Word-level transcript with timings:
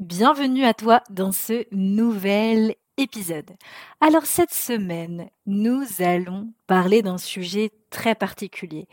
Bienvenue 0.00 0.64
à 0.64 0.74
toi 0.74 1.02
dans 1.10 1.32
ce 1.32 1.64
nouvel 1.72 2.76
épisode. 2.98 3.50
Alors 4.00 4.26
cette 4.26 4.54
semaine, 4.54 5.28
nous 5.44 5.82
allons 5.98 6.52
parler 6.68 7.02
d'un 7.02 7.18
sujet 7.18 7.72
très 7.90 8.14
particulier. 8.14 8.86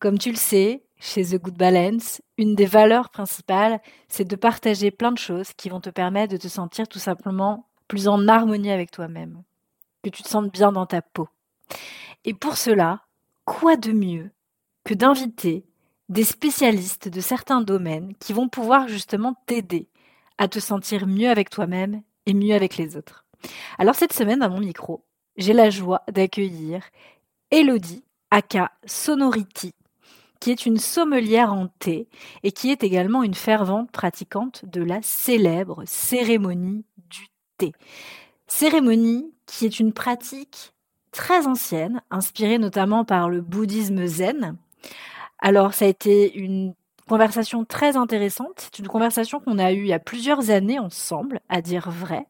Comme 0.00 0.18
tu 0.18 0.32
le 0.32 0.36
sais, 0.36 0.82
chez 0.98 1.24
The 1.24 1.40
Good 1.40 1.56
Balance, 1.56 2.20
une 2.36 2.56
des 2.56 2.66
valeurs 2.66 3.10
principales, 3.10 3.80
c'est 4.08 4.26
de 4.26 4.34
partager 4.34 4.90
plein 4.90 5.12
de 5.12 5.18
choses 5.18 5.52
qui 5.52 5.68
vont 5.68 5.80
te 5.80 5.88
permettre 5.88 6.32
de 6.32 6.36
te 6.36 6.48
sentir 6.48 6.88
tout 6.88 6.98
simplement 6.98 7.68
plus 7.86 8.08
en 8.08 8.26
harmonie 8.26 8.72
avec 8.72 8.90
toi-même, 8.90 9.44
que 10.02 10.10
tu 10.10 10.24
te 10.24 10.28
sentes 10.28 10.52
bien 10.52 10.72
dans 10.72 10.86
ta 10.86 11.00
peau. 11.00 11.28
Et 12.24 12.34
pour 12.34 12.56
cela, 12.56 13.02
quoi 13.44 13.76
de 13.76 13.92
mieux 13.92 14.32
que 14.82 14.94
d'inviter 14.94 15.64
des 16.08 16.24
spécialistes 16.24 17.06
de 17.06 17.20
certains 17.20 17.60
domaines 17.60 18.14
qui 18.18 18.32
vont 18.32 18.48
pouvoir 18.48 18.88
justement 18.88 19.36
t'aider 19.46 19.88
à 20.40 20.48
te 20.48 20.58
sentir 20.58 21.06
mieux 21.06 21.28
avec 21.28 21.50
toi-même 21.50 22.02
et 22.24 22.32
mieux 22.32 22.54
avec 22.54 22.78
les 22.78 22.96
autres. 22.96 23.26
Alors 23.78 23.94
cette 23.94 24.14
semaine, 24.14 24.42
à 24.42 24.48
mon 24.48 24.58
micro, 24.58 25.04
j'ai 25.36 25.52
la 25.52 25.68
joie 25.68 26.02
d'accueillir 26.10 26.82
Elodie, 27.50 28.04
aka 28.30 28.72
Sonority, 28.86 29.74
qui 30.40 30.50
est 30.50 30.64
une 30.64 30.78
sommelière 30.78 31.52
en 31.52 31.68
thé 31.78 32.08
et 32.42 32.52
qui 32.52 32.70
est 32.70 32.82
également 32.82 33.22
une 33.22 33.34
fervente 33.34 33.92
pratiquante 33.92 34.64
de 34.64 34.82
la 34.82 35.02
célèbre 35.02 35.82
cérémonie 35.84 36.86
du 36.96 37.28
thé. 37.58 37.72
Cérémonie 38.46 39.34
qui 39.44 39.66
est 39.66 39.78
une 39.78 39.92
pratique 39.92 40.72
très 41.12 41.46
ancienne, 41.46 42.00
inspirée 42.10 42.58
notamment 42.58 43.04
par 43.04 43.28
le 43.28 43.42
bouddhisme 43.42 44.06
zen. 44.06 44.56
Alors 45.38 45.74
ça 45.74 45.84
a 45.84 45.88
été 45.88 46.34
une 46.34 46.74
conversation 47.10 47.64
très 47.64 47.96
intéressante. 47.96 48.54
C'est 48.72 48.78
une 48.78 48.86
conversation 48.86 49.40
qu'on 49.40 49.58
a 49.58 49.72
eue 49.72 49.80
il 49.80 49.88
y 49.88 49.92
a 49.92 49.98
plusieurs 49.98 50.50
années 50.50 50.78
ensemble, 50.78 51.40
à 51.48 51.60
dire 51.60 51.90
vrai. 51.90 52.26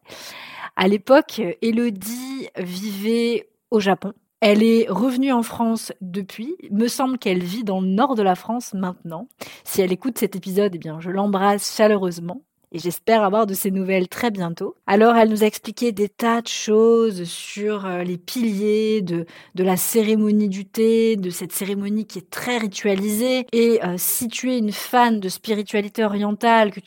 À 0.75 0.89
l'époque, 0.89 1.43
Elodie 1.61 2.49
vivait 2.57 3.51
au 3.71 3.79
Japon. 3.79 4.15
Elle 4.41 4.63
est 4.63 4.87
revenue 4.89 5.33
en 5.33 5.43
France 5.43 5.93
depuis. 6.01 6.57
Me 6.71 6.89
semble 6.89 7.19
qu'elle 7.19 7.43
vit 7.43 7.63
dans 7.63 7.83
le 7.83 7.89
nord 7.89 8.15
de 8.15 8.23
la 8.23 8.35
France 8.35 8.73
maintenant. 8.73 9.29
Si 9.65 9.83
elle 9.83 9.93
écoute 9.93 10.17
cet 10.17 10.35
épisode, 10.35 10.75
eh 10.75 10.79
bien, 10.79 10.99
je 10.99 11.11
l'embrasse 11.11 11.77
chaleureusement 11.77 12.41
et 12.73 12.79
j'espère 12.79 13.23
avoir 13.23 13.47
de 13.47 13.55
ces 13.55 13.71
nouvelles 13.71 14.09
très 14.09 14.31
bientôt. 14.31 14.77
Alors 14.87 15.17
elle 15.17 15.31
nous 15.31 15.43
a 15.43 15.47
expliqué 15.47 15.93
des 15.93 16.09
tas 16.09 16.41
de 16.43 16.49
choses 16.49 17.25
sur 17.25 17.87
euh, 17.87 18.03
les 18.03 18.19
piliers 18.19 19.03
de, 19.03 19.27
de 19.55 19.65
la 19.65 19.77
cérémonie 19.77 20.49
du 20.49 20.65
thé, 20.65 21.17
de 21.17 21.31
cette 21.31 21.53
cérémonie 21.53 22.07
qui 22.07 22.19
est 22.19 22.31
très 22.31 22.59
ritualisée. 22.59 23.47
Et 23.53 23.83
euh, 23.85 23.95
si 23.97 24.29
tu 24.29 24.53
es 24.53 24.59
une 24.59 24.73
fan 24.73 25.21
de 25.21 25.29
spiritualité 25.29 26.05
orientale, 26.05 26.71
que 26.71 26.81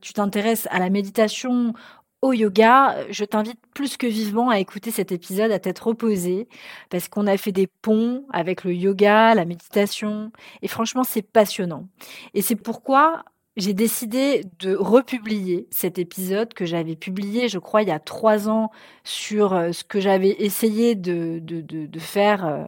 tu 0.00 0.12
t'intéresses 0.12 0.68
à 0.70 0.78
la 0.78 0.90
méditation, 0.90 1.74
au 2.22 2.32
yoga, 2.32 2.96
je 3.10 3.24
t'invite 3.24 3.60
plus 3.74 3.96
que 3.96 4.06
vivement 4.06 4.48
à 4.50 4.58
écouter 4.58 4.90
cet 4.90 5.12
épisode 5.12 5.52
à 5.52 5.58
tête 5.58 5.78
reposée 5.78 6.48
parce 6.90 7.08
qu'on 7.08 7.26
a 7.26 7.36
fait 7.36 7.52
des 7.52 7.66
ponts 7.66 8.24
avec 8.32 8.64
le 8.64 8.74
yoga, 8.74 9.34
la 9.34 9.44
méditation 9.44 10.32
et 10.62 10.68
franchement 10.68 11.04
c'est 11.04 11.22
passionnant. 11.22 11.86
Et 12.34 12.42
c'est 12.42 12.56
pourquoi 12.56 13.24
j'ai 13.56 13.72
décidé 13.72 14.42
de 14.58 14.76
republier 14.76 15.66
cet 15.70 15.98
épisode 15.98 16.52
que 16.52 16.66
j'avais 16.66 16.96
publié, 16.96 17.48
je 17.48 17.58
crois, 17.58 17.82
il 17.82 17.88
y 17.88 17.92
a 17.92 17.98
trois 17.98 18.48
ans 18.48 18.70
sur 19.02 19.54
euh, 19.54 19.72
ce 19.72 19.82
que 19.82 19.98
j'avais 19.98 20.36
essayé 20.38 20.94
de, 20.94 21.38
de, 21.40 21.98
faire 21.98 22.46
euh, 22.46 22.64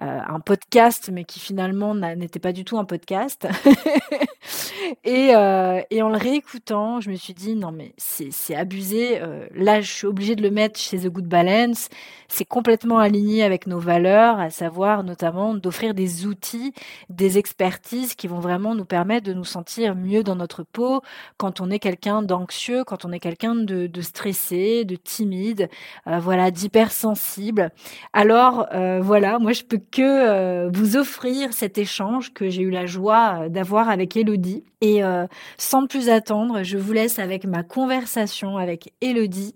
un 0.00 0.40
podcast, 0.40 1.10
mais 1.12 1.24
qui 1.24 1.40
finalement 1.40 1.94
n'était 1.94 2.38
pas 2.38 2.52
du 2.52 2.64
tout 2.64 2.78
un 2.78 2.84
podcast. 2.84 3.48
et, 5.04 5.34
euh, 5.34 5.80
et, 5.90 6.02
en 6.02 6.08
le 6.08 6.16
réécoutant, 6.16 7.00
je 7.00 7.10
me 7.10 7.16
suis 7.16 7.34
dit, 7.34 7.54
non 7.54 7.72
mais 7.72 7.92
c'est 7.96 8.54
abusé, 8.54 9.20
euh, 9.20 9.46
là 9.54 9.80
je 9.80 9.90
suis 9.90 10.06
obligée 10.06 10.36
de 10.36 10.42
le 10.42 10.50
mettre 10.50 10.78
chez 10.78 10.98
The 10.98 11.08
Good 11.08 11.26
Balance, 11.26 11.88
c'est 12.28 12.44
complètement 12.44 12.98
aligné 12.98 13.42
avec 13.42 13.66
nos 13.66 13.78
valeurs, 13.78 14.38
à 14.38 14.50
savoir 14.50 15.04
notamment 15.04 15.54
d'offrir 15.54 15.94
des 15.94 16.26
outils, 16.26 16.72
des 17.10 17.38
expertises 17.38 18.14
qui 18.14 18.26
vont 18.28 18.40
vraiment 18.40 18.74
nous 18.74 18.84
permettre 18.84 19.26
de 19.26 19.32
nous 19.32 19.44
sentir 19.44 19.94
mieux 19.94 20.22
dans 20.22 20.36
notre 20.36 20.62
peau 20.62 21.02
quand 21.36 21.60
on 21.60 21.70
est 21.70 21.78
quelqu'un 21.78 22.22
d'anxieux, 22.22 22.84
quand 22.84 23.04
on 23.04 23.12
est 23.12 23.20
quelqu'un 23.20 23.54
de, 23.54 23.86
de, 23.86 24.00
stressé, 24.00 24.84
de 24.84 24.96
timide, 24.96 25.68
euh, 26.06 26.18
voilà, 26.18 26.50
d'hypersensible. 26.50 27.70
Alors 28.12 28.66
voilà, 29.00 29.38
moi 29.38 29.52
je 29.52 29.62
peux 29.64 29.78
que 29.90 30.02
euh, 30.02 30.70
vous 30.72 30.96
offrir 30.96 31.52
cet 31.52 31.78
échange 31.78 32.32
que 32.32 32.48
j'ai 32.48 32.62
eu 32.62 32.70
la 32.70 32.86
joie 32.86 33.42
euh, 33.44 33.48
d'avoir 33.48 33.88
avec 33.88 34.16
Elodie. 34.16 34.64
Et 34.80 35.02
euh, 35.04 35.26
sans 35.56 35.86
plus 35.86 36.08
attendre, 36.08 36.62
je 36.62 36.78
vous 36.78 36.92
laisse 36.92 37.18
avec 37.18 37.44
ma 37.44 37.62
conversation 37.62 38.56
avec 38.56 38.92
Elodie. 39.00 39.54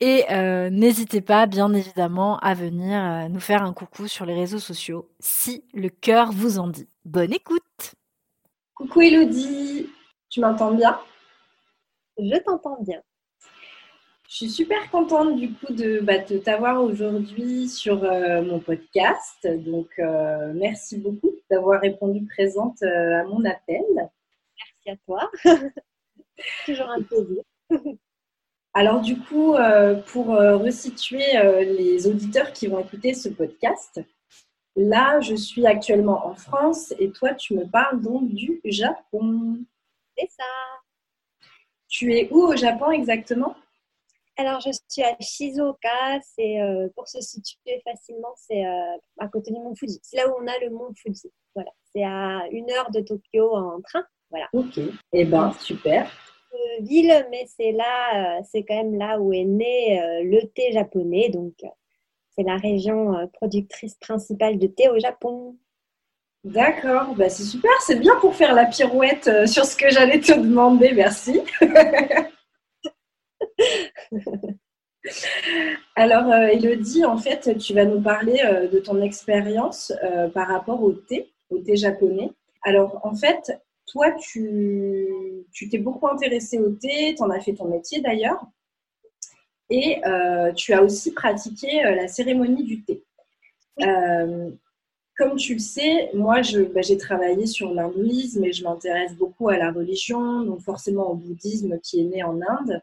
Et 0.00 0.24
n'hésitez 0.70 1.22
pas, 1.22 1.46
bien 1.46 1.72
évidemment, 1.72 2.36
à 2.40 2.52
venir 2.52 3.28
nous 3.30 3.40
faire 3.40 3.62
un 3.62 3.72
coucou 3.72 4.06
sur 4.06 4.26
les 4.26 4.34
réseaux 4.34 4.58
sociaux 4.58 5.08
si 5.18 5.64
le 5.72 5.88
cœur 5.88 6.30
vous 6.30 6.58
en 6.58 6.66
dit. 6.66 6.88
Bonne 7.06 7.32
écoute 7.32 7.94
Coucou 8.74 9.00
Elodie, 9.00 9.88
tu 10.28 10.40
m'entends 10.40 10.74
bien? 10.74 11.00
Je 12.18 12.38
t'entends 12.42 12.76
bien. 12.82 13.00
Je 14.28 14.36
suis 14.36 14.50
super 14.50 14.90
contente 14.90 15.36
du 15.36 15.52
coup 15.52 15.72
de, 15.72 16.00
bah, 16.00 16.18
t'avoir 16.18 16.82
aujourd'hui 16.82 17.68
sur 17.68 18.02
euh, 18.04 18.42
mon 18.42 18.58
podcast. 18.58 19.46
Donc, 19.46 19.90
euh, 19.98 20.52
merci 20.54 20.98
beaucoup 20.98 21.30
d'avoir 21.50 21.80
répondu 21.80 22.24
présente 22.24 22.82
euh, 22.82 23.20
à 23.20 23.24
mon 23.24 23.44
appel. 23.44 23.84
Merci 23.94 24.88
à 24.88 24.96
toi. 25.04 25.30
Toujours 26.66 26.88
un 26.88 27.02
plaisir. 27.02 27.42
Alors 28.76 29.00
du 29.02 29.16
coup, 29.16 29.54
pour 30.06 30.26
resituer 30.26 31.22
les 31.62 32.08
auditeurs 32.08 32.52
qui 32.52 32.66
vont 32.66 32.80
écouter 32.80 33.14
ce 33.14 33.28
podcast, 33.28 34.00
là, 34.74 35.20
je 35.20 35.36
suis 35.36 35.64
actuellement 35.64 36.26
en 36.26 36.34
France 36.34 36.92
et 36.98 37.12
toi, 37.12 37.34
tu 37.34 37.54
me 37.54 37.66
parles 37.66 38.00
donc 38.00 38.34
du 38.34 38.60
Japon. 38.64 39.60
C'est 40.18 40.28
ça. 40.28 40.44
Tu 41.86 42.14
es 42.14 42.28
où 42.32 42.48
au 42.48 42.56
Japon 42.56 42.90
exactement? 42.90 43.54
Alors, 44.36 44.60
je 44.60 44.70
suis 44.88 45.02
à 45.02 45.16
Shizuoka. 45.20 46.20
C'est 46.36 46.60
euh, 46.60 46.88
pour 46.96 47.08
se 47.08 47.20
situer 47.20 47.80
facilement, 47.84 48.34
c'est 48.36 48.66
euh, 48.66 48.96
à 49.18 49.28
côté 49.28 49.52
du 49.52 49.58
mont 49.58 49.74
Fuji. 49.74 50.00
C'est 50.02 50.16
là 50.16 50.28
où 50.28 50.34
on 50.42 50.46
a 50.46 50.58
le 50.60 50.70
mont 50.70 50.92
Fuji. 50.96 51.30
Voilà, 51.54 51.70
c'est 51.92 52.02
à 52.02 52.46
une 52.50 52.70
heure 52.70 52.90
de 52.90 53.00
Tokyo 53.00 53.54
en 53.54 53.80
train. 53.80 54.04
Voilà. 54.30 54.48
Ok. 54.52 54.80
Eh 55.12 55.24
ben, 55.24 55.52
super. 55.60 56.10
Euh, 56.52 56.82
ville, 56.82 57.26
mais 57.30 57.46
c'est 57.46 57.72
là, 57.72 58.42
c'est 58.42 58.64
quand 58.64 58.76
même 58.76 58.98
là 58.98 59.20
où 59.20 59.32
est 59.32 59.44
né 59.44 60.00
le 60.22 60.40
thé 60.48 60.72
japonais. 60.72 61.28
Donc, 61.28 61.54
c'est 62.30 62.42
la 62.42 62.56
région 62.56 63.28
productrice 63.34 63.94
principale 63.94 64.58
de 64.58 64.66
thé 64.66 64.88
au 64.88 64.98
Japon. 64.98 65.56
D'accord, 66.42 67.14
bah, 67.14 67.30
c'est 67.30 67.44
super, 67.44 67.70
c'est 67.80 67.98
bien 67.98 68.16
pour 68.16 68.34
faire 68.34 68.54
la 68.54 68.66
pirouette 68.66 69.46
sur 69.46 69.64
ce 69.64 69.76
que 69.76 69.88
j'allais 69.88 70.20
te 70.20 70.32
demander, 70.32 70.92
merci. 70.92 71.40
Alors, 75.96 76.30
euh, 76.32 76.46
Elodie, 76.46 77.04
en 77.04 77.18
fait, 77.18 77.58
tu 77.58 77.74
vas 77.74 77.84
nous 77.84 78.00
parler 78.00 78.40
euh, 78.44 78.68
de 78.68 78.78
ton 78.78 79.02
expérience 79.02 79.92
euh, 80.02 80.28
par 80.28 80.48
rapport 80.48 80.82
au 80.82 80.92
thé, 80.92 81.32
au 81.50 81.58
thé 81.58 81.76
japonais. 81.76 82.30
Alors, 82.62 83.00
en 83.04 83.14
fait, 83.14 83.52
toi, 83.86 84.10
tu 84.12 85.46
t'es 85.70 85.78
beaucoup 85.78 86.08
intéressée 86.08 86.58
au 86.58 86.70
thé, 86.70 87.14
tu 87.16 87.22
en 87.22 87.30
as 87.30 87.40
fait 87.40 87.54
ton 87.54 87.68
métier 87.68 88.00
d'ailleurs, 88.00 88.44
et 89.70 90.00
tu 90.56 90.72
as 90.72 90.82
aussi 90.82 91.12
pratiqué 91.12 91.82
la 91.82 92.08
cérémonie 92.08 92.64
du 92.64 92.82
thé. 92.82 93.04
comme 95.16 95.36
tu 95.36 95.54
le 95.54 95.60
sais, 95.60 96.10
moi, 96.14 96.40
bah, 96.74 96.80
j'ai 96.80 96.96
travaillé 96.96 97.46
sur 97.46 97.72
l'hindouisme 97.72 98.44
et 98.44 98.52
je 98.52 98.64
m'intéresse 98.64 99.14
beaucoup 99.14 99.48
à 99.48 99.58
la 99.58 99.70
religion, 99.70 100.42
donc 100.42 100.60
forcément 100.62 101.10
au 101.10 101.14
bouddhisme 101.14 101.78
qui 101.80 102.00
est 102.00 102.04
né 102.04 102.22
en 102.22 102.40
Inde. 102.40 102.80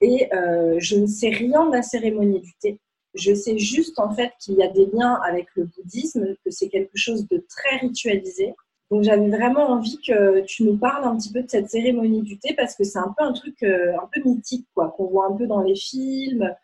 Et 0.00 0.32
euh, 0.34 0.76
je 0.78 0.96
ne 0.96 1.06
sais 1.06 1.30
rien 1.30 1.66
de 1.66 1.72
la 1.72 1.82
cérémonie 1.82 2.40
du 2.40 2.52
thé. 2.60 2.78
Je 3.14 3.34
sais 3.34 3.58
juste 3.58 3.98
en 3.98 4.14
fait 4.14 4.32
qu'il 4.38 4.54
y 4.54 4.62
a 4.62 4.68
des 4.68 4.86
liens 4.92 5.18
avec 5.26 5.46
le 5.56 5.64
bouddhisme, 5.64 6.34
que 6.44 6.50
c'est 6.50 6.68
quelque 6.68 6.96
chose 6.96 7.26
de 7.28 7.44
très 7.48 7.78
ritualisé. 7.78 8.54
Donc 8.90 9.02
j'avais 9.02 9.28
vraiment 9.28 9.70
envie 9.70 9.98
que 10.06 10.40
tu 10.42 10.64
nous 10.64 10.76
parles 10.76 11.04
un 11.04 11.16
petit 11.16 11.32
peu 11.32 11.42
de 11.42 11.50
cette 11.50 11.70
cérémonie 11.70 12.22
du 12.22 12.38
thé 12.38 12.54
parce 12.54 12.74
que 12.76 12.84
c'est 12.84 12.98
un 12.98 13.12
peu 13.16 13.24
un 13.24 13.32
truc 13.32 13.62
un 13.62 14.08
peu 14.12 14.20
mythique, 14.28 14.66
quoi, 14.74 14.94
qu'on 14.96 15.06
voit 15.06 15.26
un 15.26 15.32
peu 15.32 15.46
dans 15.46 15.62
les 15.62 15.74
films. 15.74 16.54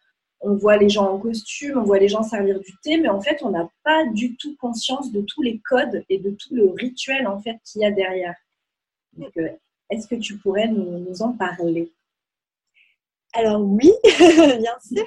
On 0.40 0.54
voit 0.54 0.76
les 0.76 0.88
gens 0.88 1.08
en 1.08 1.18
costume, 1.18 1.78
on 1.78 1.84
voit 1.84 2.00
les 2.00 2.08
gens 2.08 2.24
servir 2.24 2.58
du 2.60 2.72
thé, 2.82 2.96
mais 2.98 3.08
en 3.08 3.20
fait, 3.20 3.38
on 3.42 3.50
n'a 3.50 3.70
pas 3.84 4.04
du 4.06 4.36
tout 4.36 4.56
conscience 4.56 5.12
de 5.12 5.20
tous 5.20 5.40
les 5.40 5.60
codes 5.60 6.04
et 6.08 6.18
de 6.18 6.30
tout 6.30 6.54
le 6.54 6.68
rituel 6.70 7.28
en 7.28 7.40
fait 7.40 7.58
qu'il 7.64 7.82
y 7.82 7.84
a 7.84 7.92
derrière. 7.92 8.34
Donc, 9.16 9.32
est-ce 9.92 10.08
que 10.08 10.14
tu 10.14 10.38
pourrais 10.38 10.68
nous, 10.68 11.22
en 11.22 11.32
parler? 11.32 11.92
Alors 13.32 13.62
oui, 13.62 13.90
bien 14.04 14.78
sûr. 14.80 15.06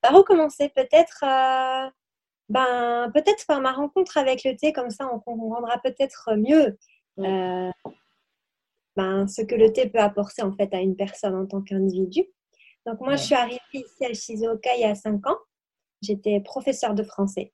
Par 0.00 0.14
où 0.14 0.22
commencer? 0.22 0.68
Peut-être 0.68 1.24
euh, 1.24 1.90
ben, 2.48 3.10
peut-être 3.12 3.46
par 3.46 3.60
ma 3.60 3.72
rencontre 3.72 4.16
avec 4.16 4.44
le 4.44 4.56
thé, 4.56 4.72
comme 4.72 4.90
ça 4.90 5.08
on 5.12 5.18
comprendra 5.18 5.78
peut-être 5.78 6.34
mieux 6.36 6.78
euh, 7.18 7.70
ben, 8.96 9.26
ce 9.28 9.42
que 9.42 9.54
le 9.54 9.72
thé 9.72 9.88
peut 9.88 9.98
apporter 9.98 10.42
en 10.42 10.52
fait 10.52 10.72
à 10.74 10.80
une 10.80 10.96
personne 10.96 11.34
en 11.34 11.46
tant 11.46 11.62
qu'individu. 11.62 12.24
Donc 12.86 13.00
moi, 13.00 13.16
je 13.16 13.22
suis 13.22 13.34
arrivée 13.34 13.60
ici 13.74 14.04
à 14.04 14.14
Shizuoka 14.14 14.74
il 14.76 14.80
y 14.80 14.84
a 14.84 14.94
5 14.94 15.26
ans. 15.26 15.36
J'étais 16.00 16.40
professeure 16.40 16.94
de 16.94 17.02
français. 17.02 17.52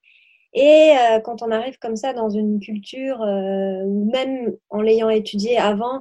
Et 0.53 0.95
euh, 0.97 1.19
quand 1.19 1.41
on 1.41 1.51
arrive 1.51 1.77
comme 1.79 1.97
ça 1.97 2.13
dans 2.13 2.29
une 2.29 2.61
culture, 2.61 3.21
euh, 3.21 3.85
même 3.85 4.55
en 4.69 4.81
l'ayant 4.81 5.09
étudié 5.09 5.57
avant, 5.57 5.99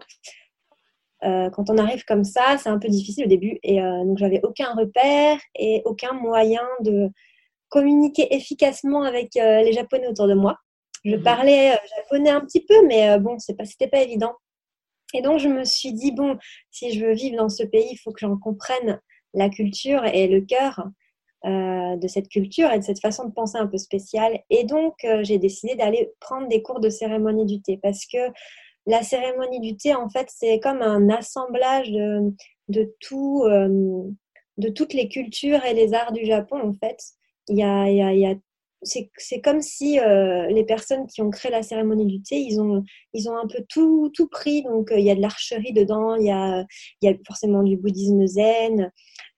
euh, 1.25 1.50
quand 1.50 1.71
on 1.71 1.79
arrive 1.79 2.05
comme 2.05 2.25
ça, 2.25 2.59
c'est 2.59 2.69
un 2.69 2.79
peu 2.79 2.88
difficile 2.88 3.25
au 3.25 3.29
début. 3.29 3.59
Et 3.62 3.81
donc, 3.81 4.19
j'avais 4.19 4.41
aucun 4.43 4.73
repère 4.75 5.38
et 5.55 5.82
aucun 5.85 6.12
moyen 6.12 6.62
de 6.81 7.11
communiquer 7.69 8.35
efficacement 8.35 9.03
avec 9.03 9.35
les 9.35 9.73
Japonais 9.73 10.06
autour 10.09 10.29
de 10.29 10.35
moi. 10.35 10.59
Je 11.05 11.17
mhm. 11.17 11.23
parlais 11.23 11.76
japonais 11.97 12.31
un 12.31 12.41
petit 12.41 12.65
peu, 12.65 12.87
mais 12.87 13.19
bon, 13.19 13.38
c'est 13.38 13.56
pas, 13.56 13.65
c'était 13.65 13.88
pas 13.88 14.03
évident. 14.03 14.32
Et 15.12 15.23
donc, 15.23 15.38
je 15.38 15.49
me 15.49 15.65
suis 15.65 15.93
dit, 15.93 16.12
bon, 16.12 16.38
si 16.71 16.93
je 16.93 17.05
veux 17.05 17.12
vivre 17.12 17.37
dans 17.37 17.49
ce 17.49 17.62
pays, 17.62 17.88
il 17.91 17.99
faut 17.99 18.12
que 18.12 18.21
j'en 18.21 18.37
comprenne 18.37 19.00
la 19.35 19.49
culture 19.49 20.05
et 20.05 20.29
le 20.29 20.41
cœur. 20.41 20.87
Euh, 21.47 21.97
de 21.97 22.09
cette 22.09 22.31
culture 22.31 22.71
et 22.73 22.79
de 22.79 22.85
cette 22.85 23.00
façon 23.00 23.26
de 23.26 23.31
penser 23.31 23.59
un 23.59 23.67
peu 23.67 23.76
spéciale. 23.76 24.41
Et 24.49 24.65
donc, 24.65 24.94
euh, 25.05 25.23
j'ai 25.25 25.37
décidé 25.37 25.75
d'aller 25.75 26.11
prendre 26.19 26.49
des 26.49 26.62
cours 26.62 26.81
de 26.81 26.88
cérémonie 26.88 27.44
du 27.44 27.61
thé 27.61 27.79
parce 27.82 28.06
que 28.06 28.17
la 28.87 29.03
cérémonie 29.03 29.61
du 29.61 29.77
thé, 29.77 29.95
en 29.95 30.09
fait, 30.09 30.29
c'est 30.29 30.61
comme 30.61 30.83
un 30.83 31.09
assemblage 31.09 31.91
de, 31.91 32.95
tout, 33.01 33.45
euh, 33.45 34.03
de 34.59 34.69
toutes 34.69 34.93
les 34.93 35.09
cultures 35.09 35.65
et 35.65 35.75
les 35.75 35.95
arts 35.95 36.13
du 36.13 36.25
Japon, 36.25 36.61
en 36.63 36.73
fait. 36.73 36.99
Il 37.49 37.59
y 37.59 37.63
a, 37.63 37.89
il 37.89 38.19
y 38.19 38.27
a, 38.27 38.35
c'est 38.83 39.41
comme 39.41 39.63
si 39.63 39.99
les 39.99 40.65
personnes 40.65 41.07
qui 41.07 41.23
ont 41.23 41.31
créé 41.31 41.51
la 41.51 41.63
cérémonie 41.63 42.07
du 42.07 42.21
thé, 42.23 42.37
ils 42.37 42.61
ont, 42.61 42.83
ils 43.15 43.31
ont 43.31 43.37
un 43.37 43.47
peu 43.47 43.65
tout, 43.69 44.11
tout 44.15 44.29
pris. 44.29 44.63
Donc, 44.63 44.93
il 44.95 45.03
y 45.03 45.11
a 45.11 45.15
de 45.15 45.23
l'archerie 45.23 45.73
dedans, 45.73 46.17
il 46.17 46.27
y 46.27 46.31
a, 46.31 46.65
y 47.01 47.09
a 47.09 47.15
forcément 47.27 47.63
du 47.63 47.79
bouddhisme 47.79 48.27
zen, 48.27 48.91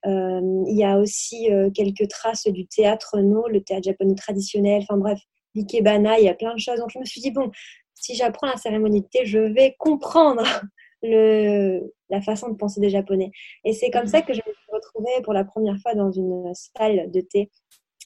euh, 0.06 0.64
il 0.68 0.76
y 0.76 0.84
a 0.84 0.98
aussi 0.98 1.52
euh, 1.52 1.70
quelques 1.70 2.08
traces 2.08 2.46
du 2.46 2.66
théâtre 2.66 3.18
no, 3.18 3.48
le 3.48 3.62
théâtre 3.62 3.84
japonais 3.84 4.14
traditionnel, 4.14 4.82
enfin 4.82 4.98
bref, 4.98 5.18
l'ikebana, 5.54 6.18
il 6.18 6.24
y 6.24 6.28
a 6.28 6.34
plein 6.34 6.54
de 6.54 6.60
choses. 6.60 6.78
Donc 6.78 6.90
je 6.92 6.98
me 6.98 7.04
suis 7.04 7.20
dit, 7.20 7.30
bon, 7.32 7.50
si 7.96 8.14
j'apprends 8.14 8.46
la 8.46 8.56
cérémonie 8.56 9.02
de 9.02 9.06
thé, 9.06 9.26
je 9.26 9.38
vais 9.38 9.74
comprendre 9.78 10.42
le, 11.02 11.92
la 12.10 12.20
façon 12.20 12.48
de 12.48 12.54
penser 12.54 12.80
des 12.80 12.90
Japonais. 12.90 13.30
Et 13.64 13.72
c'est 13.72 13.90
comme 13.90 14.06
ça 14.06 14.22
que 14.22 14.32
je 14.32 14.40
me 14.46 14.52
suis 14.52 14.72
retrouvée 14.72 15.22
pour 15.24 15.32
la 15.32 15.44
première 15.44 15.78
fois 15.78 15.94
dans 15.94 16.12
une 16.12 16.52
salle 16.54 17.10
de 17.10 17.20
thé. 17.20 17.50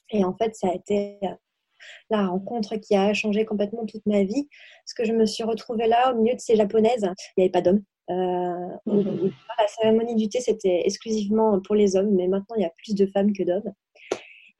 Et 0.09 0.25
en 0.25 0.35
fait, 0.35 0.55
ça 0.55 0.69
a 0.69 0.73
été 0.73 1.19
la 2.09 2.27
rencontre 2.27 2.75
qui 2.77 2.95
a 2.95 3.13
changé 3.13 3.45
complètement 3.45 3.85
toute 3.85 4.05
ma 4.05 4.23
vie. 4.23 4.47
Parce 4.85 4.93
que 4.95 5.05
je 5.05 5.13
me 5.13 5.25
suis 5.25 5.43
retrouvée 5.43 5.87
là, 5.87 6.13
au 6.13 6.17
milieu 6.21 6.35
de 6.35 6.39
ces 6.41 6.55
japonaises. 6.55 7.03
Il 7.37 7.41
n'y 7.41 7.43
avait 7.43 7.51
pas 7.51 7.61
d'hommes. 7.61 7.83
Euh, 8.09 8.77
mhm. 8.85 9.31
La 9.57 9.67
cérémonie 9.67 10.15
du 10.15 10.27
thé, 10.27 10.41
c'était 10.41 10.81
exclusivement 10.85 11.59
pour 11.61 11.75
les 11.75 11.95
hommes, 11.95 12.13
mais 12.15 12.27
maintenant, 12.27 12.55
il 12.57 12.63
y 12.63 12.65
a 12.65 12.73
plus 12.83 12.95
de 12.95 13.05
femmes 13.05 13.33
que 13.33 13.43
d'hommes. 13.43 13.73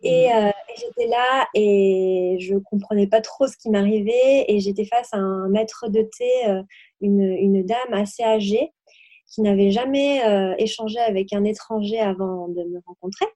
Et, 0.04 0.28
mhm. 0.28 0.36
euh, 0.36 0.52
j'étais 0.78 1.08
là 1.08 1.48
et 1.54 2.38
je 2.40 2.56
comprenais 2.56 3.08
pas 3.08 3.22
trop 3.22 3.48
ce 3.48 3.58
qui 3.58 3.70
m'arrivait. 3.70 4.46
Et 4.48 4.60
j'étais 4.60 4.86
face 4.86 5.10
à 5.14 5.18
un 5.18 5.50
maître 5.50 5.88
de 5.90 6.02
thé, 6.18 6.48
euh, 6.48 6.64
une, 7.02 7.22
une, 7.22 7.66
dame 7.66 7.94
assez 7.94 8.24
âgée 8.24 8.72
qui 9.34 9.42
n'avait 9.42 9.72
jamais 9.72 10.20
échangé 10.58 11.00
avec 11.00 11.32
un 11.32 11.46
étranger 11.46 12.02
avant 12.02 12.50
de 12.50 12.64
me 12.64 12.82
rencontrer. 12.86 13.28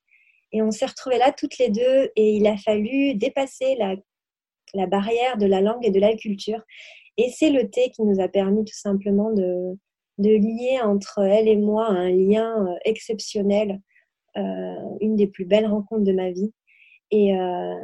Et 0.52 0.62
on 0.62 0.70
s'est 0.70 0.86
retrouvés 0.86 1.18
là 1.18 1.32
toutes 1.32 1.58
les 1.58 1.70
deux 1.70 2.12
et 2.18 2.34
il 2.34 2.46
a 2.48 2.58
fallu 2.58 3.16
dépasser 3.16 3.76
la, 3.76 3.96
la 4.74 4.88
barrière 4.88 5.38
de 5.38 5.46
la 5.46 5.62
langue 5.62 5.86
et 5.86 5.92
de 5.92 6.00
la 6.00 6.14
culture. 6.16 6.62
Et 7.18 7.30
c'est 7.30 7.50
le 7.50 7.70
thé 7.70 7.92
qui 7.92 8.04
nous 8.04 8.22
a 8.22 8.28
permis 8.28 8.66
tout 8.66 8.78
simplement 8.78 9.32
de, 9.32 9.78
de 10.18 10.30
lier 10.30 10.80
entre 10.82 11.20
elle 11.20 11.48
et 11.48 11.56
moi 11.56 11.88
un 11.88 12.10
lien 12.10 12.68
euh, 12.68 12.76
exceptionnel, 12.86 13.72
euh, 13.72 13.78
une 14.36 15.16
des 15.16 15.28
plus 15.28 15.46
belles 15.46 15.68
rencontres 15.68 16.04
de 16.04 16.12
ma 16.12 16.32
vie. 16.32 16.54
Et, 17.12 17.38
euh, 17.38 17.76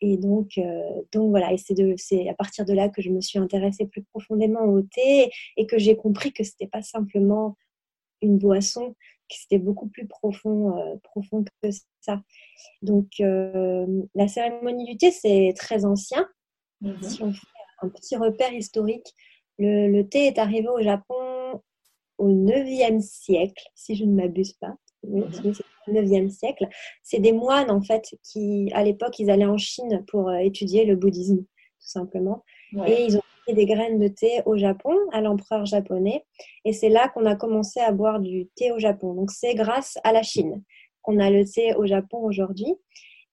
et 0.00 0.16
donc, 0.18 0.60
donc 1.12 1.30
voilà, 1.30 1.52
et 1.52 1.58
c'est 1.58 2.28
à 2.28 2.34
partir 2.34 2.64
de 2.64 2.72
là 2.72 2.88
que 2.88 3.02
je 3.02 3.10
me 3.10 3.20
suis 3.20 3.38
intéressée 3.38 3.86
plus 3.86 4.02
profondément 4.02 4.64
au 4.64 4.82
thé 4.82 5.30
et 5.56 5.66
que 5.66 5.78
j'ai 5.78 5.96
compris 5.96 6.32
que 6.32 6.44
c'était 6.44 6.66
pas 6.66 6.82
simplement 6.82 7.56
une 8.20 8.38
boisson, 8.38 8.90
que 8.90 9.36
c'était 9.36 9.58
beaucoup 9.58 9.88
plus 9.88 10.06
profond, 10.06 10.98
profond 11.02 11.44
que 11.62 11.70
ça. 12.00 12.22
Donc, 12.82 13.08
la 13.18 14.28
cérémonie 14.28 14.84
du 14.84 14.96
thé, 14.98 15.10
c'est 15.10 15.54
très 15.56 15.84
ancien. 15.86 16.28
Mm-hmm. 16.82 17.08
Si 17.08 17.22
on 17.22 17.32
fait 17.32 17.46
un 17.82 17.88
petit 17.88 18.16
repère 18.16 18.52
historique, 18.52 19.14
le, 19.58 20.02
thé 20.02 20.26
est 20.26 20.38
arrivé 20.38 20.68
au 20.68 20.82
Japon 20.82 21.62
au 22.18 22.30
9e 22.30 23.00
siècle, 23.00 23.64
si 23.74 23.94
je 23.96 24.04
ne 24.04 24.14
m'abuse 24.14 24.54
pas. 24.54 24.74
Oui, 25.08 25.22
mhm. 25.22 25.54
c'est 25.54 25.92
le 25.92 26.02
9e 26.02 26.28
siècle. 26.28 26.66
C'est 27.02 27.18
des 27.18 27.32
moines, 27.32 27.70
en 27.70 27.82
fait, 27.82 28.16
qui, 28.22 28.70
à 28.74 28.82
l'époque, 28.82 29.18
ils 29.18 29.30
allaient 29.30 29.46
en 29.46 29.58
Chine 29.58 30.04
pour 30.08 30.28
euh, 30.28 30.36
étudier 30.38 30.84
le 30.84 30.96
bouddhisme, 30.96 31.38
tout 31.38 31.88
simplement. 31.88 32.44
Et 32.86 33.04
ils 33.04 33.16
ont 33.16 33.22
mis 33.48 33.54
des 33.54 33.66
graines 33.66 33.98
de 33.98 34.08
thé 34.08 34.42
au 34.44 34.56
Japon, 34.56 34.94
à 35.12 35.20
l'empereur 35.20 35.64
japonais. 35.64 36.24
Et 36.64 36.72
c'est 36.72 36.88
là 36.88 37.08
qu'on 37.08 37.24
a 37.26 37.36
commencé 37.36 37.80
à 37.80 37.92
boire 37.92 38.20
du 38.20 38.48
thé 38.56 38.72
au 38.72 38.78
Japon. 38.78 39.14
Donc, 39.14 39.30
c'est 39.30 39.54
grâce 39.54 39.98
à 40.04 40.12
la 40.12 40.22
Chine 40.22 40.62
qu'on 41.02 41.20
a 41.20 41.30
le 41.30 41.44
thé 41.44 41.74
au 41.74 41.86
Japon 41.86 42.18
aujourd'hui. 42.18 42.74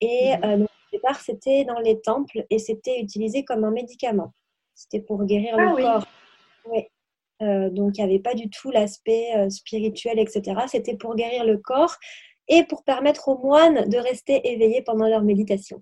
Et 0.01 0.33
mhm. 0.37 0.43
euh, 0.43 0.63
au 0.65 0.95
départ, 0.95 1.19
c'était 1.19 1.65
dans 1.65 1.79
les 1.79 1.99
temples 2.01 2.45
et 2.49 2.59
c'était 2.59 2.99
utilisé 2.99 3.43
comme 3.43 3.63
un 3.63 3.71
médicament. 3.71 4.33
C'était 4.75 5.01
pour 5.01 5.23
guérir 5.25 5.57
le 5.57 5.67
ah 5.67 5.81
corps. 5.81 6.07
Oui. 6.71 6.83
Euh, 7.43 7.69
donc, 7.69 7.97
il 7.97 8.03
n'y 8.03 8.09
avait 8.11 8.21
pas 8.21 8.33
du 8.33 8.49
tout 8.49 8.71
l'aspect 8.71 9.35
euh, 9.35 9.49
spirituel, 9.49 10.19
etc. 10.19 10.61
C'était 10.67 10.95
pour 10.95 11.15
guérir 11.15 11.43
le 11.43 11.57
corps 11.57 11.95
et 12.47 12.63
pour 12.63 12.83
permettre 12.83 13.29
aux 13.29 13.37
moines 13.37 13.87
de 13.89 13.97
rester 13.97 14.41
éveillés 14.51 14.81
pendant 14.81 15.07
leur 15.07 15.23
méditation. 15.23 15.81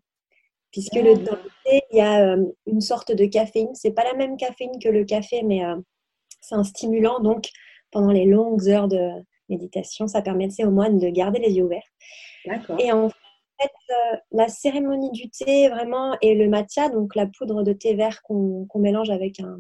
Puisque 0.72 0.96
le, 0.96 1.14
ah. 1.30 1.38
thé, 1.66 1.82
il 1.92 1.98
y 1.98 2.02
a 2.02 2.34
euh, 2.34 2.46
une 2.66 2.82
sorte 2.82 3.12
de 3.12 3.26
caféine. 3.26 3.74
C'est 3.74 3.92
pas 3.92 4.04
la 4.04 4.14
même 4.14 4.38
caféine 4.38 4.80
que 4.82 4.90
le 4.90 5.04
café, 5.04 5.44
mais 5.44 5.62
c'est 6.40 6.56
un 6.56 6.64
stimulant. 6.64 7.20
Donc, 7.20 7.50
pendant 7.92 8.12
les 8.12 8.26
longues 8.26 8.68
heures 8.70 8.88
de 8.88 9.10
méditation, 9.50 10.08
ça 10.08 10.22
permettait 10.22 10.64
aux 10.64 10.72
moines 10.72 10.98
de 10.98 11.10
garder 11.10 11.40
les 11.40 11.52
yeux 11.52 11.66
ouverts. 11.66 11.88
Et 12.80 12.92
en 12.92 13.10
fait, 13.10 13.72
la 14.32 14.48
cérémonie 14.48 15.12
du 15.12 15.30
thé, 15.30 15.68
vraiment, 15.68 16.18
et 16.22 16.36
le 16.36 16.48
matcha, 16.48 16.90
donc 16.90 17.16
la 17.16 17.28
poudre 17.28 17.64
de 17.64 17.74
thé 17.74 17.94
vert 17.94 18.22
qu'on 18.24 18.68
mélange 18.76 19.10
avec 19.10 19.42
un, 19.42 19.58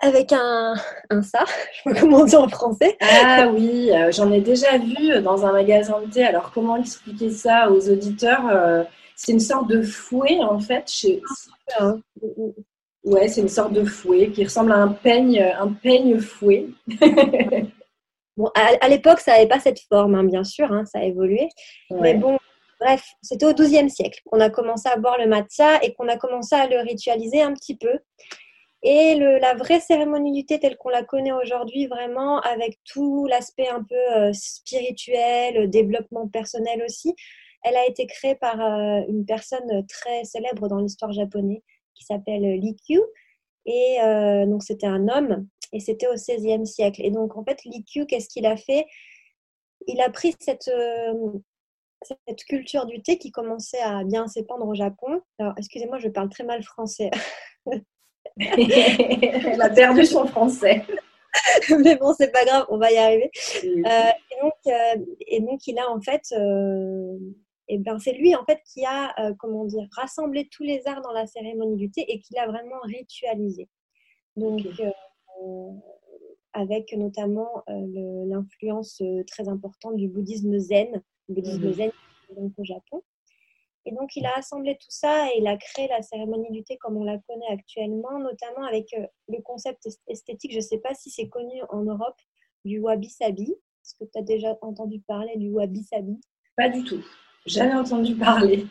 avec 0.00 0.32
un, 0.32 0.74
un 1.10 1.22
ça, 1.22 1.44
je 1.72 1.90
sais 1.90 1.94
pas 1.94 2.00
comment 2.00 2.24
dire 2.24 2.42
en 2.42 2.48
français. 2.48 2.96
Ah 3.00 3.48
oui, 3.52 3.90
euh, 3.92 4.10
j'en 4.12 4.30
ai 4.32 4.40
déjà 4.40 4.78
vu 4.78 5.20
dans 5.22 5.44
un 5.44 5.52
magasin 5.52 6.00
de 6.00 6.10
thé. 6.10 6.24
Alors 6.24 6.52
comment 6.52 6.76
expliquer 6.76 7.30
ça 7.30 7.70
aux 7.70 7.88
auditeurs 7.88 8.46
euh, 8.50 8.84
C'est 9.16 9.32
une 9.32 9.40
sorte 9.40 9.68
de 9.68 9.82
fouet 9.82 10.38
en 10.40 10.60
fait. 10.60 10.88
Chez... 10.90 11.20
Ah, 11.78 11.94
ouais, 13.04 13.28
c'est 13.28 13.40
une 13.40 13.48
sorte 13.48 13.72
de 13.72 13.84
fouet 13.84 14.30
qui 14.30 14.44
ressemble 14.44 14.72
à 14.72 14.76
un 14.76 14.88
peigne, 14.88 15.42
un 15.58 15.72
peigne 15.72 16.20
fouet. 16.20 16.66
bon, 18.36 18.50
à, 18.54 18.88
l'époque, 18.88 19.20
ça 19.20 19.32
n'avait 19.32 19.48
pas 19.48 19.60
cette 19.60 19.80
forme, 19.80 20.14
hein, 20.14 20.24
bien 20.24 20.44
sûr, 20.44 20.70
hein, 20.72 20.84
ça 20.84 21.00
a 21.00 21.02
évolué. 21.02 21.48
Mais 21.90 22.14
bon, 22.14 22.38
bref, 22.80 23.04
c'était 23.22 23.46
au 23.46 23.52
XIIe 23.52 23.90
siècle 23.90 24.20
qu'on 24.24 24.40
a 24.40 24.50
commencé 24.50 24.88
à 24.88 24.96
boire 24.96 25.18
le 25.18 25.26
matcha 25.26 25.82
et 25.82 25.94
qu'on 25.94 26.08
a 26.08 26.16
commencé 26.16 26.54
à 26.54 26.68
le 26.68 26.80
ritualiser 26.80 27.42
un 27.42 27.52
petit 27.52 27.76
peu. 27.76 27.98
Et 28.82 29.16
la 29.16 29.54
vraie 29.54 29.80
cérémonie 29.80 30.32
du 30.32 30.46
thé 30.46 30.60
telle 30.60 30.76
qu'on 30.76 30.88
la 30.88 31.02
connaît 31.02 31.32
aujourd'hui, 31.32 31.86
vraiment 31.86 32.40
avec 32.40 32.78
tout 32.84 33.26
l'aspect 33.26 33.68
un 33.68 33.82
peu 33.82 34.16
euh, 34.16 34.32
spirituel, 34.32 35.68
développement 35.68 36.28
personnel 36.28 36.82
aussi, 36.84 37.14
elle 37.64 37.76
a 37.76 37.86
été 37.88 38.06
créée 38.06 38.36
par 38.36 38.60
euh, 38.60 39.02
une 39.08 39.24
personne 39.26 39.84
très 39.88 40.24
célèbre 40.24 40.68
dans 40.68 40.78
l'histoire 40.78 41.12
japonaise 41.12 41.60
qui 41.94 42.04
s'appelle 42.04 42.42
Likyu. 42.60 43.00
Et 43.66 44.00
euh, 44.00 44.46
donc 44.46 44.62
c'était 44.62 44.86
un 44.86 45.08
homme 45.08 45.48
et 45.72 45.80
c'était 45.80 46.06
au 46.06 46.14
XVIe 46.14 46.66
siècle. 46.66 47.02
Et 47.04 47.10
donc 47.10 47.36
en 47.36 47.44
fait, 47.44 47.64
Likyu, 47.64 48.06
qu'est-ce 48.06 48.28
qu'il 48.28 48.46
a 48.46 48.56
fait? 48.56 48.86
Il 49.88 50.00
a 50.00 50.10
pris 50.10 50.34
cette, 50.38 50.70
cette 52.26 52.44
culture 52.44 52.86
du 52.86 53.02
thé 53.02 53.18
qui 53.18 53.32
commençait 53.32 53.80
à 53.80 54.04
bien 54.04 54.28
s'épandre 54.28 54.66
au 54.68 54.74
Japon. 54.74 55.20
Alors, 55.38 55.54
excusez-moi, 55.56 55.98
je 55.98 56.08
parle 56.08 56.28
très 56.28 56.44
mal 56.44 56.62
français. 56.62 57.10
Elle 58.58 59.60
a 59.60 59.70
perdu 59.70 60.04
son 60.04 60.26
français. 60.26 60.84
Mais 61.82 61.96
bon, 61.96 62.14
c'est 62.16 62.32
pas 62.32 62.44
grave, 62.44 62.66
on 62.68 62.78
va 62.78 62.92
y 62.92 62.96
arriver. 62.96 63.30
Euh, 63.64 63.68
et, 63.68 64.42
donc, 64.42 64.54
euh, 64.66 65.04
et, 65.26 65.40
donc, 65.40 65.66
il 65.66 65.78
a 65.78 65.90
en 65.90 66.00
fait, 66.00 66.22
euh, 66.32 67.18
et 67.68 67.78
ben, 67.78 67.98
c'est 67.98 68.12
lui 68.12 68.34
en 68.34 68.44
fait 68.44 68.60
qui 68.72 68.84
a, 68.86 69.14
comment 69.38 69.64
dire, 69.64 69.86
rassemblé 69.92 70.48
tous 70.50 70.62
les 70.62 70.86
arts 70.86 71.02
dans 71.02 71.12
la 71.12 71.26
cérémonie 71.26 71.76
du 71.76 71.90
thé 71.90 72.04
et 72.08 72.20
qui 72.20 72.34
l'a 72.34 72.46
vraiment 72.46 72.80
ritualisé. 72.84 73.68
Donc, 74.36 74.62
avec 76.54 76.92
notamment 76.94 77.62
l'influence 77.66 79.02
très 79.26 79.48
importante 79.48 79.96
du 79.96 80.08
bouddhisme 80.08 80.58
zen, 80.58 81.02
le 81.28 81.34
bouddhisme 81.34 81.66
mhm. 81.66 81.72
zen 81.72 81.90
donc 82.36 82.52
au 82.56 82.64
Japon. 82.64 83.02
Et 83.88 83.92
donc, 83.92 84.16
il 84.16 84.26
a 84.26 84.36
assemblé 84.36 84.74
tout 84.74 84.90
ça 84.90 85.28
et 85.28 85.38
il 85.38 85.46
a 85.46 85.56
créé 85.56 85.88
la 85.88 86.02
cérémonie 86.02 86.50
du 86.50 86.62
thé 86.62 86.76
comme 86.76 86.98
on 86.98 87.04
la 87.04 87.16
connaît 87.26 87.48
actuellement, 87.50 88.18
notamment 88.18 88.66
avec 88.66 88.92
euh, 88.92 89.06
le 89.28 89.40
concept 89.40 89.88
esthétique. 90.06 90.52
Je 90.52 90.58
ne 90.58 90.62
sais 90.62 90.76
pas 90.76 90.92
si 90.94 91.08
c'est 91.08 91.30
connu 91.30 91.62
en 91.70 91.84
Europe 91.84 92.20
du 92.66 92.80
wabi-sabi. 92.80 93.50
Est-ce 93.50 93.94
que 93.94 94.04
tu 94.04 94.18
as 94.18 94.22
déjà 94.22 94.58
entendu 94.60 95.00
parler 95.00 95.34
du 95.36 95.48
wabi-sabi? 95.48 96.20
Pas 96.54 96.68
du 96.68 96.84
tout. 96.84 97.02
Jamais 97.46 97.72
entendu 97.72 98.14
parler. 98.14 98.66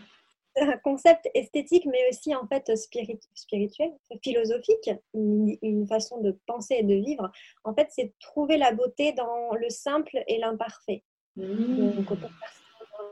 C'est 0.55 0.61
un 0.61 0.77
concept 0.77 1.27
esthétique, 1.33 1.87
mais 1.87 2.07
aussi 2.11 2.35
en 2.35 2.45
fait 2.45 2.71
spirituel, 2.75 3.91
philosophique, 4.23 4.91
une, 5.15 5.87
façon 5.87 6.21
de 6.21 6.37
penser 6.45 6.75
et 6.79 6.83
de 6.83 6.93
vivre. 6.93 7.31
En 7.63 7.73
fait, 7.73 7.87
c'est 7.89 8.13
trouver 8.19 8.57
la 8.57 8.71
beauté 8.71 9.13
dans 9.13 9.55
le 9.55 9.69
simple 9.69 10.23
et 10.27 10.37
l'imparfait. 10.37 11.03
Mmh. 11.37 11.91
Donc, 11.95 12.11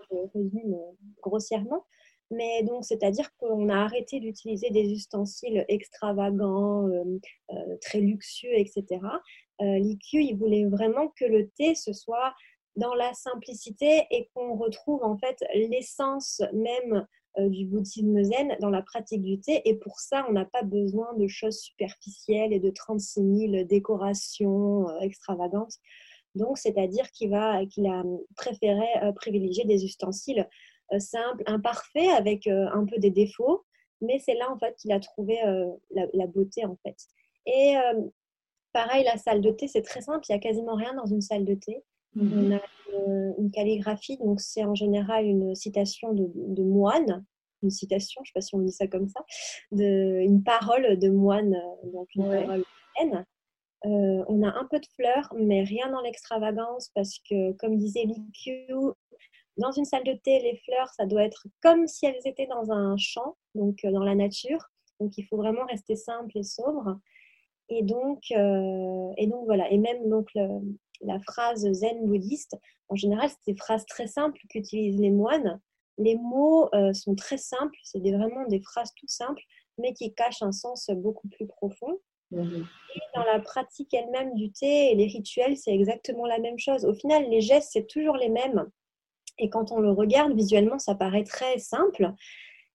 je 0.10 0.16
résume 0.34 0.78
grossièrement. 1.22 1.86
Mais 2.32 2.64
donc, 2.64 2.86
c'est-à-dire 2.86 3.30
qu'on 3.38 3.70
a 3.70 3.78
arrêté 3.78 4.20
d'utiliser 4.20 4.70
des 4.72 4.92
ustensiles 4.92 5.64
extravagants, 5.68 6.88
euh, 6.88 7.20
euh, 7.52 7.78
très 7.82 8.00
luxueux, 8.00 8.58
etc. 8.58 8.86
Euh, 9.62 9.78
L'IQ, 9.78 10.24
il 10.24 10.38
voulait 10.38 10.66
vraiment 10.66 11.10
que 11.20 11.26
le 11.26 11.50
thé, 11.50 11.76
ce 11.76 11.94
soit 11.94 12.34
dans 12.76 12.94
la 12.96 13.14
simplicité 13.14 14.06
et 14.12 14.30
qu'on 14.34 14.56
retrouve 14.56 15.04
en 15.04 15.18
fait 15.18 15.38
l'essence 15.54 16.42
même 16.52 17.08
du 17.38 17.66
bouddhisme 17.66 18.24
zen 18.24 18.56
dans 18.62 18.70
la 18.70 18.82
pratique 18.82 19.22
du 19.22 19.40
thé. 19.40 19.62
Et 19.66 19.76
pour 19.76 20.00
ça, 20.00 20.26
on 20.30 20.34
n'a 20.34 20.46
pas 20.46 20.64
besoin 20.64 21.14
de 21.16 21.28
choses 21.28 21.60
superficielles 21.60 22.54
et 22.54 22.60
de 22.60 22.70
36 22.70 23.50
000 23.52 23.64
décorations 23.66 24.88
extravagantes. 25.02 25.74
Donc, 26.36 26.58
c'est-à-dire 26.58 27.10
qu'il 27.12 27.30
va, 27.32 27.66
qu'il 27.66 27.88
a 27.88 28.04
préféré 28.36 28.86
privilégier 29.16 29.66
des 29.66 29.86
ustensiles 29.86 30.48
euh, 30.94 31.00
simple, 31.00 31.44
imparfait, 31.48 32.10
avec 32.10 32.46
euh, 32.46 32.68
un 32.72 32.86
peu 32.86 33.00
des 33.00 33.10
défauts. 33.10 33.66
Mais 34.02 34.20
c'est 34.20 34.36
là, 34.36 34.52
en 34.52 34.58
fait, 34.60 34.76
qu'il 34.76 34.92
a 34.92 35.00
trouvé 35.00 35.44
euh, 35.44 35.68
la, 36.14 36.28
beauté, 36.28 36.64
en 36.66 36.78
fait. 36.84 36.96
Et 37.48 37.76
pareil, 38.74 39.04
la 39.04 39.18
salle 39.18 39.42
de 39.42 39.52
thé, 39.52 39.68
c'est 39.68 39.82
très 39.82 40.02
simple. 40.02 40.26
Il 40.28 40.32
n'y 40.32 40.36
a 40.36 40.40
quasiment 40.40 40.76
rien 40.76 40.94
dans 40.96 41.06
une 41.06 41.22
salle 41.22 41.46
de 41.46 41.56
thé. 41.56 41.84
Mhm. 42.16 42.34
On 42.34 42.56
a 42.56 42.62
une, 43.40 43.52
calligraphie, 43.52 44.18
donc 44.18 44.42
c'est 44.42 44.64
en 44.64 44.76
général 44.76 45.26
une 45.26 45.54
citation 45.56 46.14
de, 46.14 46.64
moine, 46.64 47.26
une 47.62 47.70
citation, 47.70 48.22
je 48.24 48.30
ne 48.30 48.32
sais 48.32 48.34
pas 48.34 48.42
si 48.42 48.56
on 48.56 48.60
dit 48.60 48.72
ça 48.72 48.88
comme 48.88 49.08
ça, 49.08 49.22
de, 49.72 50.22
une 50.22 50.44
parole 50.44 50.98
de 50.98 51.10
moine, 51.10 51.56
donc 51.94 52.08
une 52.16 52.24
parole 52.24 52.64
on 53.86 54.44
a 54.44 54.48
un 54.48 54.68
peu 54.70 54.80
de 54.80 54.86
fleurs, 54.96 55.34
mais 55.38 55.64
rien 55.64 55.92
dans 55.92 56.02
l'extravagance 56.02 56.90
parce 56.96 57.20
que, 57.20 57.52
comme 57.54 57.78
disait 57.78 58.06
Liu 58.06 58.94
dans 59.58 59.72
une 59.72 59.86
salle 59.86 60.04
de 60.04 60.14
thé, 60.14 60.40
les 60.42 60.58
fleurs, 60.66 60.90
ça 60.90 61.06
doit 61.06 61.24
être 61.24 61.48
comme 61.62 61.88
si 61.88 62.06
elles 62.06 62.20
étaient 62.26 62.48
dans 62.48 62.72
un 62.72 62.98
champ, 62.98 63.38
donc 63.54 63.86
euh, 63.86 63.92
dans 63.92 64.04
la 64.04 64.16
nature. 64.16 64.70
Donc 65.00 65.18
il 65.18 65.26
faut 65.26 65.38
vraiment 65.38 65.66
rester 65.66 65.96
simple 65.96 66.38
et 66.38 66.44
sobre. 66.44 67.00
Et 67.70 67.84
donc, 67.84 68.24
euh, 68.32 69.12
et 69.18 69.28
donc 69.28 69.46
voilà. 69.46 69.70
Et 69.72 69.78
même 69.78 70.10
donc 70.10 70.30
la 70.34 71.20
phrase 71.22 71.72
zen 71.72 72.06
bouddhiste, 72.06 72.58
en 72.90 72.96
général, 72.96 73.30
c'est 73.30 73.54
des 73.54 73.58
phrases 73.58 73.86
très 73.86 74.08
simples 74.08 74.40
qu'utilisent 74.50 75.00
les 75.00 75.10
moines. 75.10 75.60
Les 75.98 76.16
mots 76.16 76.70
euh, 76.76 76.94
sont 76.94 77.16
très 77.16 77.38
simples, 77.38 77.78
c'est 77.84 78.00
vraiment 78.00 78.46
des 78.48 78.62
phrases 78.62 78.94
tout 78.96 79.08
simples, 79.08 79.42
mais 79.78 79.94
qui 79.94 80.14
cachent 80.14 80.42
un 80.42 80.52
sens 80.52 80.90
beaucoup 80.90 81.30
plus 81.30 81.48
profond. 81.48 81.98
Et 82.36 83.00
dans 83.14 83.24
la 83.24 83.40
pratique 83.40 83.94
elle-même 83.94 84.34
du 84.36 84.52
thé 84.52 84.92
et 84.92 84.96
les 84.96 85.08
rituels, 85.08 85.58
c'est 85.58 85.74
exactement 85.74 86.26
la 86.26 86.40
même 86.40 86.58
chose. 86.58 86.86
Au 86.86 86.94
final, 86.94 87.30
les 87.30 87.42
gestes, 87.42 87.72
c'est 87.74 87.88
toujours 87.88 88.18
les 88.18 88.30
mêmes. 88.30 88.66
Et 89.38 89.50
quand 89.50 89.72
on 89.72 89.80
le 89.80 89.92
regarde 89.92 90.34
visuellement, 90.34 90.80
ça 90.80 90.96
paraît 90.96 91.24
très 91.24 91.60
simple. 91.60 92.14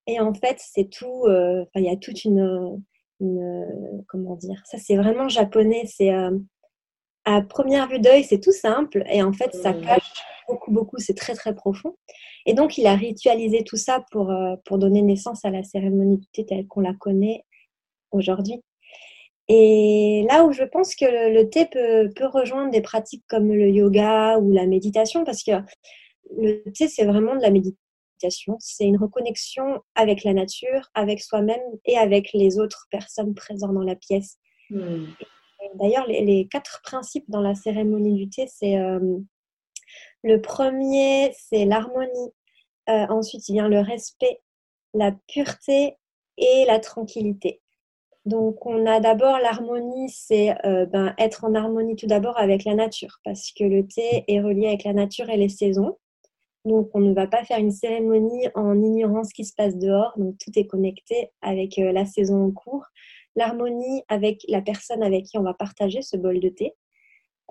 Et 0.06 0.20
en 0.20 0.34
fait, 0.34 0.58
c'est 0.58 0.90
tout. 0.90 1.24
Euh, 1.26 1.64
il 1.74 1.84
y 1.84 1.88
a 1.88 1.96
toute 1.96 2.24
une, 2.24 2.82
comment 4.08 4.36
dire 4.36 4.62
Ça, 4.64 4.78
c'est 4.78 4.96
vraiment 4.96 5.28
japonais. 5.28 5.84
C'est 5.86 6.12
euh, 6.12 6.36
à 7.24 7.42
première 7.42 7.88
vue 7.88 8.00
d'œil, 8.00 8.24
c'est 8.24 8.40
tout 8.40 8.52
simple. 8.52 9.04
Et 9.10 9.22
en 9.22 9.32
fait, 9.32 9.54
ça 9.54 9.72
cache 9.72 10.12
beaucoup, 10.48 10.70
beaucoup. 10.70 10.98
C'est 10.98 11.14
très, 11.14 11.34
très 11.34 11.54
profond. 11.54 11.96
Et 12.46 12.54
donc, 12.54 12.78
il 12.78 12.86
a 12.86 12.94
ritualisé 12.94 13.64
tout 13.64 13.76
ça 13.76 14.04
pour, 14.10 14.30
euh, 14.30 14.56
pour 14.64 14.78
donner 14.78 15.02
naissance 15.02 15.44
à 15.44 15.50
la 15.50 15.62
cérémonie 15.62 16.18
du 16.18 16.26
thé 16.28 16.44
telle 16.44 16.66
qu'on 16.66 16.80
la 16.80 16.94
connaît 16.94 17.44
aujourd'hui. 18.10 18.60
Et 19.52 20.24
là 20.28 20.44
où 20.44 20.52
je 20.52 20.62
pense 20.62 20.94
que 20.94 21.04
le, 21.04 21.50
thé 21.50 21.66
peut, 21.66 22.08
peut, 22.14 22.28
rejoindre 22.28 22.70
des 22.70 22.80
pratiques 22.80 23.24
comme 23.28 23.52
le 23.52 23.68
yoga 23.68 24.38
ou 24.38 24.52
la 24.52 24.64
méditation, 24.64 25.24
parce 25.24 25.42
que 25.42 25.50
le 26.36 26.62
thé, 26.70 26.86
c'est 26.86 27.04
vraiment 27.04 27.34
de 27.34 27.42
la 27.42 27.50
méditation. 27.50 28.56
C'est 28.60 28.84
une 28.84 28.96
reconnexion 28.96 29.80
avec 29.96 30.22
la 30.22 30.34
nature, 30.34 30.88
avec 30.94 31.20
soi-même 31.20 31.60
et 31.84 31.98
avec 31.98 32.32
les 32.32 32.60
autres 32.60 32.86
personnes 32.92 33.34
présentes 33.34 33.74
dans 33.74 33.82
la 33.82 33.96
pièce. 33.96 34.38
Hmm. 34.70 35.06
D'ailleurs, 35.74 36.06
les, 36.06 36.46
quatre 36.48 36.80
principes 36.84 37.28
dans 37.28 37.40
la 37.40 37.56
cérémonie 37.56 38.14
du 38.14 38.30
thé, 38.30 38.46
c'est 38.46 38.78
euh, 38.78 39.18
le 40.22 40.40
premier, 40.40 41.34
c'est 41.36 41.64
l'harmonie. 41.64 42.30
Euh, 42.88 43.06
ensuite, 43.08 43.48
il 43.48 43.54
vient 43.54 43.68
le 43.68 43.80
respect, 43.80 44.40
la 44.94 45.10
pureté 45.26 45.96
et 46.38 46.64
la 46.66 46.78
tranquillité. 46.78 47.60
Donc, 48.26 48.66
on 48.66 48.84
a 48.86 49.00
d'abord 49.00 49.38
l'harmonie, 49.38 50.10
c'est 50.10 50.54
euh, 50.66 50.84
ben, 50.86 51.14
être 51.18 51.44
en 51.44 51.54
harmonie 51.54 51.96
tout 51.96 52.06
d'abord 52.06 52.38
avec 52.38 52.64
la 52.64 52.74
nature, 52.74 53.18
parce 53.24 53.50
que 53.52 53.64
le 53.64 53.86
thé 53.86 54.24
est 54.28 54.40
relié 54.40 54.68
avec 54.68 54.84
la 54.84 54.92
nature 54.92 55.30
et 55.30 55.38
les 55.38 55.48
saisons. 55.48 55.96
Donc, 56.66 56.90
on 56.94 57.00
ne 57.00 57.14
va 57.14 57.26
pas 57.26 57.44
faire 57.44 57.58
une 57.58 57.72
cérémonie 57.72 58.48
en 58.54 58.80
ignorant 58.82 59.24
ce 59.24 59.32
qui 59.32 59.46
se 59.46 59.54
passe 59.54 59.78
dehors. 59.78 60.12
Donc, 60.18 60.36
tout 60.38 60.50
est 60.56 60.66
connecté 60.66 61.30
avec 61.40 61.78
euh, 61.78 61.92
la 61.92 62.04
saison 62.04 62.44
en 62.44 62.50
cours, 62.50 62.84
l'harmonie 63.36 64.02
avec 64.08 64.44
la 64.48 64.60
personne 64.60 65.02
avec 65.02 65.24
qui 65.24 65.38
on 65.38 65.42
va 65.42 65.54
partager 65.54 66.02
ce 66.02 66.18
bol 66.18 66.40
de 66.40 66.50
thé. 66.50 66.74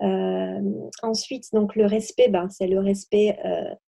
Euh, 0.02 0.88
ensuite, 1.02 1.52
donc 1.52 1.74
le 1.74 1.84
respect, 1.84 2.28
ben, 2.28 2.48
c'est 2.48 2.68
le 2.68 2.78
respect 2.78 3.36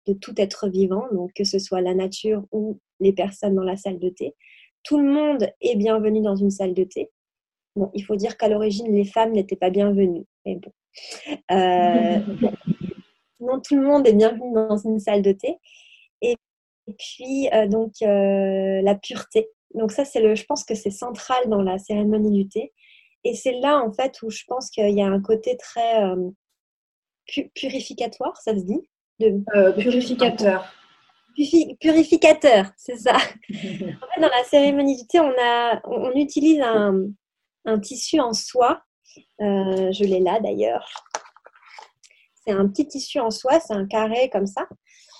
de 0.06 0.14
tout 0.14 0.32
être 0.38 0.68
vivant, 0.68 1.06
donc 1.12 1.32
que 1.34 1.44
ce 1.44 1.58
soit 1.58 1.80
la 1.80 1.94
nature 1.94 2.44
ou 2.52 2.78
les 3.00 3.12
personnes 3.12 3.56
dans 3.56 3.64
la 3.64 3.76
salle 3.76 3.98
de 3.98 4.08
thé. 4.08 4.34
Tout 4.82 4.98
le 4.98 5.10
monde 5.10 5.50
est 5.60 5.76
bienvenu 5.76 6.20
dans 6.22 6.36
une 6.36 6.50
salle 6.50 6.74
de 6.74 6.84
thé. 6.84 7.10
Bon, 7.76 7.90
il 7.94 8.02
faut 8.04 8.16
dire 8.16 8.36
qu'à 8.36 8.48
l'origine, 8.48 8.92
les 8.92 9.04
femmes 9.04 9.32
n'étaient 9.32 9.56
pas 9.56 9.70
bienvenues. 9.70 10.26
Mais 10.44 10.56
bon. 10.56 10.72
non, 13.40 13.60
tout 13.60 13.76
le 13.76 13.82
monde 13.82 14.06
est 14.06 14.14
bienvenu 14.14 14.52
dans 14.52 14.76
une 14.76 14.98
salle 14.98 15.22
de 15.22 15.32
thé. 15.32 15.56
Et, 16.22 16.36
puis, 16.98 17.48
euh, 17.52 17.66
donc, 17.68 17.92
euh, 18.02 18.80
la 18.82 18.94
pureté. 18.94 19.48
Donc, 19.74 19.92
ça, 19.92 20.04
c'est 20.04 20.20
le, 20.20 20.34
je 20.34 20.44
pense 20.44 20.64
que 20.64 20.74
c'est 20.74 20.90
central 20.90 21.48
dans 21.48 21.62
la 21.62 21.78
cérémonie 21.78 22.32
du 22.32 22.48
thé. 22.48 22.72
Et 23.24 23.34
c'est 23.34 23.52
là, 23.60 23.78
en 23.78 23.92
fait, 23.92 24.20
où 24.22 24.30
je 24.30 24.44
pense 24.46 24.70
qu'il 24.70 24.90
y 24.90 25.02
a 25.02 25.06
un 25.06 25.20
côté 25.20 25.56
très 25.56 26.02
euh, 26.02 26.30
purificatoire, 27.54 28.36
ça 28.38 28.56
se 28.56 28.62
dit? 28.62 28.88
Purificateur. 29.78 30.72
Purificateur, 31.80 32.66
c'est 32.76 32.96
ça. 32.96 33.14
en 33.50 33.56
fait, 33.56 34.20
dans 34.20 34.28
la 34.28 34.44
cérémonie 34.44 34.96
du 34.96 35.06
thé, 35.06 35.20
on, 35.20 35.32
a, 35.40 35.80
on 35.84 36.12
utilise 36.12 36.60
un, 36.60 37.04
un 37.64 37.78
tissu 37.78 38.20
en 38.20 38.32
soie. 38.32 38.82
je 39.38 40.04
l'ai 40.04 40.20
là 40.20 40.40
d'ailleurs 40.40 40.88
c'est 42.48 42.54
un 42.54 42.66
petit 42.68 42.86
tissu 42.86 43.20
en 43.20 43.30
soie, 43.30 43.60
c'est 43.60 43.74
un 43.74 43.86
carré 43.86 44.30
comme 44.30 44.46
ça. 44.46 44.66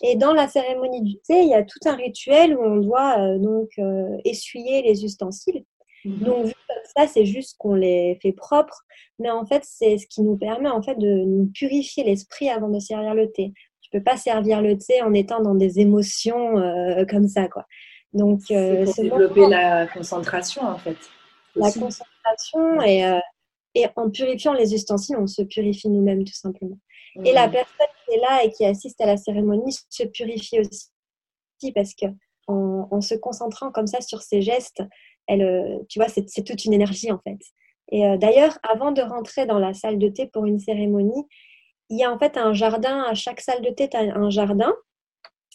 Et 0.03 0.17
dans 0.17 0.33
la 0.33 0.49
cérémonie 0.49 1.03
du 1.03 1.19
thé, 1.21 1.43
il 1.43 1.49
y 1.49 1.55
a 1.55 1.63
tout 1.63 1.81
un 1.85 1.97
rituel 1.97 2.57
où 2.57 2.63
on 2.63 2.77
doit 2.77 3.19
euh, 3.19 3.39
donc 3.39 3.69
euh, 3.79 4.17
essuyer 4.25 4.83
les 4.83 5.05
ustensiles. 5.05 5.65
Mhm. 6.05 6.19
Donc 6.21 6.47
vu 6.47 6.55
comme 6.69 6.85
ça, 6.97 7.13
c'est 7.13 7.27
juste 7.27 7.57
qu'on 7.59 7.75
les 7.75 8.19
fait 8.23 8.33
propres, 8.33 8.85
mais 9.19 9.31
en 9.31 9.45
fait, 9.45 9.63
c'est 9.65 9.99
ce 9.99 10.07
qui 10.07 10.23
nous 10.23 10.37
permet 10.37 10.69
en 10.71 10.83
fait 10.83 10.95
de 10.97 11.25
nous 11.25 11.51
purifier 11.53 12.05
l'esprit 12.05 12.49
avant 12.49 12.69
de 12.69 12.79
servir 12.79 13.15
le 13.15 13.31
thé. 13.31 13.53
Tu 13.91 13.99
peux 13.99 14.05
pas 14.05 14.17
servir 14.17 14.61
le 14.61 14.77
thé 14.77 15.03
en 15.03 15.15
étant 15.15 15.41
dans 15.41 15.55
des 15.55 15.81
émotions 15.81 16.59
euh, 16.59 17.05
comme 17.07 17.29
ça, 17.29 17.49
quoi. 17.49 17.65
Donc, 18.13 18.41
c'est 18.47 18.85
pour 18.85 19.19
développer 19.19 19.47
la 19.49 19.87
concentration 19.87 20.63
en 20.63 20.79
fait. 20.79 20.97
La 21.55 21.71
concentration 21.71 22.81
et 22.83 23.05
et 23.75 23.87
en 23.97 24.11
purifiant 24.11 24.53
les 24.53 24.75
ustensiles, 24.75 25.17
on 25.19 25.27
se 25.27 25.43
purifie 25.43 25.89
nous-mêmes 25.89 26.25
tout 26.25 26.35
simplement. 26.35 26.79
Et 27.25 27.33
la 27.33 27.49
personne 27.49 27.87
qui 28.07 28.15
est 28.15 28.21
là 28.21 28.45
et 28.45 28.51
qui 28.51 28.65
assiste 28.65 29.01
à 29.01 29.07
la 29.07 29.17
cérémonie 29.17 29.77
se 29.89 30.05
purifie 30.05 30.61
aussi 30.61 31.73
parce 31.73 31.95
que 31.95 32.07
en, 32.47 33.01
se 33.01 33.15
concentrant 33.15 33.71
comme 33.71 33.87
ça 33.87 34.01
sur 34.01 34.23
ses 34.23 34.41
gestes, 34.41 34.83
elle, 35.27 35.43
euh, 35.43 35.79
tu 35.89 35.99
vois, 35.99 36.09
c'est 36.09 36.25
toute 36.43 36.65
une 36.65 36.73
énergie 36.73 37.13
en 37.13 37.19
fait. 37.19 37.39
Et 37.91 38.07
euh, 38.07 38.17
d'ailleurs, 38.17 38.59
avant 38.63 38.93
de 38.93 39.03
rentrer 39.03 39.47
dans 39.47 39.59
la 39.59 39.75
salle 39.75 39.99
de 39.99 40.09
thé 40.09 40.27
pour 40.27 40.47
une 40.47 40.59
cérémonie, 40.59 41.27
il 41.91 41.99
y 41.99 42.05
a 42.05 42.13
en 42.13 42.19
fait 42.19 42.37
un 42.37 42.53
jardin, 42.53 43.03
à 43.03 43.15
chaque 43.15 43.41
salle 43.41 43.63
de 43.63 43.71
thé, 43.71 43.89
tu 43.89 43.97
as 43.97 44.01
un 44.01 44.31
jardin. 44.31 44.73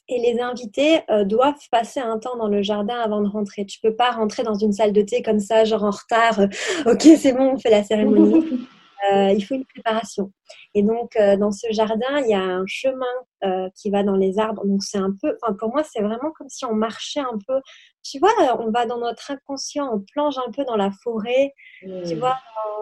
Et 0.09 0.19
les 0.19 0.41
invités 0.41 1.01
euh, 1.09 1.23
doivent 1.23 1.55
passer 1.71 2.01
un 2.01 2.19
temps 2.19 2.35
dans 2.35 2.49
le 2.49 2.61
jardin 2.61 2.99
avant 2.99 3.21
de 3.21 3.27
rentrer. 3.27 3.65
Tu 3.65 3.79
peux 3.79 3.95
pas 3.95 4.11
rentrer 4.11 4.43
dans 4.43 4.55
une 4.55 4.73
salle 4.73 4.91
de 4.91 5.01
thé 5.01 5.21
comme 5.21 5.39
ça, 5.39 5.63
genre 5.63 5.83
en 5.83 5.91
retard. 5.91 6.39
ok, 6.85 7.01
c'est 7.17 7.31
bon, 7.31 7.53
on 7.53 7.57
fait 7.57 7.69
la 7.69 7.83
cérémonie. 7.83 8.67
Euh, 9.11 9.31
il 9.31 9.43
faut 9.43 9.55
une 9.55 9.65
préparation. 9.65 10.31
Et 10.73 10.81
donc, 10.81 11.15
euh, 11.17 11.35
dans 11.35 11.51
ce 11.51 11.67
jardin, 11.71 12.19
il 12.19 12.29
y 12.29 12.33
a 12.33 12.41
un 12.41 12.65
chemin 12.65 13.05
euh, 13.43 13.69
qui 13.75 13.89
va 13.89 14.03
dans 14.03 14.15
les 14.15 14.39
arbres. 14.39 14.65
Donc, 14.65 14.83
c'est 14.83 14.97
un 14.97 15.13
peu, 15.21 15.37
pour 15.59 15.69
moi, 15.69 15.83
c'est 15.83 16.01
vraiment 16.01 16.31
comme 16.37 16.47
si 16.49 16.65
on 16.65 16.73
marchait 16.73 17.19
un 17.19 17.37
peu. 17.45 17.59
Tu 18.03 18.19
vois, 18.19 18.31
on 18.59 18.71
va 18.71 18.85
dans 18.85 18.99
notre 18.99 19.31
inconscient, 19.31 19.89
on 19.93 19.99
plonge 20.13 20.37
un 20.37 20.51
peu 20.51 20.63
dans 20.63 20.77
la 20.77 20.91
forêt, 21.03 21.53
tu 21.81 22.15
vois, 22.15 22.37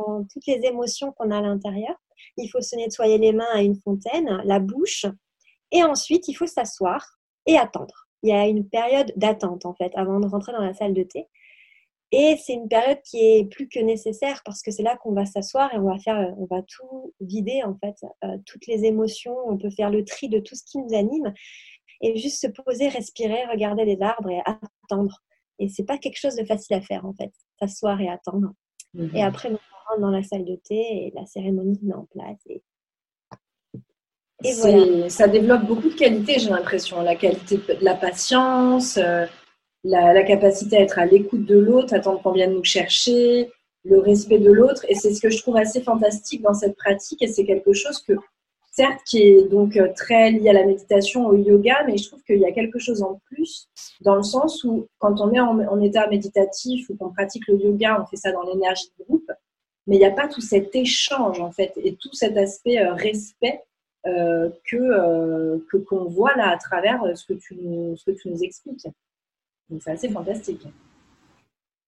dans 0.06 0.24
toutes 0.32 0.46
les 0.48 0.60
émotions 0.64 1.12
qu'on 1.12 1.32
a 1.32 1.38
à 1.38 1.42
l'intérieur. 1.42 1.96
Il 2.38 2.48
faut 2.50 2.62
se 2.62 2.76
nettoyer 2.76 3.18
les 3.18 3.34
mains 3.34 3.52
à 3.54 3.62
une 3.62 3.76
fontaine, 3.76 4.42
la 4.46 4.60
bouche, 4.60 5.06
et 5.72 5.84
ensuite, 5.84 6.28
il 6.28 6.34
faut 6.34 6.48
s'asseoir 6.48 7.06
et 7.46 7.58
attendre. 7.58 8.08
Il 8.24 8.30
y 8.30 8.34
a 8.34 8.48
une 8.48 8.68
période 8.68 9.12
d'attente, 9.16 9.66
en 9.66 9.74
fait, 9.74 9.92
avant 9.96 10.20
de 10.20 10.28
rentrer 10.28 10.52
dans 10.52 10.62
la 10.62 10.74
salle 10.74 10.94
de 10.94 11.04
thé. 11.04 11.28
Et 12.12 12.36
c'est 12.38 12.54
une 12.54 12.68
période 12.68 13.02
qui 13.04 13.20
est 13.20 13.46
plus 13.50 13.70
que 13.70 13.80
nécessaire 13.80 14.42
parce 14.44 14.62
que 14.62 14.70
c'est 14.70 14.84
là 14.84 14.98
qu'on 14.98 15.14
va 15.14 15.26
s'asseoir 15.26 15.74
et 15.74 15.78
on 15.78 15.86
va 15.86 15.98
faire, 15.98 16.34
on 16.38 16.46
va 16.46 16.62
tout 16.62 17.14
vider 17.22 17.64
en 17.64 17.78
fait, 17.78 17.96
euh, 18.26 18.38
toutes 18.46 18.68
les 18.68 18.84
émotions. 18.84 19.36
On 19.48 19.58
peut 19.58 19.70
faire 19.70 19.90
le 19.90 20.04
tri 20.04 20.28
de 20.28 20.40
tout 20.40 20.56
ce 20.56 20.64
qui 20.66 20.78
nous 20.78 20.94
anime 20.94 21.34
et 22.02 22.18
juste 22.18 22.42
se 22.42 22.48
poser, 22.48 22.90
respirer, 22.90 23.46
regarder 23.46 23.86
les 23.86 24.02
arbres 24.02 24.30
et 24.30 24.42
attendre. 24.46 25.22
Et 25.58 25.70
c'est 25.70 25.86
pas 25.86 25.98
quelque 25.98 26.20
chose 26.20 26.36
de 26.36 26.44
facile 26.44 26.76
à 26.76 26.82
faire 26.82 27.06
en 27.06 27.14
fait, 27.14 27.32
s'asseoir 27.60 28.02
et 28.02 28.10
attendre. 28.10 28.52
Mhm. 28.94 29.12
Et 29.16 29.24
après, 29.24 29.50
on 29.50 29.60
rentre 29.90 30.02
dans 30.02 30.12
la 30.12 30.24
salle 30.24 30.46
de 30.46 30.56
thé 30.56 30.76
et 30.76 31.14
la 31.16 31.26
cérémonie 31.26 31.76
se 31.76 31.86
met 31.86 31.94
en 31.94 32.06
place. 32.06 32.38
Et, 32.48 32.62
voilà. 34.60 35.10
Ça 35.10 35.28
développe 35.28 35.66
beaucoup 35.66 35.90
de 35.90 35.96
qualités, 35.96 36.40
j'ai 36.40 36.50
l'impression. 36.50 37.02
La 37.02 37.16
qualité 37.16 37.58
de 37.58 37.84
la 37.86 37.94
patience. 37.94 38.98
Euh, 38.98 39.26
la, 39.84 40.24
capacité 40.24 40.78
à 40.78 40.82
être 40.82 41.00
à 41.00 41.06
l'écoute 41.06 41.46
de 41.46 41.58
l'autre, 41.58 41.94
attendre 41.94 42.22
qu'on 42.22 42.32
vienne 42.32 42.54
nous 42.54 42.64
chercher, 42.64 43.52
le 43.84 44.00
respect 44.00 44.40
de 44.40 44.52
l'autre. 44.52 44.86
Et 44.88 44.96
c'est 44.96 45.14
ce 45.14 45.22
que 45.22 45.30
je 45.30 45.40
trouve 45.42 45.58
assez 45.58 45.82
fantastique 45.82 46.42
dans 46.42 46.54
cette 46.54 46.76
pratique. 46.76 47.22
Et 47.22 47.28
c'est 47.28 47.46
quelque 47.46 47.74
chose 47.74 48.00
que, 48.00 48.14
certes, 48.72 49.02
qui 49.06 49.22
est 49.22 49.50
donc 49.50 49.78
euh, 49.78 49.90
très 49.96 50.32
lié 50.32 50.50
à 50.50 50.54
la 50.54 50.66
méditation, 50.66 51.28
au 51.28 51.36
yoga, 51.36 51.84
mais 51.86 51.98
je 51.98 52.08
trouve 52.08 52.24
qu'il 52.24 52.40
y 52.40 52.46
a 52.46 52.52
quelque 52.52 52.80
chose 52.80 53.04
en 53.04 53.20
plus 53.26 53.68
dans 54.02 54.16
le 54.16 54.24
sens 54.24 54.64
où 54.64 54.88
quand 54.98 55.22
on 55.22 55.32
est 55.32 55.40
en, 55.40 55.82
état 55.82 56.08
méditatif 56.08 56.90
ou 56.90 56.96
qu'on 56.96 57.12
pratique 57.12 57.48
le 57.48 57.58
yoga, 57.58 58.02
on 58.02 58.06
fait 58.08 58.18
ça 58.18 58.32
dans 58.32 58.44
l'énergie 58.44 58.92
de 58.98 59.06
groupe. 59.06 59.32
Mais 59.88 59.96
il 59.98 60.00
n'y 60.00 60.06
a 60.06 60.12
pas 60.12 60.28
tout 60.28 60.42
cet 60.42 60.76
échange, 60.76 61.40
en 61.40 61.52
fait, 61.52 61.74
et 61.78 61.96
tout 61.96 62.14
cet 62.14 62.38
aspect 62.38 62.80
euh, 62.80 62.94
respect 62.94 63.62
euh, 64.08 64.50
que 64.66 65.80
qu'on 65.88 66.06
voit 66.06 66.36
là 66.36 66.50
à 66.50 66.58
travers 66.58 67.02
ce 67.16 67.26
que 67.26 67.34
tu, 67.34 67.56
ce 67.96 68.06
que 68.06 68.12
tu 68.12 68.30
nous 68.30 68.44
expliques 68.44 68.88
c'est 69.80 69.92
assez 69.92 70.10
fantastique. 70.10 70.68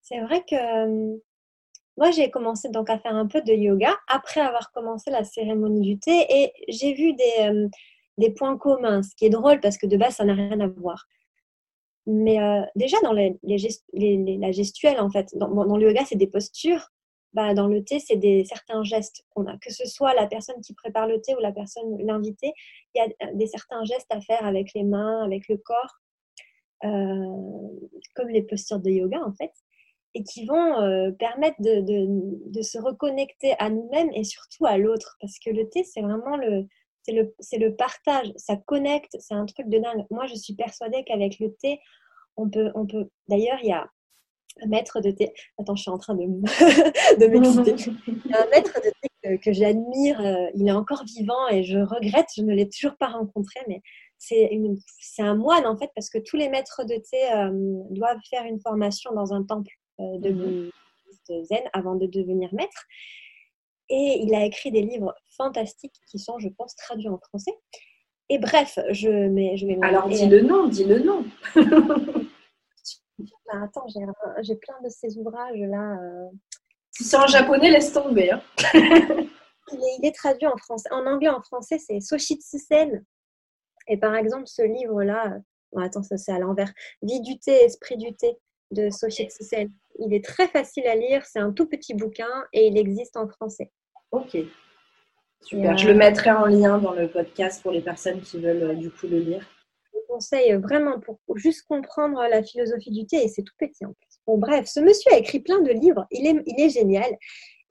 C'est 0.02 0.20
vrai 0.22 0.42
que 0.42 0.56
euh, 0.56 1.18
moi, 1.98 2.12
j'ai 2.12 2.30
commencé 2.32 2.70
donc 2.70 2.90
à 2.90 2.98
faire 3.00 3.16
un 3.16 3.28
peu 3.28 3.42
de 3.42 3.54
yoga 3.54 3.96
après 4.08 4.42
avoir 4.42 4.72
commencé 4.72 5.12
la 5.12 5.24
cérémonie 5.24 5.82
du 5.82 6.00
thé 6.00 6.26
et 6.30 6.52
j'ai 6.68 6.94
vu 6.94 7.14
des, 7.14 7.34
euh, 7.42 7.68
des, 8.18 8.32
points 8.32 8.58
communs, 8.58 9.04
ce 9.04 9.16
qui 9.16 9.26
est 9.26 9.30
drôle 9.30 9.60
parce 9.60 9.78
que 9.78 9.86
de 9.86 9.98
base, 9.98 10.16
ça 10.16 10.26
n'a 10.26 10.34
rien 10.34 10.60
à 10.60 10.68
voir. 10.68 11.06
Mais 12.06 12.42
euh, 12.42 12.62
déjà, 12.76 12.98
dans 13.04 13.14
les, 13.14 13.40
la 13.44 14.52
gestuelle, 14.52 15.00
en 15.00 15.10
fait, 15.10 15.30
dans, 15.38 15.78
le 15.78 15.88
yoga, 15.88 16.04
c'est 16.06 16.18
des 16.18 16.28
postures. 16.28 16.90
Bah, 17.34 17.56
dans 17.56 17.68
le 17.68 17.84
thé, 17.84 18.00
c'est 18.00 18.18
des 18.18 18.46
certains 18.46 18.84
gestes 18.84 19.24
qu'on 19.32 19.48
a. 19.48 19.58
Que 19.58 19.74
ce 19.74 19.88
soit 19.88 20.14
la 20.14 20.27
personne 20.27 20.62
qui 20.62 20.74
prépare 20.74 21.08
le 21.08 21.20
thé 21.22 21.36
ou 21.36 21.40
la 21.40 21.51
personne, 21.51 21.98
l'invité, 22.06 22.53
il 22.94 23.00
y 23.00 23.01
a 23.01 23.34
des 23.34 23.48
certains 23.48 23.84
gestes 23.86 24.12
à 24.12 24.22
faire 24.22 24.46
avec 24.46 24.74
les 24.75 24.84
mains, 24.84 25.24
avec 25.24 25.48
le 25.48 25.58
corps, 25.58 26.00
euh, 26.84 27.70
comme 28.16 28.27
les 28.29 28.44
postures 28.44 28.79
de 28.79 28.90
yoga 28.90 29.22
en 29.25 29.32
fait, 29.32 29.51
et 30.16 30.24
qui 30.24 30.46
vont 30.46 30.80
euh, 30.80 31.12
permettre 31.12 31.58
de, 31.60 32.62
se 32.62 32.78
reconnecter 32.78 33.56
à 33.60 33.70
nous-mêmes 33.70 34.12
et 34.14 34.24
surtout 34.24 34.66
à 34.66 34.78
l'autre. 34.78 35.18
Parce 35.20 35.40
que 35.40 35.50
le 35.50 35.68
thé, 35.70 35.84
c'est 35.84 36.02
vraiment 36.02 36.38
le, 36.38 36.66
c'est 37.04 37.14
le, 37.14 37.34
c'est 37.40 37.58
le 37.58 37.76
partage, 37.76 38.32
ça 38.36 38.56
connecte, 38.56 39.18
c'est 39.20 39.34
un 39.34 39.46
truc 39.46 39.68
de 39.68 39.80
dingue. 39.80 40.06
Moi, 40.12 40.26
je 40.28 40.36
suis 40.36 40.56
persuadée 40.56 41.04
qu'avec 41.04 41.40
le 41.40 41.54
thé, 41.56 41.80
on 42.38 42.50
peut, 42.50 42.72
on 42.76 42.86
peut. 42.86 43.10
D'ailleurs, 43.28 43.58
il 43.64 43.70
y 43.70 43.74
a 43.74 43.88
un 44.62 44.68
maître 44.68 45.02
de 45.02 45.12
thé. 45.12 45.34
Attends, 45.60 45.76
je 45.76 45.82
suis 45.82 45.92
en 45.92 45.98
train 45.98 46.16
de, 46.16 46.22
de 47.20 47.28
m'exciter. 47.28 47.92
Il 48.08 48.32
y 48.32 48.34
a 48.34 48.44
un 48.44 48.50
maître 48.50 48.80
de 48.84 48.92
thé 49.02 49.38
que, 49.40 49.52
j'admire. 49.52 50.20
Euh, 50.22 50.50
il 50.56 50.68
est 50.68 50.72
encore 50.72 51.04
vivant 51.06 51.48
et 51.50 51.64
je 51.64 51.80
regrette, 51.80 52.28
je 52.36 52.44
ne 52.44 52.54
l'ai 52.54 52.70
toujours 52.70 52.96
pas 52.98 53.08
rencontré, 53.08 53.60
mais 53.68 53.82
c'est 54.18 54.50
un 55.20 55.36
moine 55.36 55.66
en 55.66 55.76
fait, 55.76 55.90
parce 55.96 56.10
que 56.10 56.18
tous 56.18 56.38
les 56.38 56.48
maîtres 56.48 56.86
de 56.86 56.96
thé 56.96 57.32
euh, 57.34 57.52
doivent 57.90 58.22
faire 58.30 58.46
une 58.46 58.62
formation 58.62 59.12
dans 59.14 59.34
un 59.34 59.44
temple 59.44 59.74
euh, 60.00 60.18
de 60.20 60.29
mhm. 60.29 61.44
zen 61.44 61.64
avant 61.74 61.96
de 61.96 62.06
devenir 62.08 62.53
maître. 62.53 62.86
Et 63.90 64.22
il 64.22 64.34
a 64.34 64.46
écrit 64.46 64.72
des 64.72 64.82
livres 64.82 65.14
fantastiques 65.36 66.00
qui 66.10 66.18
sont, 66.18 66.40
je 66.40 66.50
pense, 66.50 66.75
traduits 66.75 67.10
en 67.10 67.20
français. 67.20 67.53
Et 68.29 68.40
bref, 68.40 68.79
je 68.92 69.10
mets. 69.10 69.58
Je 69.58 69.68
Alors 69.84 70.08
dis 70.08 70.27
le 70.27 70.42
nom, 70.42 70.68
dis 70.68 70.86
le 70.86 71.00
nom. 71.00 71.25
attends, 73.51 73.86
j'ai 74.42 74.56
plein 74.56 74.82
de 74.84 74.90
ces 74.90 75.18
ouvrages 75.18 75.60
là. 75.60 75.98
Euh. 76.01 76.29
Si 76.92 77.03
c'est 77.03 77.18
en 77.18 77.27
japonais, 77.27 77.72
laisse 77.72 77.92
tomber. 77.92 78.32
Hein. 78.32 78.42
il, 79.72 80.00
est, 80.03 80.16
traduit 80.16 80.48
en 80.48 80.58
français. 80.58 80.90
En 80.92 81.06
anglais, 81.06 81.29
en 81.29 81.42
français, 81.42 81.79
c'est 81.79 82.00
Soshitsu 82.00 82.60
Sen 82.60 83.03
et 83.88 83.98
par 83.98 84.16
exemple, 84.16 84.48
ce 84.48 84.62
livre-là, 84.62 85.40
attends, 85.77 86.03
ça 86.03 86.18
c'est 86.18 86.32
à 86.32 86.40
l'envers, 86.40 86.72
Vie 87.01 87.22
du 87.22 87.38
thé, 87.40 87.51
esprit 87.64 87.98
du 87.98 88.16
thé 88.16 88.38
de 88.72 88.90
Sophie 88.90 89.29
Tsusen. 89.29 89.72
Il 90.00 90.14
est 90.14 90.24
très 90.24 90.48
facile 90.48 90.88
à 90.88 90.96
lire, 90.96 91.25
c'est 91.25 91.40
un 91.40 91.51
tout 91.51 91.68
petit 91.68 91.94
bouquin 91.94 92.29
et 92.53 92.68
il 92.68 92.77
existe 92.77 93.18
en 93.18 93.27
français. 93.27 93.72
Ok. 94.12 94.38
Super. 95.42 95.77
Je 95.77 95.88
le 95.88 95.94
mettrai 95.94 96.32
en 96.32 96.46
lien 96.46 96.77
dans 96.77 96.94
le 96.94 97.10
podcast 97.10 97.62
pour 97.62 97.72
les 97.72 97.82
personnes 97.82 98.22
qui 98.22 98.40
veulent 98.40 98.64
euh, 98.64 98.74
du 98.74 98.90
coup 98.90 99.08
le 99.08 99.20
lire. 99.20 99.46
Je 99.92 99.98
vous 99.98 100.06
conseille 100.08 100.53
vraiment 100.53 101.00
pour 101.00 101.20
juste 101.36 101.66
comprendre 101.68 102.22
la 102.29 102.42
philosophie 102.44 102.92
du 102.92 103.06
thé 103.06 103.24
et 103.24 103.27
c'est 103.27 103.44
tout 103.44 103.53
petit 103.60 103.86
en 103.86 103.94
plus. 103.94 104.20
Bon, 104.25 104.38
bref, 104.38 104.68
ce 104.68 104.79
monsieur 104.79 105.12
a 105.12 105.18
écrit 105.18 105.42
plein 105.42 105.62
de 105.62 105.72
livres. 105.72 106.06
Il 106.12 106.25
est, 106.27 106.42
il 106.46 106.62
est 106.62 106.70
génial. 106.70 107.12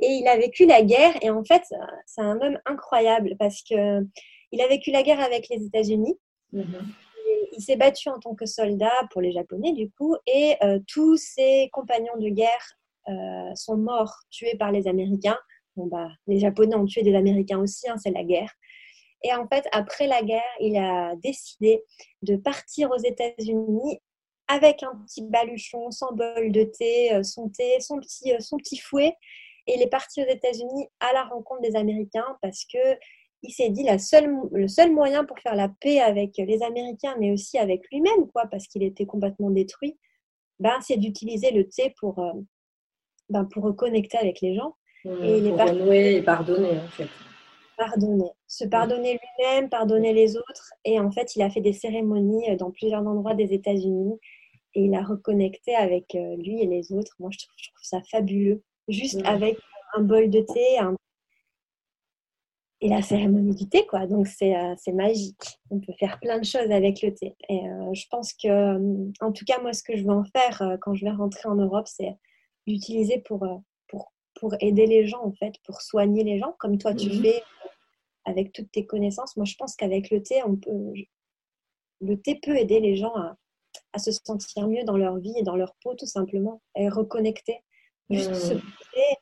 Et 0.01 0.09
il 0.09 0.29
a 0.29 0.37
vécu 0.37 0.67
la 0.67 0.83
guerre. 0.83 1.15
Et 1.23 1.31
en 1.31 1.45
fait, 1.45 1.63
c'est 2.07 2.21
un 2.21 2.39
homme 2.41 2.59
incroyable 2.67 3.37
parce 3.39 3.63
que 3.63 4.03
il 4.51 4.61
a 4.61 4.69
vécu 4.69 4.91
la 4.91 5.03
guerre 5.03 5.21
avec 5.21 5.49
les 5.49 5.65
États-Unis. 5.65 6.19
Mhm. 6.53 6.93
Il 7.53 7.63
s'est 7.63 7.77
battu 7.77 8.09
en 8.09 8.19
tant 8.19 8.35
que 8.35 8.47
soldat 8.47 8.93
pour 9.11 9.21
les 9.21 9.33
Japonais, 9.33 9.73
du 9.73 9.91
coup, 9.91 10.17
et 10.27 10.57
euh, 10.63 10.79
tous 10.89 11.17
ses 11.17 11.69
compagnons 11.73 12.17
de 12.19 12.29
guerre 12.29 12.77
euh, 13.09 13.55
sont 13.55 13.77
morts, 13.77 14.15
tués 14.31 14.57
par 14.57 14.73
les 14.73 14.89
Américains. 14.89 15.39
Bah, 15.77 16.09
les 16.27 16.39
Japonais 16.39 16.77
ont 16.77 16.87
tué 16.87 17.03
des 17.03 17.15
Américains 17.15 17.59
aussi, 17.59 17.89
hein, 17.89 17.97
c'est 17.99 18.11
la 18.11 18.25
guerre. 18.25 18.53
Et 19.25 19.33
en 19.35 19.47
fait, 19.47 19.67
après 19.73 20.07
la 20.07 20.23
guerre, 20.23 20.43
il 20.61 20.77
a 20.77 21.15
décidé 21.17 21.83
de 22.23 22.37
partir 22.37 22.91
aux 22.91 22.99
États-Unis 22.99 24.01
avec 24.49 24.83
un 24.83 24.97
petit 25.07 25.23
baluchon, 25.23 25.91
son 25.91 26.13
bol 26.13 26.53
de 26.53 26.65
thé, 26.65 27.15
euh, 27.15 27.23
son 27.23 27.49
thé, 27.49 27.81
son 27.81 27.99
petit, 27.99 28.33
son 28.41 28.57
petit 28.57 28.79
fouet. 28.79 29.15
Et 29.67 29.75
il 29.77 29.83
est 29.83 29.89
parti 29.89 30.23
aux 30.23 30.29
États-Unis 30.29 30.89
à 31.01 31.13
la 31.13 31.25
rencontre 31.25 31.63
des 31.63 31.77
Américains 31.77 32.37
parce 32.43 32.65
que 32.65 32.79
il 33.43 33.53
s'est 33.53 33.71
dit 33.71 33.83
la 33.83 33.99
seule, 33.99 34.31
le 34.53 34.69
seul 34.69 34.93
moyen 34.93 35.25
pour 35.25 35.39
faire 35.41 35.57
la 35.57 35.69
paix 35.69 36.01
avec 36.01 36.37
les 36.39 36.63
Américains, 36.63 37.17
mais 37.19 37.33
aussi 37.33 37.59
avec 37.59 37.83
lui-même, 37.91 38.29
quoi, 38.33 38.47
parce 38.51 38.67
qu'il 38.69 38.83
était 38.83 39.07
complètement 39.07 39.51
détruit, 39.51 39.99
ben, 40.61 40.79
c'est 40.81 40.97
d'utiliser 40.97 41.51
le 41.51 41.69
thé 41.69 41.93
pour, 41.99 42.19
euh, 42.21 42.33
ben, 43.29 43.45
pour 43.45 43.65
reconnecter 43.65 44.19
avec 44.19 44.41
les 44.41 44.55
gens. 44.55 44.77
Mmh, 45.05 45.25
et 45.93 46.23
pardonner, 46.23 46.79
en 46.79 46.89
fait. 46.89 47.09
Pardonner. 47.77 48.31
Se 48.47 48.65
pardonner 48.65 49.19
lui-même, 49.19 49.69
pardonner 49.69 50.13
les 50.13 50.37
autres. 50.37 50.73
Et 50.85 51.01
en 51.01 51.11
fait, 51.11 51.35
il 51.35 51.43
a 51.43 51.51
fait 51.51 51.61
des 51.61 51.73
cérémonies 51.73 52.51
euh, 52.51 52.57
dans 52.57 52.71
plusieurs 52.71 53.05
endroits 53.05 53.35
des 53.35 53.53
États-Unis 53.53 54.19
et 54.75 54.85
il 54.85 54.95
a 54.95 55.03
reconnecté 55.03 55.75
avec 55.75 56.15
euh, 56.15 56.37
lui 56.37 56.63
et 56.63 56.67
les 56.67 56.93
autres. 56.93 57.13
Moi, 57.19 57.31
je 57.33 57.39
trouve, 57.39 57.55
je 57.57 57.71
trouve 57.71 57.83
ça 57.83 58.01
fabuleux. 58.11 58.63
Juste 58.89 59.21
mmh. 59.23 59.27
avec 59.27 59.59
un 59.95 60.03
bol 60.03 60.31
de 60.31 60.41
thé, 60.41 60.79
un 60.79 60.95
et 62.83 62.89
la 62.89 63.01
cérémonie 63.01 63.55
du 63.55 63.69
thé, 63.69 63.87
quoi. 63.87 64.09
Donc, 64.09 64.27
euh, 64.43 64.75
c'est 64.77 64.93
magique. 64.93 65.61
On 65.71 65.79
peut 65.79 65.93
faire 66.01 66.19
plein 66.19 66.41
de 66.41 66.45
choses 66.45 66.71
avec 66.73 67.01
le 67.01 67.15
thé. 67.15 67.37
Et 67.49 67.61
euh, 67.61 67.95
je 67.95 68.07
pense 68.11 68.33
que, 68.33 68.49
euh, 68.49 69.13
en 69.21 69.31
tout 69.31 69.45
cas, 69.45 69.61
moi, 69.63 69.73
ce 69.73 69.85
que 69.85 69.97
je 69.97 70.03
vais 70.03 70.11
en 70.11 70.25
faire 70.25 70.79
quand 70.81 70.93
je 70.93 71.05
vais 71.05 71.13
rentrer 71.13 71.49
en 71.49 71.55
Europe, 71.55 71.87
c'est 71.87 72.17
l'utiliser 72.67 73.19
pour, 73.21 73.47
pour, 73.87 74.13
pour 74.35 74.55
aider 74.59 74.87
les 74.87 75.07
gens, 75.07 75.25
en 75.25 75.33
fait, 75.33 75.55
pour 75.65 75.81
soigner 75.81 76.25
les 76.25 76.41
gens, 76.41 76.57
comme 76.59 76.77
toi, 76.77 76.93
tu 76.93 77.09
mhm. 77.09 77.23
fais 77.23 77.43
avec 78.25 78.53
toutes 78.53 78.73
tes 78.73 78.85
connaissances. 78.85 79.37
Moi, 79.37 79.47
je 79.47 79.55
pense 79.55 79.77
qu'avec 79.77 80.11
le 80.11 80.21
thé, 80.21 80.43
on 80.45 80.57
peut, 80.57 80.93
le 82.01 82.21
thé 82.21 82.35
peut 82.35 82.57
aider 82.57 82.81
les 82.81 82.97
gens 82.97 83.15
à, 83.15 83.99
se 83.99 84.11
sentir 84.11 84.67
mieux 84.67 84.83
dans 84.85 84.97
leur 84.97 85.19
vie 85.19 85.35
et 85.39 85.45
dans 85.45 85.55
leur 85.55 85.77
peau, 85.85 85.95
tout 85.95 86.07
simplement, 86.07 86.61
et 86.75 86.89
reconnecter. 86.89 87.61
Juste 88.11 88.35
se, 88.35 88.55
poser, 88.55 89.17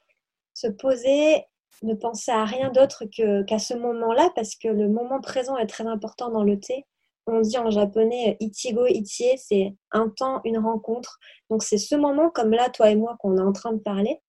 se 0.55 0.67
poser, 0.69 1.45
ne 1.83 1.95
penser 1.95 2.31
à 2.31 2.45
rien 2.45 2.71
d'autre 2.71 3.05
qu'à 3.07 3.59
ce 3.59 3.75
moment-là, 3.75 4.31
parce 4.35 4.55
que 4.55 4.69
le 4.69 4.89
moment 4.89 5.21
présent 5.21 5.57
est 5.57 5.67
très 5.67 5.87
important 5.87 6.31
dans 6.31 6.45
le 6.45 6.59
thé. 6.59 6.87
On 7.27 7.41
dit 7.41 7.59
en 7.59 7.71
japonais 7.71 8.37
ichigo 8.41 8.87
ichie, 8.87 9.39
c'est 9.39 9.75
un 9.93 10.09
temps, 10.09 10.41
une 10.45 10.59
rencontre. 10.59 11.19
Donc 11.49 11.63
c'est 11.63 11.79
ce 11.79 11.95
moment 11.95 12.31
comme 12.31 12.51
là, 12.51 12.71
toi 12.71 12.91
et 12.91 12.97
moi, 12.97 13.17
qu'on 13.21 13.37
est 13.37 13.43
en 13.43 13.53
train 13.53 13.73
de 13.73 13.79
parler. 13.79 14.21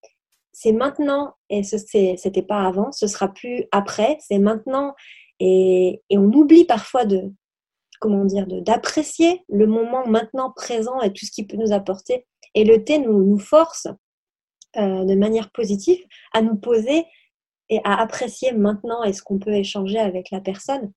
C'est 0.54 0.74
maintenant 0.74 1.36
et 1.50 1.64
ce 1.64 1.78
c'était 1.78 2.42
pas 2.42 2.66
avant, 2.66 2.92
ce 2.92 3.08
sera 3.08 3.30
plus 3.30 3.66
après, 3.72 4.18
c'est 4.20 4.40
maintenant. 4.40 4.94
Et, 5.40 6.02
et, 6.10 6.18
on 6.18 6.26
oublie 6.26 6.66
parfois 6.66 7.06
de, 7.06 7.32
comment 8.00 8.26
dire, 8.26 8.46
d'apprécier 8.48 9.44
le 9.50 9.66
moment 9.66 10.06
maintenant 10.06 10.52
présent 10.52 11.02
et 11.02 11.12
tout 11.14 11.26
ce 11.26 11.32
qu'il 11.32 11.48
peut 11.48 11.58
nous 11.58 11.72
apporter. 11.72 12.28
Et 12.54 12.64
le 12.64 12.84
thé 12.84 13.00
nous, 13.00 13.24
nous 13.24 13.40
force 13.40 13.88
euh, 14.78 15.04
de 15.04 15.16
manière 15.16 15.52
positive 15.52 16.02
à 16.34 16.42
nous 16.42 16.56
poser 16.56 17.06
et 17.72 17.80
à 17.84 18.00
apprécier 18.00 18.52
maintenant 18.52 19.02
est-ce 19.02 19.24
qu'on 19.24 19.40
peut 19.40 19.54
échanger 19.54 19.98
avec 19.98 20.30
la 20.30 20.42
personne. 20.42 20.92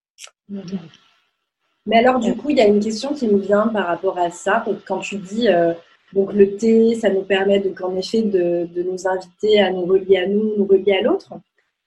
Mais 1.87 1.99
alors 1.99 2.19
du 2.19 2.37
coup, 2.37 2.51
il 2.51 2.59
y 2.59 2.61
a 2.61 2.67
une 2.67 2.81
question 2.81 3.15
qui 3.15 3.29
me 3.29 3.39
vient 3.39 3.69
par 3.69 3.87
rapport 3.87 4.19
à 4.19 4.31
ça. 4.31 4.65
quand 4.87 4.99
tu 4.99 5.17
dis 5.17 5.49
euh, 5.49 5.73
donc 6.13 6.33
le 6.33 6.57
thé, 6.57 6.95
ça 6.97 7.11
nous 7.11 7.23
permet 7.23 7.61
donc 7.61 7.81
en 7.81 7.97
effet 7.97 8.23
de, 8.23 8.67
de, 8.67 8.83
nous 8.83 9.07
inviter 9.07 9.61
à 9.61 9.71
nous 9.71 9.87
relier 9.87 10.19
à 10.19 10.27
nous, 10.27 10.57
nous 10.57 10.67
relier 10.67 10.95
à 10.95 11.03
l'autre. 11.03 11.33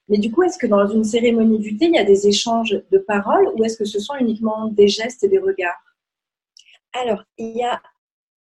Mais 0.07 0.19
du 0.19 0.31
coup, 0.31 0.43
est-ce 0.43 0.57
que 0.57 0.67
dans 0.67 0.87
une 0.87 1.03
cérémonie 1.03 1.59
du 1.59 1.75
thé, 1.75 1.85
il 1.85 1.95
y 1.95 1.99
a 1.99 2.05
des 2.05 2.27
échanges 2.27 2.81
de 2.91 2.97
paroles 2.97 3.49
ou 3.55 3.65
est-ce 3.65 3.77
que 3.77 3.85
ce 3.85 3.99
sont 3.99 4.15
uniquement 4.15 4.67
des 4.67 4.87
gestes 4.87 5.23
et 5.25 5.27
des 5.27 5.39
regards? 5.39 5.83
Alors, 6.93 7.23
il 7.37 7.57
y 7.57 7.63
a 7.63 7.81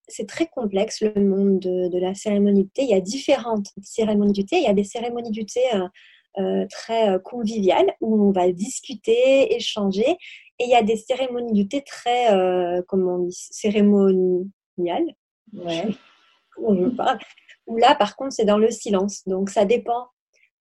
c'est 0.09 0.27
très 0.27 0.47
complexe 0.47 1.03
le 1.03 1.23
monde 1.23 1.61
de, 1.61 1.99
la 1.99 2.15
cérémonie 2.15 2.65
du 2.65 2.71
thé. 2.71 2.83
Il 2.83 2.91
y 2.91 2.95
a 2.95 3.01
différentes 3.01 3.69
cérémonies 3.83 4.33
du 4.33 4.45
thé. 4.45 4.57
Il 4.57 4.65
y 4.65 4.69
a 4.69 4.75
des 4.75 4.85
cérémonies 4.85 5.31
du 5.31 5.45
thé 5.45 5.61
euh, 5.75 5.87
euh, 6.39 6.67
très 6.71 7.11
euh, 7.11 7.19
conviviales 7.19 7.93
où 8.01 8.21
on 8.23 8.33
va 8.33 8.51
discuter, 8.53 9.55
échanger. 9.55 10.17
Et 10.59 10.65
il 10.65 10.71
y 10.71 10.75
a 10.75 10.83
des 10.83 10.97
cérémonies 10.97 11.53
du 11.53 11.69
thé 11.69 11.83
très, 11.83 12.29
comment 12.89 13.15
on 13.15 13.27
dit, 13.27 13.47
cérémoniales. 13.51 14.51
Ouais. 15.53 15.89
où 16.59 17.77
là, 17.77 17.95
par 17.95 18.17
contre, 18.17 18.33
c'est 18.33 18.45
dans 18.45 18.59
le 18.59 18.71
silence. 18.71 19.23
Donc, 19.27 19.51
ça 19.51 19.65
dépend 19.65 20.09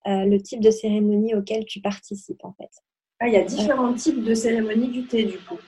euh, 0.06 0.24
le 0.24 0.40
type 0.40 0.60
de 0.60 0.70
cérémonie 0.70 1.34
auquel 1.34 1.64
tu 1.64 1.80
participes 1.80 2.42
en 2.44 2.52
fait. 2.52 2.70
Ah, 3.20 3.26
il 3.26 3.34
y 3.34 3.36
a 3.36 3.42
différents 3.42 3.92
types 3.92 4.22
de 4.22 4.32
cérémonies 4.32 4.88
du 4.88 5.06
thé 5.06 5.24
du 5.24 5.38
coup. 5.38 5.58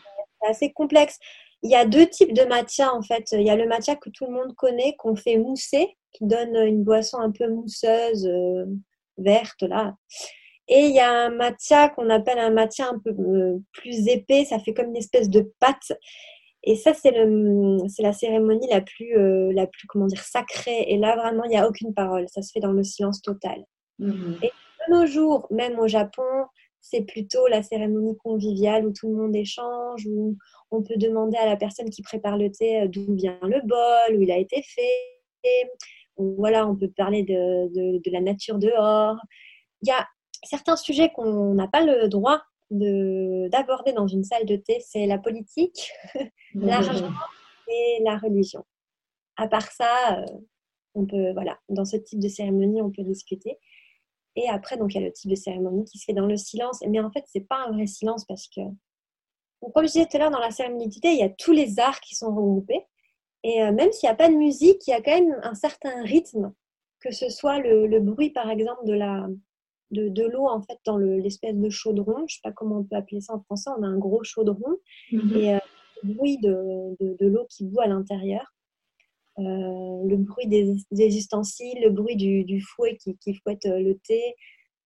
C'est 0.40 0.48
assez 0.48 0.72
complexe. 0.72 1.18
Il 1.62 1.70
y 1.70 1.74
a 1.74 1.84
deux 1.84 2.06
types 2.06 2.32
de 2.32 2.44
matcha 2.44 2.94
en 2.94 3.02
fait. 3.02 3.32
Il 3.32 3.42
y 3.42 3.50
a 3.50 3.56
le 3.56 3.66
matcha 3.66 3.96
que 3.96 4.08
tout 4.08 4.26
le 4.26 4.32
monde 4.32 4.54
connaît, 4.54 4.94
qu'on 4.98 5.16
fait 5.16 5.36
mousser, 5.36 5.96
qui 6.12 6.24
donne 6.24 6.54
une 6.56 6.84
boisson 6.84 7.18
un 7.18 7.32
peu 7.32 7.48
mousseuse, 7.50 8.26
euh, 8.26 8.64
verte 9.18 9.62
là. 9.62 9.94
Et 10.68 10.86
il 10.86 10.94
y 10.94 11.00
a 11.00 11.10
un 11.10 11.30
matcha 11.30 11.88
qu'on 11.88 12.10
appelle 12.10 12.38
un 12.38 12.50
matcha 12.50 12.88
un 12.88 12.98
peu 12.98 13.10
euh, 13.10 13.58
plus 13.72 14.06
épais, 14.06 14.44
ça 14.44 14.60
fait 14.60 14.72
comme 14.72 14.90
une 14.90 14.96
espèce 14.96 15.28
de 15.28 15.52
pâte. 15.58 15.92
Et 16.62 16.76
ça, 16.76 16.92
c'est 16.92 17.10
la 17.10 18.12
cérémonie 18.12 18.68
la 18.68 18.82
plus, 18.82 19.14
la 19.54 19.66
plus, 19.66 19.86
comment 19.88 20.06
dire, 20.06 20.22
sacrée. 20.22 20.84
Et 20.88 20.98
là, 20.98 21.16
vraiment, 21.16 21.44
il 21.44 21.50
n'y 21.50 21.56
a 21.56 21.66
aucune 21.66 21.94
parole. 21.94 22.26
Ça 22.28 22.42
se 22.42 22.52
fait 22.52 22.60
dans 22.60 22.72
le 22.72 22.84
silence 22.84 23.22
total. 23.22 23.64
Mhm. 23.98 24.38
Et 24.42 24.48
de 24.48 24.94
nos 24.94 25.06
jours, 25.06 25.46
même 25.50 25.78
au 25.78 25.88
Japon, 25.88 26.22
c'est 26.80 27.02
plutôt 27.02 27.46
la 27.46 27.62
cérémonie 27.62 28.16
conviviale 28.16 28.86
où 28.86 28.92
tout 28.92 29.08
le 29.08 29.16
monde 29.16 29.36
échange, 29.36 30.06
où 30.06 30.36
on 30.70 30.82
peut 30.82 30.96
demander 30.96 31.36
à 31.36 31.46
la 31.46 31.56
personne 31.56 31.90
qui 31.90 32.02
prépare 32.02 32.38
le 32.38 32.50
thé 32.50 32.82
euh, 32.82 32.88
d'où 32.88 33.14
vient 33.14 33.38
le 33.42 33.60
bol, 33.64 34.18
où 34.18 34.22
il 34.22 34.30
a 34.30 34.38
été 34.38 34.62
fait. 34.62 35.70
Voilà, 36.36 36.66
on 36.66 36.76
peut 36.76 36.90
parler 36.90 37.22
de, 37.22 37.98
de, 37.98 38.10
la 38.10 38.20
nature 38.20 38.58
dehors. 38.58 39.16
Il 39.82 39.88
y 39.88 39.92
a 39.92 40.06
certains 40.44 40.76
sujets 40.76 41.10
qu'on 41.10 41.54
n'a 41.54 41.68
pas 41.68 41.84
le 41.84 42.08
droit 42.08 42.42
d'aborder 42.70 43.92
dans 43.92 44.06
une 44.06 44.24
salle 44.24 44.46
de 44.46 44.56
thé, 44.56 44.78
c'est 44.80 45.06
la 45.06 45.18
politique, 45.18 45.90
l'argent 46.54 47.10
et 47.68 48.02
la 48.04 48.16
religion. 48.16 48.64
À 49.36 49.48
part 49.48 49.70
ça, 49.72 50.18
euh, 50.18 50.26
on 50.94 51.06
peut, 51.06 51.32
voilà, 51.32 51.58
dans 51.68 51.84
ce 51.84 51.96
type 51.96 52.20
de 52.20 52.28
cérémonie, 52.28 52.82
on 52.82 52.90
peut 52.90 53.02
discuter. 53.02 53.58
Et 54.36 54.48
après, 54.48 54.76
donc, 54.76 54.94
il 54.94 55.00
y 55.00 55.04
a 55.04 55.06
le 55.06 55.12
type 55.12 55.30
de 55.30 55.36
cérémonie 55.36 55.84
qui 55.84 55.98
se 55.98 56.04
fait 56.04 56.12
dans 56.12 56.26
le 56.26 56.36
silence. 56.36 56.82
Mais 56.88 57.00
en 57.00 57.10
fait, 57.10 57.24
c'est 57.26 57.46
pas 57.46 57.64
un 57.66 57.72
vrai 57.72 57.86
silence 57.86 58.24
parce 58.24 58.48
que, 58.48 58.60
comme 59.74 59.86
je 59.86 59.92
disais 59.92 60.06
tout 60.06 60.16
à 60.16 60.20
l'heure, 60.20 60.30
dans 60.30 60.38
la 60.38 60.50
cérémonie 60.50 60.88
du 60.88 61.00
thé, 61.00 61.12
il 61.12 61.18
y 61.18 61.22
a 61.22 61.28
tous 61.28 61.52
les 61.52 61.80
arts 61.80 62.00
qui 62.00 62.14
sont 62.14 62.28
regroupés. 62.28 62.86
Et 63.42 63.62
euh, 63.62 63.72
même 63.72 63.92
s'il 63.92 64.08
n'y 64.08 64.12
a 64.12 64.16
pas 64.16 64.28
de 64.28 64.34
musique, 64.34 64.86
il 64.86 64.90
y 64.90 64.94
a 64.94 65.00
quand 65.00 65.14
même 65.14 65.38
un 65.42 65.54
certain 65.54 66.02
rythme, 66.02 66.52
que 67.00 67.12
ce 67.12 67.28
soit 67.28 67.58
le, 67.58 68.00
bruit, 68.00 68.30
par 68.30 68.50
exemple, 68.50 68.84
de 68.84 68.92
la 68.92 69.26
de, 69.90 70.08
de 70.08 70.22
l'eau 70.22 70.46
en 70.46 70.62
fait 70.62 70.78
dans 70.84 70.98
l'espèce 70.98 71.56
de 71.56 71.68
chaudron. 71.68 72.18
Je 72.18 72.22
ne 72.22 72.28
sais 72.28 72.40
pas 72.44 72.52
comment 72.52 72.78
on 72.78 72.84
peut 72.84 72.96
appeler 72.96 73.20
ça 73.20 73.34
en 73.34 73.40
français. 73.40 73.70
On 73.76 73.82
a 73.82 73.86
un 73.86 73.98
gros 73.98 74.22
chaudron 74.22 74.76
mm-hmm. 75.10 75.36
et 75.36 75.54
euh, 75.54 75.58
le 76.02 76.14
bruit 76.14 76.38
de, 76.38 76.96
de, 77.00 77.16
de 77.18 77.26
l'eau 77.26 77.44
qui 77.48 77.64
bout 77.64 77.80
à 77.80 77.88
l'intérieur. 77.88 78.52
Euh, 79.40 80.06
le 80.06 80.16
bruit 80.16 80.46
des, 80.48 81.16
ustensiles, 81.16 81.80
le 81.82 81.90
bruit 81.90 82.16
du, 82.16 82.60
fouet 82.60 82.96
qui, 82.96 83.34
fouette 83.42 83.64
le 83.64 83.94
thé, 83.94 84.34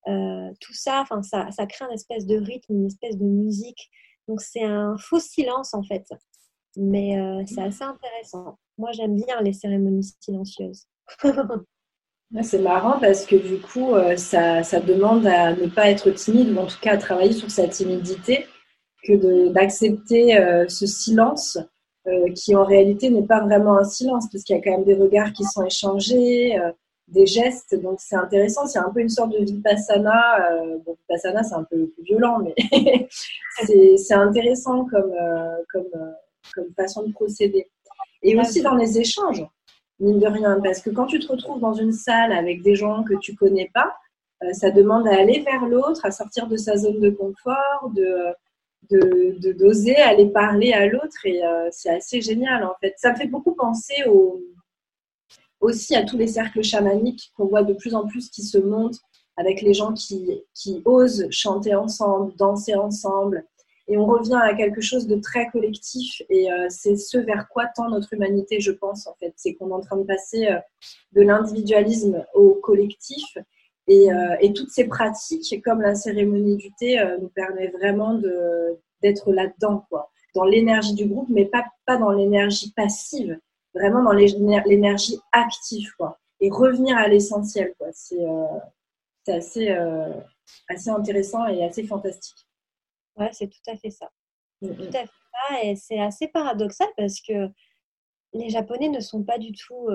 euh, 0.07 0.51
tout 0.61 0.75
ça, 0.75 1.05
ça, 1.23 1.51
ça 1.51 1.67
crée 1.67 1.87
une 1.87 1.95
espèce 1.95 2.27
de 2.27 2.37
rythme, 2.37 2.75
une 2.75 2.87
espèce 2.87 3.17
de 3.17 3.25
musique. 3.25 3.91
Donc 4.29 4.41
c'est 4.41 4.63
un 4.63 4.97
faux 4.99 5.19
silence 5.19 5.75
en 5.75 5.83
fait, 5.83 6.07
mais 6.77 7.17
c'est 7.47 7.63
assez 7.63 7.85
intéressant. 7.85 8.59
Moi 8.79 8.91
j'aime 8.93 9.17
bien 9.17 9.41
les 9.41 9.53
cérémonies 9.53 10.15
silencieuses. 10.21 10.87
c'est 12.43 12.59
marrant 12.59 12.99
parce 13.01 13.27
que 13.27 13.37
du 13.37 13.61
coup, 13.61 13.95
ça, 14.17 14.63
ça, 14.63 14.81
demande 14.81 15.27
à 15.27 15.55
ne 15.55 15.67
pas 15.69 15.91
être 15.91 16.11
timide 16.11 16.51
ou 16.53 16.59
en 16.59 16.67
tout 16.67 16.81
cas 16.81 16.93
à 16.93 16.97
travailler 16.97 17.33
sur 17.33 17.51
sa 17.51 17.69
timidité 17.69 18.47
que 19.05 19.53
d'accepter 19.53 20.37
ce 20.69 20.87
silence 20.87 21.59
euh, 22.07 22.31
qui 22.35 22.55
en 22.55 22.65
réalité 22.65 23.09
n'est 23.09 23.27
pas 23.27 23.41
vraiment 23.41 23.79
un 23.79 23.85
silence, 23.85 24.27
parce 24.31 24.45
qu'il 24.45 24.55
y 24.55 24.59
a 24.59 24.63
quand 24.63 24.73
même 24.73 24.85
des 24.85 24.95
regards 24.95 25.33
qui 25.33 25.43
sont 25.43 25.65
échangés, 25.65 26.59
euh, 26.59 26.71
des 27.09 27.25
gestes, 27.25 27.75
donc 27.81 27.99
c'est 27.99 28.17
intéressant. 28.17 28.67
C'est 28.67 28.79
un 28.79 28.91
peu 28.93 29.01
une 29.01 29.09
sorte 29.09 29.33
de 29.33 29.43
vipassana. 29.43 30.53
Euh, 30.53 30.77
bon, 30.85 30.97
vipassana, 31.01 31.43
c'est 31.43 31.55
un 31.55 31.65
peu 31.65 31.87
plus 31.87 32.03
violent, 32.03 32.41
mais 32.41 33.09
c'est 33.97 34.13
intéressant 34.13 34.85
comme, 34.85 35.15
comme, 35.73 36.15
comme 36.55 36.73
façon 36.75 37.07
de 37.07 37.13
procéder. 37.13 37.69
Et 38.23 38.39
aussi 38.39 38.63
dans 38.63 38.75
les 38.75 38.99
échanges, 38.99 39.45
mine 40.01 40.19
de 40.19 40.27
rien, 40.27 40.61
parce 40.63 40.81
que 40.81 40.91
quand 40.91 41.07
tu 41.07 41.19
te 41.21 41.31
retrouves 41.31 41.61
dans 41.61 41.75
une 41.75 41.93
salle 41.93 42.33
avec 42.33 42.63
des 42.63 42.75
gens 42.75 43.05
que 43.05 43.15
tu 43.15 43.35
connais 43.35 43.71
pas, 43.73 43.95
ça 44.53 44.71
demande 44.71 45.07
à 45.09 45.17
aller 45.17 45.41
vers 45.41 45.67
l'autre, 45.67 46.05
à 46.05 46.11
sortir 46.11 46.47
de 46.49 46.57
sa 46.57 46.77
zone 46.77 47.01
de 47.01 47.11
confort, 47.11 47.91
de 47.95 48.35
de 48.91 49.53
d'oser 49.53 49.97
aller 49.97 50.27
parler 50.27 50.73
à 50.73 50.87
l'autre 50.87 51.25
et 51.25 51.45
euh, 51.45 51.69
c'est 51.71 51.91
assez 51.91 52.21
génial 52.21 52.65
en 52.65 52.75
fait. 52.81 52.95
Ça 52.97 53.13
me 53.13 53.17
fait 53.17 53.27
beaucoup 53.27 53.55
penser 53.55 54.05
au, 54.07 54.43
aussi 55.61 55.95
à 55.97 56.05
tous 56.05 56.19
les 56.19 56.27
cercles 56.27 56.63
chamaniques 56.63 57.33
qu'on 57.37 57.47
voit 57.47 57.63
de 57.63 57.73
plus 57.73 57.95
en 57.95 58.07
plus 58.07 58.29
qui 58.29 58.43
se 58.43 58.59
montent 58.59 59.01
avec 59.37 59.63
les 59.63 59.75
gens 59.75 59.93
qui, 59.93 60.43
qui 60.55 60.83
osent 60.85 61.27
chanter 61.31 61.75
ensemble, 61.75 62.35
danser 62.37 62.75
ensemble. 62.75 63.45
Et 63.87 63.99
on 63.99 64.07
revient 64.07 64.41
à 64.43 64.55
quelque 64.55 64.81
chose 64.81 65.07
de 65.07 65.17
très 65.17 65.49
collectif 65.51 66.23
et 66.31 66.51
euh, 66.51 66.67
c'est 66.71 66.97
ce 66.97 67.19
vers 67.19 67.49
quoi 67.49 67.67
tend 67.67 67.91
notre 67.91 68.15
humanité, 68.15 68.59
je 68.61 68.73
pense 68.73 69.07
en 69.07 69.15
fait. 69.21 69.35
C'est 69.37 69.55
qu'on 69.55 69.69
est 69.71 69.75
en 69.75 69.81
train 69.81 69.99
de 69.99 70.05
passer 70.05 70.47
euh, 70.49 70.59
de 71.13 71.21
l'individualisme 71.21 72.25
au 72.33 72.55
collectif 72.55 73.37
euh, 73.91 74.37
et, 74.41 74.53
toutes 74.55 74.71
ces 74.71 74.87
pratiques, 74.87 75.63
comme 75.63 75.83
la 75.83 75.95
cérémonie 75.95 76.57
du 76.57 76.73
thé, 76.79 76.99
nous 77.21 77.29
permet 77.29 77.69
vraiment 77.69 78.19
d'être 79.03 79.31
là-dedans, 79.31 79.85
quoi, 79.91 80.11
dans 80.35 80.45
l'énergie 80.45 80.95
du 80.95 81.05
groupe, 81.07 81.29
mais 81.29 81.45
pas, 81.45 81.99
dans 81.99 82.11
l'énergie 82.11 82.73
passive, 82.75 83.39
vraiment 83.75 84.03
dans 84.03 84.13
l'énergie 84.13 85.21
active, 85.33 85.91
quoi, 85.99 86.19
et 86.41 86.49
revenir 86.49 86.97
à 86.97 87.09
l'essentiel. 87.09 87.75
C'est 87.93 88.25
assez 89.37 89.69
intéressant 90.89 91.47
et 91.49 91.63
assez 91.63 91.85
fantastique. 91.85 92.47
Ouais, 93.17 93.31
c'est 93.33 93.49
tout 93.49 93.71
à 93.71 93.77
fait 93.77 93.91
ça. 93.91 94.11
Mm, 94.63 94.69
mm. 94.69 94.77
tout 94.77 94.97
à 94.97 95.01
fait 95.01 95.07
ça, 95.33 95.65
et 95.65 95.77
c'est 95.77 96.01
assez 96.01 96.29
paradoxal 96.29 96.89
parce 96.97 97.21
que 97.21 97.49
les 98.33 98.51
Japonais 98.51 98.89
ne 98.89 99.01
sont 99.01 99.23
pas 99.23 99.39
du 99.39 99.53
tout 99.53 99.89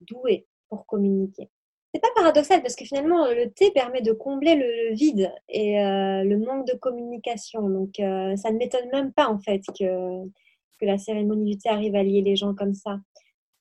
doués 0.00 0.46
pour 0.68 0.86
communiquer 0.86 1.50
c'est 1.94 2.00
pas 2.00 2.08
paradoxal 2.16 2.60
parce 2.60 2.74
que 2.74 2.84
finalement 2.84 3.28
le 3.28 3.50
thé 3.52 3.70
permet 3.70 4.02
de 4.02 4.12
combler 4.12 4.56
le, 4.56 4.94
vide 4.94 5.32
et 5.48 5.80
euh, 5.80 6.24
le 6.24 6.38
manque 6.38 6.66
de 6.66 6.76
communication. 6.76 7.68
Donc 7.68 8.00
euh, 8.00 8.34
ça 8.36 8.50
ne 8.50 8.58
m'étonne 8.58 8.90
même 8.90 9.12
pas 9.12 9.28
en 9.28 9.38
fait 9.38 9.62
que, 9.78 10.24
que 10.80 10.86
la 10.86 10.98
cérémonie 10.98 11.52
du 11.52 11.58
thé 11.58 11.68
arrive 11.68 11.94
à 11.94 12.02
lier 12.02 12.20
les 12.20 12.34
gens 12.34 12.52
comme 12.52 12.74
ça. 12.74 12.98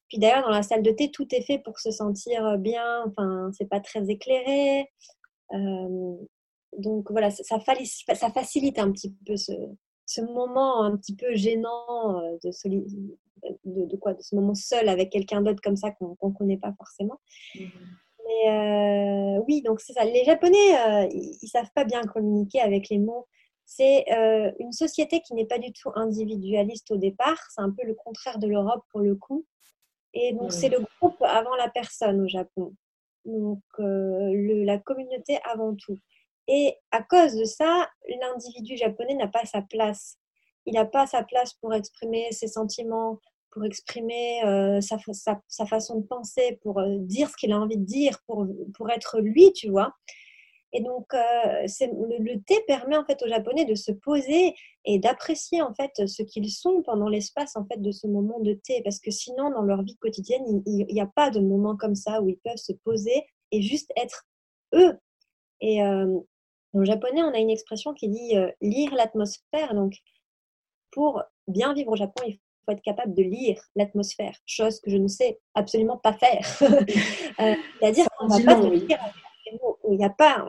Puis 0.07 0.17
d'ailleurs 0.17 0.43
dans 0.43 0.49
la 0.49 0.63
salle 0.63 0.81
de 0.81 0.91
thé 0.91 1.11
tout 1.11 1.27
est 1.33 1.43
fait 1.43 1.59
pour 1.59 1.79
se 1.79 1.91
sentir 1.91 2.57
bien. 2.57 3.03
Enfin 3.05 3.51
c'est 3.55 3.69
pas 3.69 3.79
très 3.79 4.09
éclairé. 4.09 4.89
Euh, 5.53 6.15
donc 6.77 7.11
voilà, 7.11 7.31
ça, 7.31 7.43
ça, 7.43 8.29
facilite 8.29 8.79
un 8.79 8.91
petit 8.91 9.13
peu 9.25 9.35
ce, 9.35 9.53
ce, 10.05 10.21
moment 10.21 10.83
un 10.83 10.97
petit 10.97 11.15
peu 11.15 11.33
gênant 11.35 12.21
de, 12.43 12.49
de, 13.65 13.85
de, 13.85 13.97
quoi, 13.97 14.13
de 14.13 14.21
ce 14.21 14.35
moment 14.35 14.55
seul 14.55 14.89
avec 14.89 15.11
quelqu'un 15.11 15.41
d'autre 15.41 15.61
comme 15.61 15.77
ça 15.77 15.91
qu'on 15.91 16.17
ne 16.21 16.33
connaît 16.33 16.57
pas 16.57 16.73
forcément. 16.77 17.19
Mmh. 17.55 17.65
Mais 18.25 18.51
euh, 18.51 19.43
oui, 19.47 19.61
donc 19.61 19.79
c'est 19.81 19.93
ça. 19.93 20.05
Les 20.05 20.23
Japonais, 20.23 20.57
euh, 20.57 21.07
ils, 21.11 21.37
ne 21.41 21.47
savent 21.47 21.71
pas 21.75 21.83
bien 21.83 22.01
communiquer 22.03 22.61
avec 22.61 22.89
les 22.89 22.99
mots. 22.99 23.27
C'est 23.65 24.05
euh, 24.11 24.51
une 24.59 24.71
société 24.71 25.21
qui 25.21 25.33
n'est 25.33 25.45
pas 25.45 25.59
du 25.59 25.71
tout 25.71 25.91
individualiste 25.95 26.91
au 26.91 26.97
départ. 26.97 27.39
C'est 27.49 27.61
un 27.61 27.71
peu 27.71 27.85
le 27.85 27.95
contraire 27.95 28.39
de 28.39 28.47
l'Europe 28.47 28.83
pour 28.91 29.01
le 29.01 29.15
coup. 29.15 29.45
Et 30.13 30.33
donc 30.33 30.53
c'est 30.53 30.69
le 30.69 30.79
groupe 30.99 31.21
avant 31.21 31.55
la 31.55 31.69
personne 31.69 32.21
au 32.21 32.27
Japon. 32.27 32.75
Donc 33.25 33.61
le, 33.79 34.63
la 34.63 34.77
communauté 34.77 35.39
avant 35.43 35.75
tout. 35.75 35.97
Et 36.47 36.75
à 36.91 37.01
cause 37.01 37.35
de 37.35 37.45
ça, 37.45 37.89
l'individu 38.21 38.75
japonais 38.77 39.15
n'a 39.15 39.27
pas 39.27 39.45
sa 39.45 39.61
place. 39.61 40.17
Il 40.65 40.73
n'a 40.73 40.85
pas 40.85 41.07
sa 41.07 41.23
place 41.23 41.53
pour 41.55 41.73
exprimer 41.73 42.31
ses 42.31 42.47
sentiments, 42.47 43.19
pour 43.51 43.63
exprimer 43.65 44.43
euh, 44.45 44.81
sa, 44.81 44.97
sa, 45.47 45.65
façon 45.65 45.99
de 45.99 46.07
penser, 46.07 46.59
pour 46.63 46.79
euh, 46.79 46.97
dire 46.99 47.29
ce 47.29 47.37
qu'il 47.37 47.51
a 47.51 47.59
envie 47.59 47.77
de 47.77 47.85
dire, 47.85 48.19
pour, 48.25 48.47
pour 48.73 48.89
être 48.89 49.19
lui, 49.19 49.53
tu 49.53 49.69
vois. 49.69 49.93
Et 50.75 50.81
donc, 50.81 51.13
euh, 51.13 51.67
le, 52.19 52.35
thé 52.43 52.59
permet 52.65 52.97
en 52.97 53.05
fait 53.05 53.21
aux 53.21 53.27
Japonais 53.27 53.65
de 53.65 53.75
se 53.75 53.91
poser 53.91 54.55
et 54.85 54.97
d'apprécier 54.97 55.61
en 55.61 55.73
fait 55.75 56.07
ce 56.07 56.23
qu'ils 56.23 56.49
sont 56.49 56.81
pendant 56.81 57.07
l'espace 57.07 57.55
en 57.55 57.65
fait 57.65 57.79
de 57.79 57.91
ce 57.91 58.07
moment 58.07 58.39
de 58.39 58.53
thé, 58.53 58.81
parce 58.83 58.99
que 58.99 59.11
sinon 59.11 59.51
dans 59.51 59.61
leur 59.61 59.83
vie 59.83 59.97
quotidienne, 59.97 60.63
il 60.65 60.87
n'y 60.87 61.01
a 61.01 61.05
pas 61.15 61.29
de 61.29 61.39
moment 61.39 61.77
comme 61.77 61.93
ça 61.93 62.21
où 62.21 62.29
ils 62.29 62.39
peuvent 62.39 62.57
se 62.57 62.73
poser 62.73 63.23
et 63.51 63.61
juste 63.61 63.93
être 63.95 64.25
eux. 64.73 64.97
Et 65.61 65.79
en 66.73 66.85
japonais, 66.85 67.23
on 67.23 67.33
a 67.33 67.39
une 67.39 67.49
expression 67.49 67.93
qui 67.93 68.09
dit 68.09 68.33
lire 68.61 68.93
l'atmosphère. 68.95 69.73
Donc, 69.75 69.93
pour 70.91 71.23
bien 71.47 71.73
vivre 71.73 71.91
au 71.91 71.95
Japon, 71.95 72.23
il 72.27 72.39
faut 72.65 72.71
être 72.71 72.81
capable 72.81 73.13
de 73.13 73.23
lire 73.23 73.61
l'atmosphère, 73.75 74.37
chose 74.45 74.79
que 74.79 74.89
je 74.89 74.97
ne 74.97 75.07
sais 75.07 75.39
absolument 75.53 75.97
pas 75.97 76.13
faire. 76.13 76.45
Euh, 77.39 77.55
c'est-à-dire 77.79 78.05
qu'on 78.15 78.27
va 78.27 78.39
pas 78.43 78.59
lire 78.59 78.99
avec 79.01 79.15
des 79.45 79.57
mots. 79.59 79.79
Il 79.89 79.97
n'y 79.97 80.05
a 80.05 80.11
pas, 80.11 80.45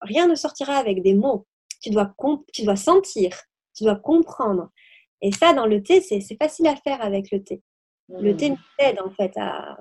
rien 0.00 0.26
ne 0.26 0.34
sortira 0.34 0.74
avec 0.74 1.00
des 1.00 1.14
mots. 1.14 1.46
Tu 1.80 1.90
dois, 1.90 2.12
tu 2.52 2.64
dois 2.64 2.74
sentir, 2.74 3.40
tu 3.76 3.84
dois 3.84 3.94
comprendre. 3.94 4.68
Et 5.20 5.30
ça, 5.30 5.52
dans 5.52 5.66
le 5.66 5.80
thé, 5.80 6.00
c'est 6.00 6.36
facile 6.42 6.66
à 6.66 6.74
faire 6.74 7.00
avec 7.02 7.30
le 7.30 7.40
thé. 7.44 7.62
Le 8.08 8.36
thé 8.36 8.50
mmh. 8.50 8.54
nous 8.54 8.84
aide 8.84 9.00
en 9.00 9.10
fait 9.10 9.32
à, 9.36 9.78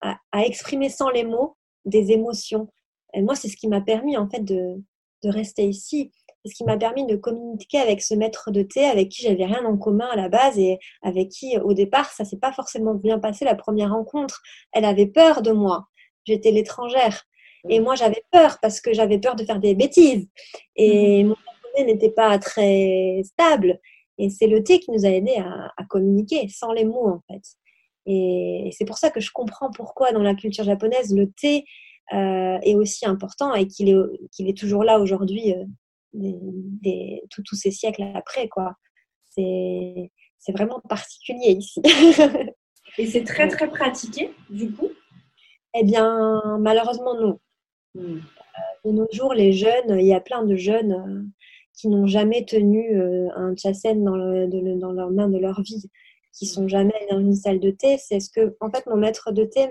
à, 0.00 0.44
exprimer 0.44 0.88
sans 0.88 1.10
les 1.10 1.24
mots 1.24 1.56
des 1.84 2.12
émotions. 2.12 2.68
Et 3.12 3.22
moi, 3.22 3.34
c'est 3.34 3.48
ce 3.48 3.56
qui 3.56 3.66
m'a 3.66 3.80
permis 3.80 4.16
en 4.16 4.28
fait 4.28 4.44
de, 4.44 4.80
de 5.22 5.30
rester 5.30 5.64
ici 5.64 6.12
ce 6.46 6.54
qui 6.54 6.64
m'a 6.64 6.76
permis 6.76 7.06
de 7.06 7.16
communiquer 7.16 7.78
avec 7.78 8.02
ce 8.02 8.14
maître 8.14 8.50
de 8.50 8.62
thé 8.62 8.84
avec 8.84 9.08
qui 9.08 9.22
j'avais 9.22 9.44
rien 9.44 9.64
en 9.64 9.76
commun 9.76 10.08
à 10.10 10.16
la 10.16 10.28
base 10.28 10.58
et 10.58 10.78
avec 11.02 11.28
qui 11.28 11.58
au 11.58 11.74
départ 11.74 12.10
ça 12.12 12.24
s'est 12.24 12.38
pas 12.38 12.52
forcément 12.52 12.94
bien 12.94 13.18
passé 13.18 13.44
la 13.44 13.54
première 13.54 13.92
rencontre. 13.92 14.42
Elle 14.72 14.84
avait 14.84 15.06
peur 15.06 15.42
de 15.42 15.52
moi. 15.52 15.86
J'étais 16.24 16.50
l'étrangère 16.50 17.24
et 17.68 17.80
moi 17.80 17.94
j'avais 17.94 18.22
peur 18.30 18.58
parce 18.62 18.80
que 18.80 18.92
j'avais 18.92 19.18
peur 19.18 19.36
de 19.36 19.44
faire 19.44 19.58
des 19.58 19.74
bêtises 19.74 20.28
et 20.76 21.22
mhm. 21.22 21.30
mon 21.30 21.34
japonais 21.34 21.92
n'était 21.92 22.10
pas 22.10 22.38
très 22.38 23.22
stable 23.24 23.80
et 24.18 24.30
c'est 24.30 24.46
le 24.46 24.62
thé 24.62 24.78
qui 24.78 24.90
nous 24.92 25.04
a 25.04 25.10
aidé 25.10 25.34
à, 25.36 25.84
communiquer 25.88 26.48
sans 26.48 26.72
les 26.72 26.84
mots 26.84 27.08
en 27.08 27.22
fait. 27.30 27.42
Et 28.08 28.70
c'est 28.72 28.84
pour 28.84 28.98
ça 28.98 29.10
que 29.10 29.20
je 29.20 29.32
comprends 29.32 29.70
pourquoi 29.70 30.12
dans 30.12 30.22
la 30.22 30.34
culture 30.34 30.64
japonaise 30.64 31.14
le 31.14 31.30
thé 31.30 31.64
est 32.12 32.74
aussi 32.74 33.06
important 33.06 33.54
et 33.54 33.66
qu'il 33.66 33.88
est, 33.88 33.96
qu'il 34.32 34.48
est 34.48 34.56
toujours 34.56 34.84
là 34.84 34.98
aujourd'hui 35.00 35.52
euh, 35.52 35.64
des, 36.12 37.22
tous 37.30 37.54
ces 37.54 37.70
siècles 37.70 38.04
après, 38.14 38.48
quoi. 38.48 38.74
C'est, 39.24 40.10
c'est 40.38 40.52
vraiment 40.52 40.80
particulier 40.88 41.52
ici. 41.52 41.80
Et 42.98 43.06
c'est 43.06 43.24
très, 43.24 43.48
très 43.48 43.68
pratiqué, 43.68 44.30
du 44.48 44.72
coup? 44.72 44.88
Eh 45.74 45.84
bien, 45.84 46.40
malheureusement, 46.60 47.14
non. 47.14 47.40
Hmm. 47.94 48.18
Euh, 48.18 48.90
de 48.90 48.92
nos 48.92 49.06
jours, 49.12 49.34
les 49.34 49.52
jeunes, 49.52 49.98
il 49.98 50.06
y 50.06 50.14
a 50.14 50.20
plein 50.20 50.44
de 50.44 50.56
jeunes 50.56 50.92
euh, 50.92 51.22
qui 51.74 51.88
n'ont 51.88 52.06
jamais 52.06 52.44
tenu 52.46 52.96
euh, 52.96 53.28
un 53.36 53.54
chasen 53.56 54.02
dans, 54.02 54.16
dans 54.78 54.92
leurs 54.92 55.10
mains 55.10 55.28
de 55.28 55.38
leur 55.38 55.60
vie, 55.60 55.90
qui 56.32 56.46
sont 56.46 56.68
jamais 56.68 57.06
dans 57.10 57.20
une 57.20 57.34
salle 57.34 57.60
de 57.60 57.70
thé. 57.70 57.98
C'est 57.98 58.20
ce 58.20 58.30
que, 58.30 58.56
en 58.60 58.70
fait, 58.70 58.86
mon 58.86 58.96
maître 58.96 59.32
de 59.32 59.44
thé 59.44 59.68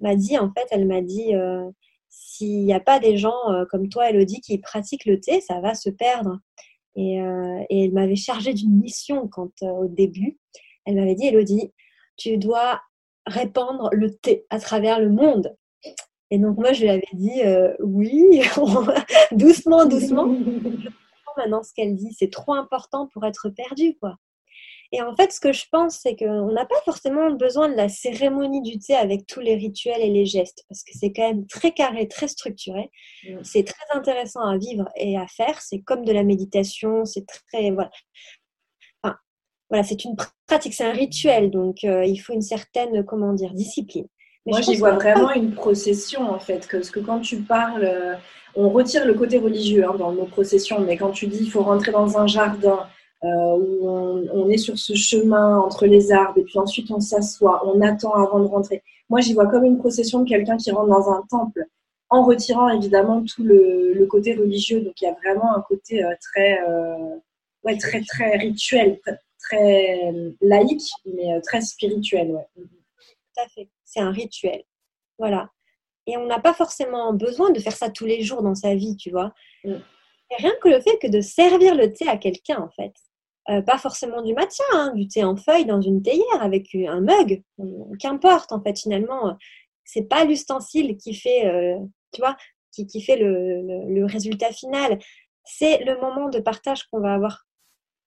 m'a 0.00 0.16
dit. 0.16 0.38
En 0.38 0.52
fait, 0.52 0.66
elle 0.70 0.86
m'a 0.86 1.00
dit 1.00 1.34
s'il 2.10 2.64
n'y 2.64 2.74
a 2.74 2.80
pas 2.80 2.98
des 2.98 3.16
gens 3.16 3.50
euh, 3.50 3.64
comme 3.64 3.88
toi, 3.88 4.10
Elodie, 4.10 4.40
qui 4.40 4.58
pratiquent 4.58 5.06
le 5.06 5.20
thé, 5.20 5.40
ça 5.40 5.60
va 5.60 5.74
se 5.74 5.88
perdre. 5.88 6.38
Et, 6.96 7.20
euh, 7.22 7.64
elle 7.70 7.92
m'avait 7.92 8.16
chargée 8.16 8.52
d'une 8.52 8.76
mission 8.76 9.28
quand 9.28 9.62
euh, 9.62 9.68
au 9.68 9.88
début, 9.88 10.38
elle 10.84 10.96
m'avait 10.96 11.14
dit, 11.14 11.26
Elodie, 11.26 11.72
tu 12.16 12.36
dois 12.36 12.80
répandre 13.26 13.88
le 13.92 14.14
thé 14.14 14.44
à 14.50 14.58
travers 14.58 14.98
le 14.98 15.08
monde. 15.08 15.56
Et 16.32 16.38
donc 16.38 16.58
moi, 16.58 16.72
je 16.72 16.82
lui 16.82 16.90
avais 16.90 17.02
dit, 17.12 17.42
oui, 17.80 18.42
doucement, 19.32 19.86
doucement. 19.86 20.26
Maintenant 21.36 21.62
ce 21.62 21.72
qu'elle 21.72 21.94
dit, 21.96 22.12
c'est 22.12 22.30
trop 22.30 22.54
important 22.54 23.08
pour 23.12 23.24
être 23.24 23.48
perdu, 23.50 23.96
quoi. 24.00 24.16
Et 24.92 25.02
en 25.02 25.14
fait, 25.14 25.32
ce 25.32 25.38
que 25.38 25.52
je 25.52 25.66
pense, 25.70 25.98
c'est 25.98 26.16
qu'on 26.16 26.50
n'a 26.52 26.66
pas 26.66 26.80
forcément 26.84 27.30
besoin 27.30 27.68
de 27.68 27.76
la 27.76 27.88
cérémonie 27.88 28.60
du 28.62 28.78
thé 28.78 28.96
avec 28.96 29.26
tous 29.26 29.40
les 29.40 29.54
rituels 29.54 30.00
et 30.00 30.10
les 30.10 30.26
gestes, 30.26 30.64
parce 30.68 30.82
que 30.82 30.90
c'est 30.98 31.12
quand 31.12 31.28
même 31.28 31.46
très 31.46 31.70
carré, 31.72 32.08
très 32.08 32.26
structuré. 32.26 32.90
Mm. 33.24 33.38
C'est 33.44 33.64
très 33.64 33.96
intéressant 33.96 34.40
à 34.40 34.58
vivre 34.58 34.88
et 34.96 35.16
à 35.16 35.26
faire. 35.28 35.60
C'est 35.62 35.80
comme 35.80 36.04
de 36.04 36.12
la 36.12 36.24
méditation. 36.24 37.04
C'est 37.04 37.24
très 37.26 37.70
voilà. 37.70 37.90
Enfin, 39.02 39.16
voilà, 39.68 39.84
c'est 39.84 40.04
une 40.04 40.16
pratique, 40.48 40.74
c'est 40.74 40.84
un 40.84 40.92
rituel, 40.92 41.50
donc 41.50 41.84
euh, 41.84 42.04
il 42.04 42.18
faut 42.18 42.32
une 42.32 42.42
certaine, 42.42 43.04
comment 43.04 43.32
dire, 43.32 43.54
discipline. 43.54 44.06
Moi, 44.46 44.62
j'y 44.62 44.76
vois 44.76 44.92
vraiment 44.92 45.30
une 45.32 45.54
procession 45.54 46.28
en 46.30 46.40
fait, 46.40 46.66
parce 46.70 46.90
que 46.90 46.98
quand 46.98 47.20
tu 47.20 47.42
parles, 47.42 47.84
euh, 47.84 48.14
on 48.56 48.70
retire 48.70 49.06
le 49.06 49.14
côté 49.14 49.38
religieux 49.38 49.84
hein, 49.86 49.94
dans 49.96 50.12
nos 50.12 50.24
processions, 50.24 50.80
mais 50.80 50.96
quand 50.96 51.10
tu 51.10 51.26
dis 51.28 51.44
il 51.44 51.50
faut 51.50 51.62
rentrer 51.62 51.92
dans 51.92 52.18
un 52.18 52.26
jardin, 52.26 52.88
euh, 53.22 53.28
où 53.28 53.86
on, 53.86 54.48
est 54.48 54.56
sur 54.56 54.78
ce 54.78 54.94
chemin 54.94 55.58
entre 55.58 55.84
les 55.86 56.10
arbres 56.10 56.38
et 56.38 56.42
puis 56.42 56.58
ensuite 56.58 56.90
on 56.90 57.00
s'assoit, 57.00 57.62
on 57.66 57.82
attend 57.82 58.14
avant 58.14 58.40
de 58.40 58.46
rentrer. 58.46 58.82
Moi, 59.10 59.20
j'y 59.20 59.34
vois 59.34 59.46
comme 59.46 59.64
une 59.64 59.78
procession 59.78 60.20
de 60.20 60.28
quelqu'un 60.28 60.56
qui 60.56 60.70
rentre 60.70 60.88
dans 60.88 61.10
un 61.10 61.22
temple, 61.28 61.66
en 62.08 62.24
retirant 62.24 62.70
évidemment 62.70 63.22
tout 63.22 63.42
le, 63.42 64.06
côté 64.06 64.34
religieux. 64.34 64.80
Donc 64.80 65.00
il 65.02 65.04
y 65.04 65.08
a 65.08 65.14
vraiment 65.22 65.54
un 65.54 65.60
côté 65.60 66.02
euh, 66.02 66.14
très, 66.20 66.62
euh, 66.66 67.16
ouais, 67.64 67.76
très, 67.76 68.00
très 68.02 68.38
rituel, 68.38 68.98
très, 69.38 70.12
laïque, 70.40 70.90
mais 71.04 71.40
très 71.42 71.60
spirituel. 71.60 72.30
Ouais. 72.30 72.46
Tout 72.56 73.42
à 73.44 73.48
fait, 73.48 73.68
c'est 73.84 74.00
un 74.00 74.12
rituel. 74.12 74.62
Voilà. 75.18 75.50
Et 76.06 76.16
on 76.16 76.24
n'a 76.24 76.40
pas 76.40 76.54
forcément 76.54 77.12
besoin 77.12 77.50
de 77.50 77.60
faire 77.60 77.76
ça 77.76 77.90
tous 77.90 78.06
les 78.06 78.22
jours 78.22 78.42
dans 78.42 78.54
sa 78.54 78.74
vie, 78.74 78.96
tu 78.96 79.10
vois. 79.10 79.34
Mm. 79.64 79.74
rien 80.38 80.52
que 80.62 80.68
le 80.70 80.80
fait 80.80 80.98
que 80.98 81.06
de 81.06 81.20
servir 81.20 81.74
le 81.74 81.92
thé 81.92 82.08
à 82.08 82.16
quelqu'un, 82.16 82.58
en 82.58 82.70
fait, 82.70 82.94
euh, 83.48 83.62
pas 83.62 83.78
forcément 83.78 84.22
du 84.22 84.34
matcha, 84.34 84.62
hein, 84.72 84.92
du 84.94 85.08
thé 85.08 85.24
en 85.24 85.36
feuille 85.36 85.64
dans 85.64 85.80
une 85.80 86.02
théière 86.02 86.42
avec 86.42 86.74
un 86.74 87.00
mug, 87.00 87.42
qu'importe 87.98 88.52
en 88.52 88.62
fait 88.62 88.78
finalement, 88.78 89.36
c'est 89.84 90.02
pas 90.02 90.24
l'ustensile 90.24 90.96
qui 90.96 91.14
fait, 91.14 91.46
euh, 91.46 91.78
tu 92.12 92.20
vois, 92.20 92.36
qui, 92.70 92.86
qui 92.86 93.02
fait 93.02 93.16
le, 93.16 93.88
le, 93.88 94.04
résultat 94.04 94.52
final, 94.52 94.98
c'est 95.44 95.82
le 95.84 95.98
moment 96.00 96.28
de 96.28 96.38
partage 96.38 96.84
qu'on 96.84 97.00
va 97.00 97.14
avoir. 97.14 97.46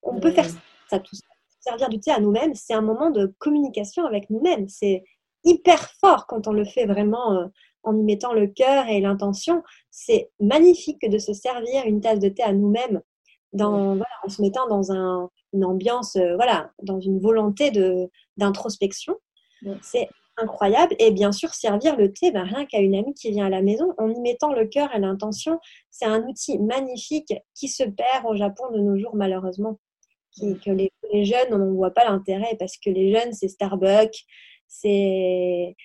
On 0.03 0.19
peut 0.19 0.31
faire 0.31 0.47
ça 0.89 0.99
tout 0.99 1.15
Servir 1.59 1.87
du 1.87 1.99
thé 1.99 2.11
à 2.11 2.19
nous-mêmes, 2.19 2.53
c'est 2.55 2.73
un 2.73 2.81
moment 2.81 3.09
de 3.09 3.33
communication 3.39 4.05
avec 4.05 4.29
nous-mêmes. 4.29 4.67
C'est 4.67 5.03
hyper 5.45 5.89
fort 6.01 6.27
quand 6.27 6.47
on 6.47 6.51
le 6.51 6.65
fait 6.65 6.85
vraiment 6.85 7.33
euh, 7.33 7.45
en 7.83 7.97
y 7.97 8.03
mettant 8.03 8.33
le 8.33 8.47
cœur 8.47 8.87
et 8.87 8.99
l'intention. 8.99 9.63
C'est 9.89 10.29
magnifique 10.41 11.09
de 11.09 11.17
se 11.17 11.33
servir 11.33 11.85
une 11.85 12.01
tasse 12.01 12.19
de 12.19 12.27
thé 12.27 12.43
à 12.43 12.51
nous-mêmes 12.51 13.01
dans, 13.53 13.99
en 14.23 14.29
se 14.29 14.41
mettant 14.41 14.67
dans 14.67 14.91
un, 14.91 15.29
une 15.53 15.65
ambiance, 15.65 16.15
euh, 16.15 16.35
voilà, 16.35 16.71
dans 16.81 16.99
une 16.99 17.19
volonté 17.19 17.71
d'introspection. 18.37 19.15
C'est 19.81 20.09
incroyable. 20.37 20.95
Et 20.99 21.11
bien 21.11 21.31
sûr, 21.31 21.53
servir 21.53 21.95
le 21.95 22.11
thé, 22.11 22.31
ben, 22.31 22.43
rien 22.43 22.65
qu'à 22.65 22.79
une 22.79 22.95
amie 22.95 23.13
qui 23.13 23.31
vient 23.31 23.45
à 23.45 23.49
la 23.49 23.61
maison, 23.61 23.93
en 23.97 24.09
y 24.09 24.19
mettant 24.19 24.51
le 24.51 24.65
cœur 24.65 24.93
et 24.93 24.99
l'intention, 24.99 25.59
c'est 25.89 26.05
un 26.05 26.23
outil 26.27 26.59
magnifique 26.59 27.33
qui 27.55 27.67
se 27.67 27.83
perd 27.83 28.25
au 28.25 28.35
Japon 28.35 28.63
de 28.73 28.79
nos 28.79 28.97
jours, 28.97 29.15
malheureusement. 29.15 29.79
Qui, 30.31 30.57
que 30.59 30.71
les, 30.71 30.91
jeunes, 31.25 31.53
on 31.53 31.59
ne 31.59 31.75
voit 31.75 31.91
pas 31.91 32.05
l'intérêt 32.05 32.55
parce 32.57 32.77
que 32.77 32.89
les 32.89 33.13
jeunes, 33.13 33.33
c'est 33.33 33.47
Starbucks, 33.47 34.25
c'est 34.67 35.75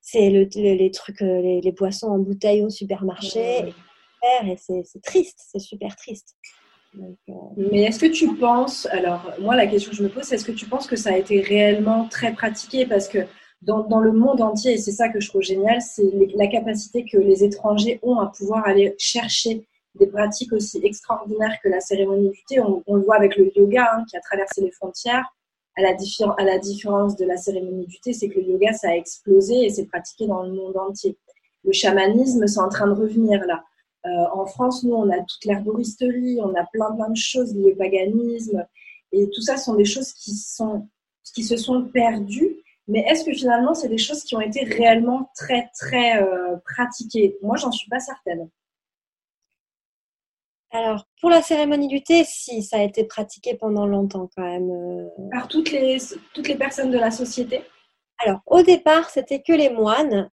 c'est 0.00 0.30
le, 0.30 0.48
les 0.54 0.90
trucs, 0.92 1.20
euh, 1.20 1.42
les, 1.42 1.60
les, 1.60 1.72
boissons 1.72 2.06
en 2.06 2.18
bouteille 2.18 2.62
au 2.62 2.70
supermarché. 2.70 3.74
Et 4.22 4.56
c'est 4.56 5.02
triste, 5.02 5.40
c'est 5.50 5.58
super 5.58 5.94
triste. 5.96 6.36
Mais 7.56 7.82
est-ce 7.82 7.98
que 7.98 8.06
tu 8.06 8.34
penses, 8.36 8.86
alors 8.86 9.32
moi 9.40 9.56
la 9.56 9.66
question 9.66 9.90
que 9.90 9.96
je 9.96 10.02
me 10.02 10.08
pose, 10.08 10.32
est-ce 10.32 10.44
que 10.44 10.52
tu 10.52 10.66
penses 10.66 10.86
que 10.86 10.96
ça 10.96 11.10
a 11.10 11.16
été 11.16 11.40
réellement 11.40 12.08
très 12.08 12.32
pratiqué? 12.32 12.86
Parce 12.86 13.08
que 13.08 13.18
dans, 13.62 13.82
dans 13.84 14.00
le 14.00 14.12
monde 14.12 14.40
entier, 14.40 14.74
et 14.74 14.78
c'est 14.78 14.92
ça 14.92 15.08
que 15.08 15.20
je 15.20 15.28
trouve 15.28 15.42
génial, 15.42 15.80
c'est 15.82 16.10
la 16.34 16.46
capacité 16.46 17.04
que 17.04 17.18
les 17.18 17.44
étrangers 17.44 17.98
ont 18.02 18.18
à 18.18 18.26
pouvoir 18.26 18.66
aller 18.66 18.94
chercher 18.98 19.66
des 19.98 20.06
pratiques 20.06 20.52
aussi 20.52 20.80
extraordinaires 20.84 21.56
que 21.62 21.68
la 21.68 21.80
cérémonie 21.80 22.30
du 22.30 22.44
thé. 22.48 22.60
On, 22.60 22.82
le 22.94 23.02
voit 23.02 23.16
avec 23.16 23.36
le 23.36 23.50
yoga 23.56 23.88
hein, 23.92 24.04
qui 24.08 24.16
a 24.16 24.20
traversé 24.20 24.60
les 24.60 24.70
frontières. 24.70 25.24
À 25.76 25.82
la, 25.82 25.94
à 26.38 26.44
la 26.44 26.58
différence 26.58 27.16
de 27.16 27.24
la 27.24 27.36
cérémonie 27.36 27.86
du 27.86 28.00
thé, 28.00 28.12
c'est 28.12 28.28
que 28.28 28.40
le 28.40 28.46
yoga, 28.46 28.72
ça 28.72 28.90
a 28.90 28.94
explosé 28.94 29.64
et 29.64 29.70
c'est 29.70 29.86
pratiqué 29.86 30.26
dans 30.26 30.42
le 30.42 30.52
monde 30.52 30.76
entier. 30.76 31.16
Le 31.64 31.72
chamanisme, 31.72 32.46
c'est 32.46 32.60
en 32.60 32.68
train 32.68 32.86
de 32.86 32.92
revenir 32.92 33.44
là. 33.46 33.62
Euh, 34.08 34.24
en 34.32 34.46
France, 34.46 34.82
nous, 34.84 34.94
on 34.94 35.10
a 35.10 35.18
toute 35.18 35.44
l'herboristerie, 35.44 36.38
on 36.40 36.54
a 36.54 36.64
plein 36.72 36.92
plein 36.94 37.10
de 37.10 37.16
choses 37.16 37.54
liées 37.54 37.72
au 37.72 37.76
paganisme. 37.76 38.66
Et 39.12 39.28
tout 39.30 39.42
ça 39.42 39.56
sont 39.56 39.74
des 39.74 39.84
choses 39.84 40.12
qui, 40.12 40.32
sont, 40.32 40.88
qui 41.34 41.42
se 41.42 41.56
sont 41.56 41.84
perdues. 41.84 42.56
Mais 42.86 43.00
est-ce 43.00 43.24
que 43.24 43.32
finalement, 43.32 43.74
c'est 43.74 43.88
des 43.88 43.98
choses 43.98 44.24
qui 44.24 44.34
ont 44.34 44.40
été 44.40 44.64
réellement 44.64 45.30
très, 45.36 45.68
très 45.78 46.22
euh, 46.22 46.56
pratiquées? 46.64 47.36
Moi, 47.42 47.56
j'en 47.56 47.70
suis 47.70 47.88
pas 47.88 48.00
certaine. 48.00 48.48
Alors, 50.70 51.06
pour 51.20 51.30
la 51.30 51.42
cérémonie 51.42 51.88
du 51.88 52.02
thé, 52.02 52.24
si, 52.24 52.62
ça 52.62 52.78
a 52.78 52.82
été 52.82 53.04
pratiqué 53.04 53.54
pendant 53.54 53.86
longtemps 53.86 54.28
quand 54.36 54.42
même. 54.42 54.70
Euh. 54.70 55.08
Par 55.32 55.48
toutes 55.48 55.70
les, 55.70 55.98
toutes 56.34 56.48
les 56.48 56.56
personnes 56.56 56.90
de 56.90 56.98
la 56.98 57.10
société? 57.10 57.62
Alors, 58.24 58.40
au 58.46 58.62
départ, 58.62 59.10
c'était 59.10 59.42
que 59.42 59.52
les 59.52 59.70
moines 59.70 60.30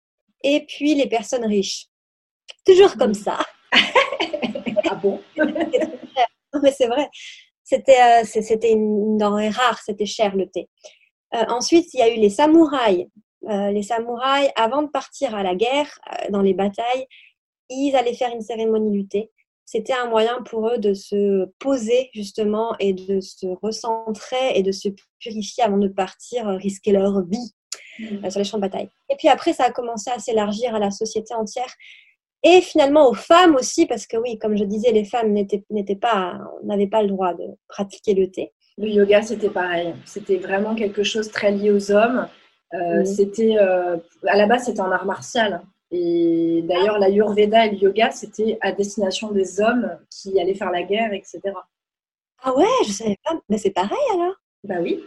et 0.43 0.65
puis 0.67 0.95
les 0.95 1.07
personnes 1.07 1.45
riches. 1.45 1.87
Toujours 2.65 2.95
comme 2.95 3.11
hmm. 3.11 3.15
ça. 3.15 3.39
ah 4.89 4.95
bon? 4.95 5.19
Non, 6.53 6.59
mais 6.61 6.73
c'est 6.73 6.87
vrai. 6.87 7.07
C'était, 7.63 8.01
euh, 8.01 8.25
c'était 8.25 8.73
une 8.73 9.17
denrée 9.17 9.47
rare, 9.47 9.79
c'était 9.85 10.05
cher 10.05 10.35
le 10.35 10.49
thé. 10.49 10.67
Euh, 11.33 11.45
ensuite, 11.47 11.93
il 11.93 12.01
y 12.01 12.03
a 12.03 12.13
eu 12.13 12.19
les 12.19 12.29
samouraïs. 12.29 13.07
les 13.47 13.83
samouraïs, 13.83 14.51
avant 14.57 14.81
de 14.81 14.89
partir 14.89 15.33
à 15.33 15.43
la 15.43 15.55
guerre, 15.55 15.97
dans 16.29 16.41
les 16.41 16.53
batailles, 16.53 17.07
ils 17.69 17.95
allaient 17.95 18.13
faire 18.13 18.33
une 18.33 18.41
cérémonie 18.41 18.91
du 18.91 19.07
thé 19.07 19.31
c'était 19.71 19.93
un 19.93 20.09
moyen 20.09 20.41
pour 20.43 20.67
eux 20.67 20.77
de 20.79 20.93
se 20.93 21.45
poser 21.57 22.09
justement 22.13 22.75
et 22.79 22.91
de 22.91 23.21
se 23.21 23.47
recentrer 23.61 24.51
et 24.55 24.63
de 24.63 24.73
se 24.73 24.89
purifier 25.19 25.63
avant 25.63 25.77
de 25.77 25.87
partir 25.87 26.49
euh, 26.49 26.57
risquer 26.57 26.91
leur 26.91 27.25
vie 27.25 27.53
mmh. 27.99 28.25
euh, 28.25 28.29
sur 28.29 28.39
les 28.39 28.43
champs 28.43 28.57
de 28.57 28.63
bataille. 28.63 28.89
Et 29.09 29.15
puis 29.15 29.29
après, 29.29 29.53
ça 29.53 29.63
a 29.63 29.71
commencé 29.71 30.11
à 30.11 30.19
s'élargir 30.19 30.75
à 30.75 30.79
la 30.79 30.91
société 30.91 31.33
entière 31.33 31.73
et 32.43 32.61
finalement 32.61 33.09
aux 33.09 33.13
femmes 33.13 33.55
aussi, 33.55 33.85
parce 33.85 34.07
que 34.07 34.17
oui, 34.17 34.37
comme 34.37 34.57
je 34.57 34.63
disais, 34.63 34.91
les 34.91 35.05
femmes 35.05 35.31
n'étaient 35.33 35.95
pas, 35.95 36.39
n'avaient 36.63 36.87
pas 36.87 37.03
le 37.03 37.09
droit 37.09 37.33
de 37.33 37.45
pratiquer 37.67 38.13
le 38.13 38.31
thé. 38.31 38.51
Le 38.77 38.87
yoga, 38.87 39.21
c'était 39.21 39.49
pareil. 39.49 39.93
C'était 40.05 40.37
vraiment 40.37 40.73
quelque 40.75 41.03
chose 41.03 41.29
très 41.29 41.51
lié 41.51 41.71
aux 41.71 41.91
hommes. 41.91 42.27
Euh, 42.73 43.05
c'était, 43.05 43.57
à 43.57 44.37
la 44.37 44.47
base, 44.47 44.65
c'était 44.65 44.81
un 44.81 44.91
art 44.91 45.05
martial. 45.05 45.61
Et 45.91 46.63
d'ailleurs, 46.63 46.97
la 46.99 47.09
l'Ayurveda 47.09 47.65
et 47.65 47.71
le 47.71 47.77
yoga, 47.77 48.11
c'était 48.11 48.57
à 48.61 48.71
destination 48.71 49.31
des 49.31 49.59
hommes 49.59 49.97
qui 50.09 50.39
allaient 50.39 50.55
faire 50.55 50.71
la 50.71 50.83
guerre, 50.83 51.11
etc. 51.11 51.41
Ah 52.43 52.55
ouais, 52.55 52.65
je 52.87 52.91
savais 52.91 53.17
pas. 53.23 53.39
Mais 53.49 53.57
c'est 53.57 53.71
pareil 53.71 53.97
alors? 54.13 54.35
Bah 54.63 54.75
oui. 54.81 55.03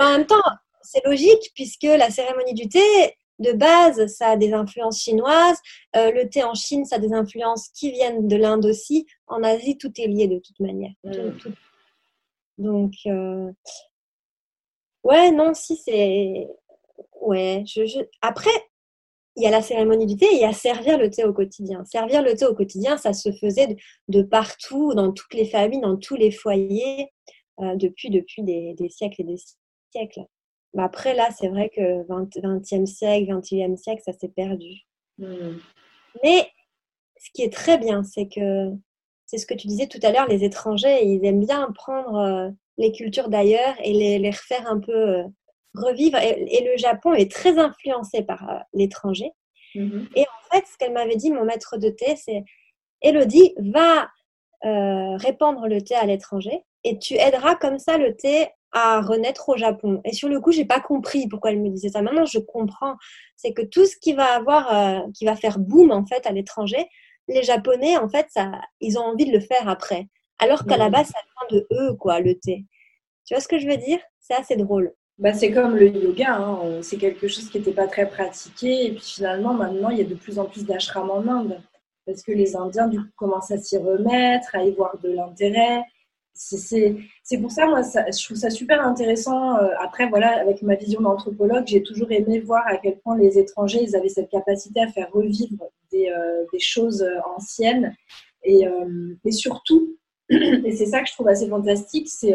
en 0.00 0.12
même 0.12 0.26
temps, 0.26 0.42
c'est 0.80 1.04
logique 1.04 1.52
puisque 1.54 1.82
la 1.82 2.10
cérémonie 2.10 2.54
du 2.54 2.68
thé, 2.68 2.80
de 3.40 3.52
base, 3.52 4.06
ça 4.06 4.30
a 4.30 4.36
des 4.36 4.52
influences 4.52 5.00
chinoises. 5.00 5.58
Euh, 5.96 6.12
le 6.12 6.28
thé 6.28 6.44
en 6.44 6.54
Chine, 6.54 6.84
ça 6.84 6.96
a 6.96 6.98
des 6.98 7.12
influences 7.12 7.68
qui 7.70 7.90
viennent 7.90 8.28
de 8.28 8.36
l'Inde 8.36 8.66
aussi. 8.66 9.06
En 9.26 9.42
Asie, 9.42 9.76
tout 9.78 9.92
est 9.98 10.06
lié 10.06 10.28
de 10.28 10.38
toute 10.38 10.60
manière. 10.60 10.92
Mm. 11.04 11.30
Donc, 12.58 12.92
euh, 13.06 13.50
ouais, 15.02 15.32
non, 15.32 15.54
si 15.54 15.76
c'est. 15.76 16.46
Ouais, 17.20 17.64
je... 17.66 17.82
après, 18.22 18.50
il 19.36 19.42
y 19.42 19.46
a 19.46 19.50
la 19.50 19.62
cérémonie 19.62 20.06
du 20.06 20.16
thé 20.16 20.26
et 20.26 20.34
il 20.34 20.40
y 20.40 20.44
a 20.44 20.52
servir 20.52 20.98
le 20.98 21.10
thé 21.10 21.24
au 21.24 21.32
quotidien. 21.32 21.84
Servir 21.84 22.22
le 22.22 22.34
thé 22.34 22.46
au 22.46 22.54
quotidien, 22.54 22.96
ça 22.96 23.12
se 23.12 23.32
faisait 23.32 23.76
de, 24.08 24.22
partout, 24.22 24.94
dans 24.94 25.12
toutes 25.12 25.34
les 25.34 25.46
familles, 25.46 25.80
dans 25.80 25.96
tous 25.96 26.16
les 26.16 26.30
foyers, 26.30 27.10
euh, 27.60 27.76
depuis, 27.76 28.10
depuis 28.10 28.42
des, 28.42 28.88
siècles 28.90 29.22
et 29.22 29.24
des 29.24 29.38
siècles. 29.92 30.24
Mais 30.74 30.82
après, 30.82 31.14
là, 31.14 31.28
c'est 31.36 31.48
vrai 31.48 31.70
que 31.74 32.06
20, 32.06 32.36
e 32.36 32.86
siècle, 32.86 33.32
21e 33.32 33.76
siècle, 33.76 34.02
ça 34.04 34.12
s'est 34.12 34.28
perdu. 34.28 34.86
Hmm. 35.18 35.58
Mais 36.22 36.48
ce 37.18 37.30
qui 37.32 37.42
est 37.42 37.52
très 37.52 37.78
bien, 37.78 38.02
c'est 38.02 38.28
que 38.28 38.72
c'est 39.26 39.38
ce 39.38 39.46
que 39.46 39.54
tu 39.54 39.68
disais 39.68 39.86
tout 39.86 40.00
à 40.02 40.10
l'heure, 40.10 40.26
les 40.26 40.44
étrangers, 40.44 41.04
ils 41.04 41.24
aiment 41.24 41.44
bien 41.44 41.70
prendre 41.72 42.16
euh, 42.16 42.50
les 42.78 42.90
cultures 42.90 43.28
d'ailleurs 43.28 43.74
et 43.84 43.92
les, 43.92 44.18
les, 44.18 44.30
refaire 44.30 44.66
un 44.66 44.80
peu 44.80 44.92
euh, 44.92 45.24
revivre. 45.74 46.18
Et, 46.18 46.64
le 46.64 46.76
Japon 46.76 47.12
est 47.12 47.30
très 47.30 47.58
influencé 47.58 48.22
par 48.22 48.50
euh, 48.50 48.58
l'étranger. 48.72 49.30
Mhm. 49.76 50.08
Et 50.16 50.22
en 50.22 50.54
fait, 50.54 50.64
ce 50.66 50.76
qu'elle 50.78 50.92
m'avait 50.92 51.16
dit, 51.16 51.30
mon 51.30 51.44
maître 51.44 51.76
de 51.76 51.90
thé, 51.90 52.16
c'est 52.16 52.42
Elodie, 53.02 53.54
va 53.58 54.08
répandre 54.62 55.68
le 55.68 55.80
thé 55.80 55.94
à 55.94 56.04
l'étranger 56.04 56.62
et 56.84 56.98
tu 56.98 57.14
aideras 57.14 57.54
comme 57.54 57.78
ça 57.78 57.96
le 57.96 58.14
thé 58.14 58.48
à 58.72 59.00
renaître 59.00 59.48
au 59.48 59.56
Japon. 59.56 60.00
Et 60.04 60.12
sur 60.12 60.28
le 60.28 60.40
coup, 60.40 60.52
j'ai 60.52 60.64
pas 60.64 60.80
compris 60.80 61.28
pourquoi 61.28 61.50
elle 61.50 61.60
me 61.60 61.70
disait 61.70 61.88
ça. 61.88 62.02
Maintenant, 62.02 62.24
je 62.24 62.38
comprends. 62.38 62.96
C'est 63.36 63.52
que 63.52 63.62
tout 63.62 63.84
ce 63.86 63.96
qui 63.96 64.12
va 64.12 64.34
avoir, 64.34 64.72
euh, 64.72 65.00
qui 65.14 65.24
va 65.24 65.36
faire 65.36 65.58
boom 65.58 65.90
en 65.90 66.04
fait 66.06 66.26
à 66.26 66.32
l'étranger, 66.32 66.86
les 67.28 67.42
Japonais, 67.42 67.96
en 67.96 68.08
fait, 68.08 68.26
ça, 68.30 68.50
ils 68.80 68.98
ont 68.98 69.02
envie 69.02 69.26
de 69.26 69.32
le 69.32 69.40
faire 69.40 69.68
après. 69.68 70.08
Alors 70.38 70.64
qu'à 70.64 70.76
la 70.76 70.88
base, 70.88 71.08
ça 71.08 71.18
vient 71.50 71.58
de 71.58 71.66
eux, 71.72 71.94
quoi, 71.94 72.20
le 72.20 72.34
thé. 72.34 72.64
Tu 73.26 73.34
vois 73.34 73.40
ce 73.40 73.48
que 73.48 73.58
je 73.58 73.68
veux 73.68 73.76
dire? 73.76 73.98
C'est 74.18 74.34
assez 74.34 74.56
drôle. 74.56 74.92
Bah, 75.18 75.34
c'est 75.34 75.52
comme 75.52 75.76
le 75.76 75.88
yoga, 75.88 76.34
hein. 76.34 76.80
c'est 76.82 76.96
quelque 76.96 77.28
chose 77.28 77.50
qui 77.50 77.58
n'était 77.58 77.72
pas 77.72 77.86
très 77.86 78.08
pratiqué. 78.08 78.86
Et 78.86 78.92
puis 78.92 79.04
finalement, 79.04 79.52
maintenant, 79.52 79.90
il 79.90 79.98
y 79.98 80.00
a 80.00 80.04
de 80.04 80.14
plus 80.14 80.38
en 80.38 80.46
plus 80.46 80.64
d'ashrams 80.64 81.10
en 81.10 81.26
Inde. 81.28 81.60
Parce 82.06 82.22
que 82.22 82.32
les 82.32 82.56
Indiens, 82.56 82.88
du 82.88 82.98
coup, 82.98 83.10
commencent 83.16 83.50
à 83.50 83.58
s'y 83.58 83.76
remettre, 83.76 84.54
à 84.54 84.64
y 84.64 84.70
voir 84.72 84.96
de 85.02 85.10
l'intérêt. 85.10 85.82
C'est 86.42 87.38
pour 87.38 87.50
ça, 87.50 87.66
moi, 87.66 87.82
je 87.82 88.24
trouve 88.24 88.36
ça 88.36 88.48
super 88.48 88.80
intéressant. 88.80 89.58
Euh, 89.58 89.68
après, 89.78 90.08
voilà, 90.08 90.40
avec 90.40 90.62
ma 90.62 90.74
vision 90.74 91.02
d'anthropologue, 91.02 91.64
j'ai 91.66 91.82
toujours 91.82 92.10
aimé 92.10 92.40
voir 92.40 92.62
à 92.66 92.78
quel 92.78 92.98
point 92.98 93.16
les 93.18 93.38
étrangers, 93.38 93.82
ils 93.82 93.94
avaient 93.94 94.08
cette 94.08 94.30
capacité 94.30 94.80
à 94.80 94.88
faire 94.88 95.10
revivre 95.12 95.66
des, 95.92 96.08
euh, 96.08 96.44
choses 96.58 97.02
euh, 97.02 97.20
anciennes. 97.36 97.94
Et 98.42 98.64
surtout, 99.30 99.98
et 100.30 100.72
c'est 100.72 100.86
ça 100.86 101.02
que 101.02 101.08
je 101.08 101.12
trouve 101.12 101.28
assez 101.28 101.46
fantastique, 101.46 102.08
c'est 102.08 102.34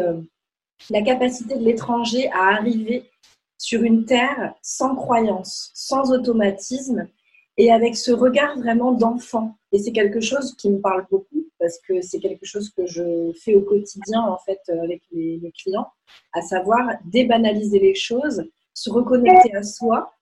la 0.90 1.02
capacité 1.02 1.56
de 1.56 1.64
l'étranger 1.64 2.30
à 2.30 2.54
arriver 2.54 3.10
sur 3.58 3.82
une 3.82 4.04
terre 4.04 4.54
sans 4.62 4.94
croyance, 4.94 5.72
sans 5.74 6.12
automatisme 6.12 7.08
et 7.56 7.72
avec 7.72 7.96
ce 7.96 8.12
regard 8.12 8.56
vraiment 8.56 8.92
d'enfant. 8.92 9.56
Et 9.72 9.80
c'est 9.80 9.92
quelque 9.92 10.20
chose 10.20 10.54
qui 10.54 10.70
me 10.70 10.78
parle 10.78 11.06
beaucoup 11.10 11.45
parce 11.58 11.78
que 11.78 12.00
c'est 12.02 12.18
quelque 12.18 12.44
chose 12.44 12.70
que 12.70 12.86
je 12.86 13.32
fais 13.42 13.54
au 13.54 13.62
quotidien 13.62 14.22
en 14.22 14.38
fait 14.38 14.60
avec 14.68 15.02
les, 15.12 15.52
clients, 15.58 15.88
à 16.32 16.42
savoir 16.42 16.98
débanaliser 17.04 17.78
les 17.78 17.94
choses, 17.94 18.44
se 18.74 18.90
reconnecter 18.90 19.54
à 19.54 19.62
soi. 19.62 20.12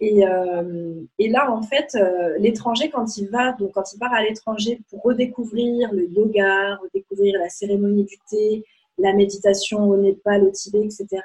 Et, 0.00 0.26
euh, 0.26 0.94
là, 1.18 1.50
en 1.50 1.62
fait, 1.62 1.94
euh, 1.94 2.38
l'étranger, 2.38 2.90
quand 2.90 3.16
il 3.16 3.28
va, 3.28 3.52
donc 3.52 3.72
quand 3.72 3.92
il 3.92 3.98
part 3.98 4.14
à 4.14 4.22
l'étranger 4.22 4.80
pour 4.88 5.02
redécouvrir 5.02 5.92
le 5.92 6.08
yoga, 6.08 6.76
redécouvrir 6.76 7.38
la 7.38 7.48
cérémonie 7.48 8.04
du 8.04 8.16
thé, 8.30 8.64
la 8.98 9.12
méditation 9.12 9.88
au 9.90 9.96
Népal, 9.96 10.44
au 10.44 10.50
Tibet, 10.50 10.84
etc. 10.84 11.22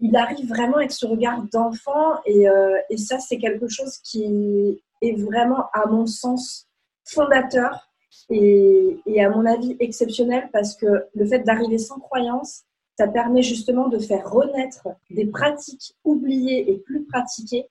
Il 0.00 0.16
arrive 0.16 0.48
vraiment 0.48 0.76
avec 0.76 0.92
ce 0.92 1.06
regard 1.06 1.42
d'enfant 1.52 2.14
euh, 2.26 2.78
et, 2.88 2.96
ça, 2.96 3.18
c'est 3.18 3.38
quelque 3.38 3.68
chose 3.68 3.98
qui 3.98 4.80
est 5.02 5.12
vraiment, 5.22 5.66
à 5.72 5.86
mon 5.86 6.06
sens, 6.06 6.66
fondateur 7.04 7.89
et, 8.30 9.22
à 9.22 9.28
mon 9.28 9.44
avis 9.44 9.76
exceptionnel 9.80 10.48
parce 10.52 10.76
que 10.76 11.06
le 11.14 11.26
fait 11.26 11.40
d'arriver 11.40 11.78
sans 11.78 11.98
croyance, 11.98 12.62
ça 12.96 13.08
permet 13.08 13.42
justement 13.42 13.88
de 13.88 13.98
faire 13.98 14.30
renaître 14.30 14.88
des 15.10 15.26
pratiques 15.26 15.96
oubliées 16.04 16.70
et 16.70 16.78
plus 16.78 17.04
pratiquées 17.04 17.66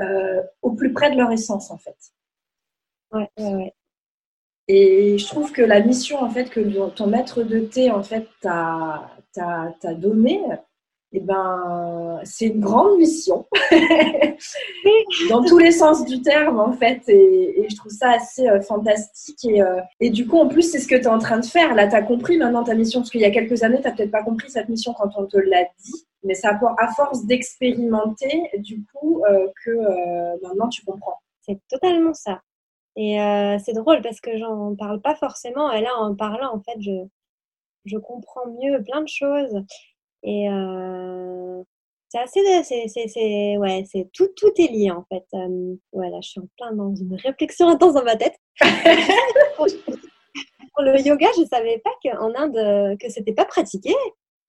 euh, 0.00 0.42
au 0.62 0.72
plus 0.72 0.92
près 0.92 1.10
de 1.10 1.16
leur 1.16 1.30
essence 1.30 1.70
en 1.70 1.78
fait. 1.78 1.96
Ouais, 3.12 3.28
ouais, 3.38 3.54
ouais. 3.54 3.74
Et 4.68 5.18
je 5.18 5.26
trouve 5.26 5.50
que 5.50 5.62
la 5.62 5.80
mission 5.80 6.20
en 6.20 6.30
fait 6.30 6.48
que 6.48 6.60
ton 6.90 7.08
maître 7.08 7.42
de 7.42 7.60
thé 7.60 7.90
en 7.90 8.02
fait 8.02 8.28
t'a 8.40 9.10
donnée, 9.96 10.40
eh 11.12 11.20
ben, 11.20 12.20
c'est 12.22 12.46
une 12.46 12.60
grande 12.60 12.96
mission, 12.98 13.46
dans 15.28 15.42
tous 15.44 15.58
les 15.58 15.72
sens 15.72 16.04
du 16.04 16.22
terme 16.22 16.60
en 16.60 16.72
fait, 16.72 17.02
et, 17.08 17.66
je 17.68 17.76
trouve 17.76 17.90
ça 17.90 18.12
assez 18.12 18.48
euh, 18.48 18.60
fantastique. 18.60 19.44
Et, 19.44 19.60
euh, 19.60 19.80
et, 19.98 20.10
du 20.10 20.26
coup, 20.26 20.38
en 20.38 20.46
plus, 20.46 20.62
c'est 20.62 20.78
ce 20.78 20.86
que 20.86 20.94
tu 20.94 21.02
es 21.02 21.06
en 21.08 21.18
train 21.18 21.38
de 21.38 21.44
faire. 21.44 21.74
Là, 21.74 21.88
tu 21.88 21.96
as 21.96 22.02
compris 22.02 22.36
maintenant 22.36 22.62
ta 22.62 22.74
mission, 22.74 23.00
parce 23.00 23.10
qu'il 23.10 23.20
y 23.20 23.24
a 23.24 23.30
quelques 23.30 23.64
années, 23.64 23.80
tu 23.80 23.88
n'as 23.88 23.92
peut-être 23.92 24.12
pas 24.12 24.22
compris 24.22 24.50
cette 24.50 24.68
mission 24.68 24.94
quand 24.94 25.10
on 25.16 25.26
te 25.26 25.36
l'a 25.36 25.64
dit, 25.84 26.06
mais 26.22 26.34
c'est 26.34 26.46
à 26.46 26.92
force 26.94 27.26
d'expérimenter, 27.26 28.42
du 28.58 28.84
coup, 28.92 29.24
euh, 29.28 29.48
que 29.64 30.46
maintenant 30.46 30.68
tu 30.68 30.84
comprends. 30.84 31.18
C'est 31.42 31.58
totalement 31.68 32.14
ça. 32.14 32.40
Et 32.96 33.18
c'est 33.64 33.72
drôle 33.72 34.02
parce 34.02 34.20
que 34.20 34.36
j'en 34.36 34.76
parle 34.76 35.00
pas 35.00 35.14
forcément. 35.14 35.72
Et 35.72 35.80
là, 35.80 35.90
en 35.96 36.14
parlant, 36.14 36.54
en 36.54 36.60
fait, 36.60 36.80
je, 36.80 37.06
je 37.84 37.96
comprends 37.96 38.46
mieux 38.60 38.82
plein 38.82 39.00
de 39.00 39.08
choses. 39.08 39.64
Et, 40.22 40.48
c'est 42.10 42.18
assez, 42.18 42.88
c'est, 42.88 43.56
ouais, 43.56 43.84
c'est 43.90 44.10
tout, 44.12 44.28
tout 44.36 44.50
est 44.56 44.66
lié 44.66 44.90
en 44.90 45.04
fait. 45.08 45.24
Voilà, 45.92 46.20
je 46.20 46.30
suis 46.30 46.40
en 46.40 46.48
plein 46.58 46.72
dans 46.72 46.94
une 46.94 47.14
réflexion 47.14 47.68
intense 47.74 47.94
dans 47.94 48.02
ma 48.02 48.16
tête. 48.16 48.34
pour 49.56 49.66
le 50.84 51.00
yoga, 51.00 51.28
je 51.36 51.44
savais 51.44 51.80
pas 51.84 51.92
qu'en 52.02 52.34
Inde, 52.34 52.98
que 52.98 53.08
c'était 53.08 53.32
pas 53.32 53.44
pratiqué, 53.44 53.94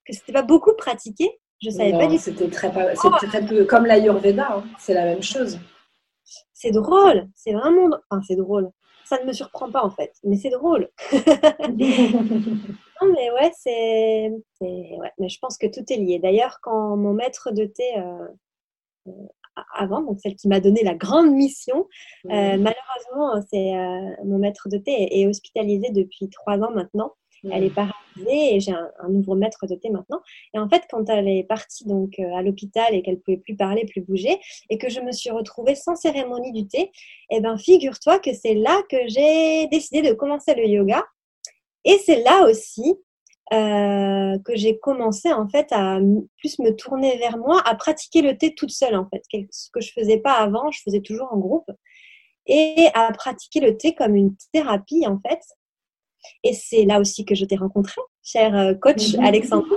que 0.06 0.14
c'était 0.14 0.34
pas 0.34 0.42
beaucoup 0.42 0.74
pratiqué. 0.76 1.40
Je 1.62 1.70
savais 1.70 1.92
pas 1.92 2.08
du 2.08 2.16
tout. 2.16 2.24
C'était 2.24 2.50
très, 2.50 2.72
c'était 2.96 3.28
très 3.28 3.46
peu 3.46 3.66
comme 3.66 3.86
l'Ayurveda, 3.86 4.56
hein. 4.58 4.64
c'est 4.80 4.96
la 4.96 5.06
même 5.06 5.22
chose. 5.22 5.60
C'est 6.54 6.72
drôle, 6.72 7.28
c'est 7.36 7.54
vraiment, 7.54 7.90
enfin 8.10 8.22
c'est 8.28 8.36
drôle. 8.36 8.70
Ça 9.06 9.20
ne 9.22 9.28
me 9.28 9.34
surprend 9.34 9.70
pas 9.72 9.84
en 9.84 9.92
fait, 9.92 10.14
mais 10.24 10.38
c'est 10.38 10.50
drôle. 10.50 10.90
non 13.02 13.12
mais 13.14 13.32
ouais, 13.32 13.52
c'est, 13.58 14.32
ouais, 14.62 15.12
mais 15.18 15.30
je 15.30 15.40
pense 15.40 15.58
que 15.58 15.68
tout 15.68 15.84
est 15.92 15.98
lié. 15.98 16.20
D'ailleurs, 16.20 16.60
quand 16.62 16.96
mon 16.98 17.14
maître 17.14 17.52
de 17.52 17.66
thé 17.66 17.98
euh, 17.98 18.28
euh, 19.08 19.12
avant, 19.76 20.02
donc 20.02 20.20
celle 20.20 20.36
qui 20.36 20.48
m'a 20.48 20.60
donné 20.60 20.84
la 20.84 20.96
grande 20.96 21.32
mission, 21.32 21.88
euh, 22.26 22.58
malheureusement, 22.58 23.42
c'est 23.50 23.74
mon 24.24 24.38
maître 24.38 24.70
de 24.70 24.78
thé 24.78 25.20
est 25.20 25.28
hospitalisé 25.28 25.90
depuis 25.92 26.30
trois 26.30 26.60
ans 26.60 26.72
maintenant. 26.72 27.14
Elle 27.52 27.64
est 27.64 27.74
paralysée 27.74 28.56
et 28.56 28.60
j'ai 28.60 28.72
un, 28.72 29.10
nouveau 29.10 29.34
maître 29.34 29.66
de 29.66 29.74
thé 29.74 29.90
maintenant. 29.90 30.22
Et 30.54 30.60
en 30.60 30.70
fait, 30.70 30.84
quand 30.92 31.10
elle 31.10 31.28
est 31.28 31.44
partie 31.44 31.88
donc 31.88 32.20
à 32.20 32.44
l'hôpital 32.44 32.94
et 32.94 33.02
qu'elle 33.02 33.20
pouvait 33.20 33.38
plus 33.38 33.56
parler, 33.56 33.84
plus 33.86 34.02
bouger, 34.02 34.40
et 34.70 34.78
que 34.78 34.90
je 34.90 35.00
me 35.00 35.12
suis 35.12 35.32
retrouvée 35.32 35.74
sans 35.74 35.96
cérémonie 35.96 36.52
du 36.52 36.68
thé, 36.68 36.92
eh 37.32 37.42
ben 37.42 37.58
figure-toi 37.58 38.20
que 38.20 38.32
c'est 38.32 38.54
là 38.54 38.80
que 38.92 38.98
j'ai 39.08 39.66
décidé 39.70 40.08
de 40.08 40.14
commencer 40.14 40.54
le 40.54 40.68
yoga. 40.68 41.04
Et 41.86 41.98
c'est 42.06 42.22
là 42.24 42.46
aussi 42.48 42.96
euh, 43.54 44.38
que 44.46 44.56
j'ai 44.56 44.80
commencé 44.80 45.32
en 45.34 45.48
fait 45.50 45.68
à 45.72 46.00
plus 46.38 46.60
me 46.60 46.76
tourner 46.76 47.18
vers 47.18 47.38
moi, 47.38 47.62
à 47.66 47.76
pratiquer 47.76 48.22
le 48.22 48.38
thé 48.38 48.56
toute 48.56 48.72
seule 48.72 48.96
en 48.96 49.08
fait, 49.10 49.24
ce 49.52 49.70
que 49.72 49.82
je 49.82 49.92
faisais 49.92 50.20
pas 50.20 50.36
avant, 50.36 50.72
je 50.72 50.82
faisais 50.82 51.02
toujours 51.02 51.28
en 51.34 51.38
groupe, 51.38 51.70
et 52.46 52.88
à 52.94 53.12
pratiquer 53.12 53.60
le 53.60 53.78
thé 53.78 53.94
comme 53.94 54.16
une 54.16 54.36
thérapie 54.54 55.06
en 55.06 55.20
fait, 55.20 55.42
et 56.44 56.54
c'est 56.54 56.86
là 56.86 57.00
aussi 57.00 57.26
que 57.26 57.36
je 57.36 57.46
t'ai 57.46 57.56
rencontré, 57.56 58.00
cher 58.24 58.56
euh, 58.56 58.74
coach 58.74 59.16
mhm. 59.16 59.26
Alexandre. 59.26 59.68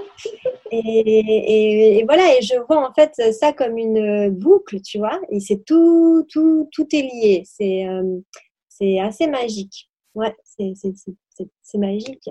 Et, 0.71 2.03
voilà, 2.07 2.37
et 2.37 2.43
je 2.43 2.55
vois 2.67 2.89
en 2.89 2.93
fait 2.93 3.33
ça 3.33 3.53
comme 3.53 3.79
une 3.79 4.31
boucle, 4.31 4.81
tu 4.83 4.99
vois, 4.99 5.21
et 5.31 5.39
c'est 5.39 5.65
tout, 5.65 6.27
tout, 6.29 6.69
tout 6.73 6.87
est 6.93 7.03
lié. 7.03 7.43
C'est 7.45 7.87
euh, 7.87 8.21
c'est 8.69 8.99
assez 8.99 9.29
magique. 9.29 9.89
Ouais, 10.15 10.35
c'est 10.45 11.79
magique. 11.79 12.31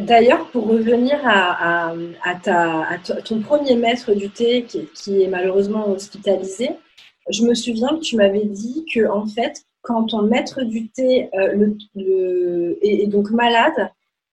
D'ailleurs, 0.00 0.50
pour 0.50 0.66
revenir 0.66 1.20
à, 1.24 1.92
à, 2.24 2.34
ta, 2.36 2.82
à, 2.88 2.98
ton 2.98 3.40
premier 3.40 3.76
maître 3.76 4.14
du 4.14 4.30
thé 4.30 4.64
qui, 4.64 4.86
qui, 4.94 5.22
est 5.22 5.28
malheureusement 5.28 5.88
hospitalisé, 5.88 6.70
je 7.30 7.42
me 7.42 7.54
souviens 7.54 7.88
que 7.96 8.00
tu 8.00 8.16
m'avais 8.16 8.44
dit 8.44 8.86
que 8.92 9.08
en 9.08 9.26
fait, 9.26 9.62
quand 9.82 10.06
ton 10.06 10.22
maître 10.22 10.62
du 10.62 10.88
thé 10.88 11.28
euh, 11.34 11.70
le, 11.94 12.78
est, 12.82 13.06
donc 13.06 13.30
malade, 13.30 13.90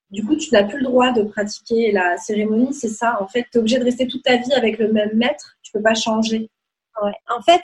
du 0.09 0.24
coup, 0.26 0.36
tu 0.36 0.51
n'as 0.51 0.64
plus 0.64 0.78
le 0.78 0.86
droit 0.86 1.11
de 1.11 1.24
pratiquer 1.24 1.91
la 1.91 2.18
cérémonie, 2.18 2.74
c'est 2.74 2.88
ça? 2.88 3.18
En 3.22 3.28
fait, 3.28 3.45
tu 3.51 3.57
es 3.57 3.59
obligé 3.59 3.80
de 3.80 3.84
rester 3.84 4.07
toute 4.07 4.24
ta 4.24 4.38
vie 4.38 4.53
avec 4.53 4.78
le 4.78 4.91
même 4.91 5.11
maître, 5.16 5.57
tu 5.61 5.72
ne 5.74 5.80
peux 5.80 5.84
pas 5.84 5.95
changer. 5.95 6.49
Ouais. 7.01 7.11
En 7.36 7.41
fait, 7.41 7.61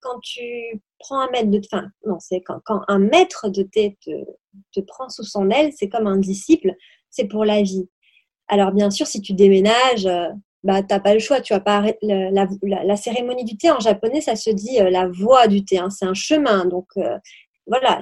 quand 0.00 0.18
tu 0.20 0.80
prends 0.98 1.20
un 1.20 1.30
maître 1.30 1.50
de 1.50 1.60
enfin, 1.72 1.88
non, 2.06 2.18
c'est 2.20 2.40
quand, 2.40 2.82
un 2.88 2.98
maître 2.98 3.48
de 3.48 3.62
thé 3.62 3.96
te, 4.04 4.80
prend 4.80 5.08
sous 5.08 5.24
son 5.24 5.50
aile, 5.50 5.72
c'est 5.76 5.88
comme 5.88 6.06
un 6.06 6.18
disciple, 6.18 6.74
c'est 7.10 7.26
pour 7.26 7.44
la 7.44 7.62
vie. 7.62 7.88
Alors, 8.48 8.72
bien 8.72 8.90
sûr, 8.90 9.06
si 9.06 9.20
tu 9.20 9.34
déménages, 9.34 10.06
euh, 10.06 10.28
bah, 10.64 10.82
tu 10.82 10.88
n'as 10.90 11.00
pas 11.00 11.14
le 11.14 11.20
choix. 11.20 11.40
Tu 11.40 11.52
vas 11.52 11.60
pas 11.60 11.84
la, 12.02 12.96
cérémonie 12.96 13.44
du 13.44 13.56
thé 13.56 13.70
en 13.70 13.80
japonais, 13.80 14.20
ça 14.20 14.36
se 14.36 14.50
dit 14.50 14.80
euh, 14.80 14.90
la 14.90 15.06
voie 15.08 15.46
du 15.46 15.64
thé. 15.64 15.78
Hein, 15.78 15.90
c'est 15.90 16.06
un 16.06 16.14
chemin. 16.14 16.64
Donc, 16.64 16.86
euh, 16.96 17.18
voilà, 17.66 18.00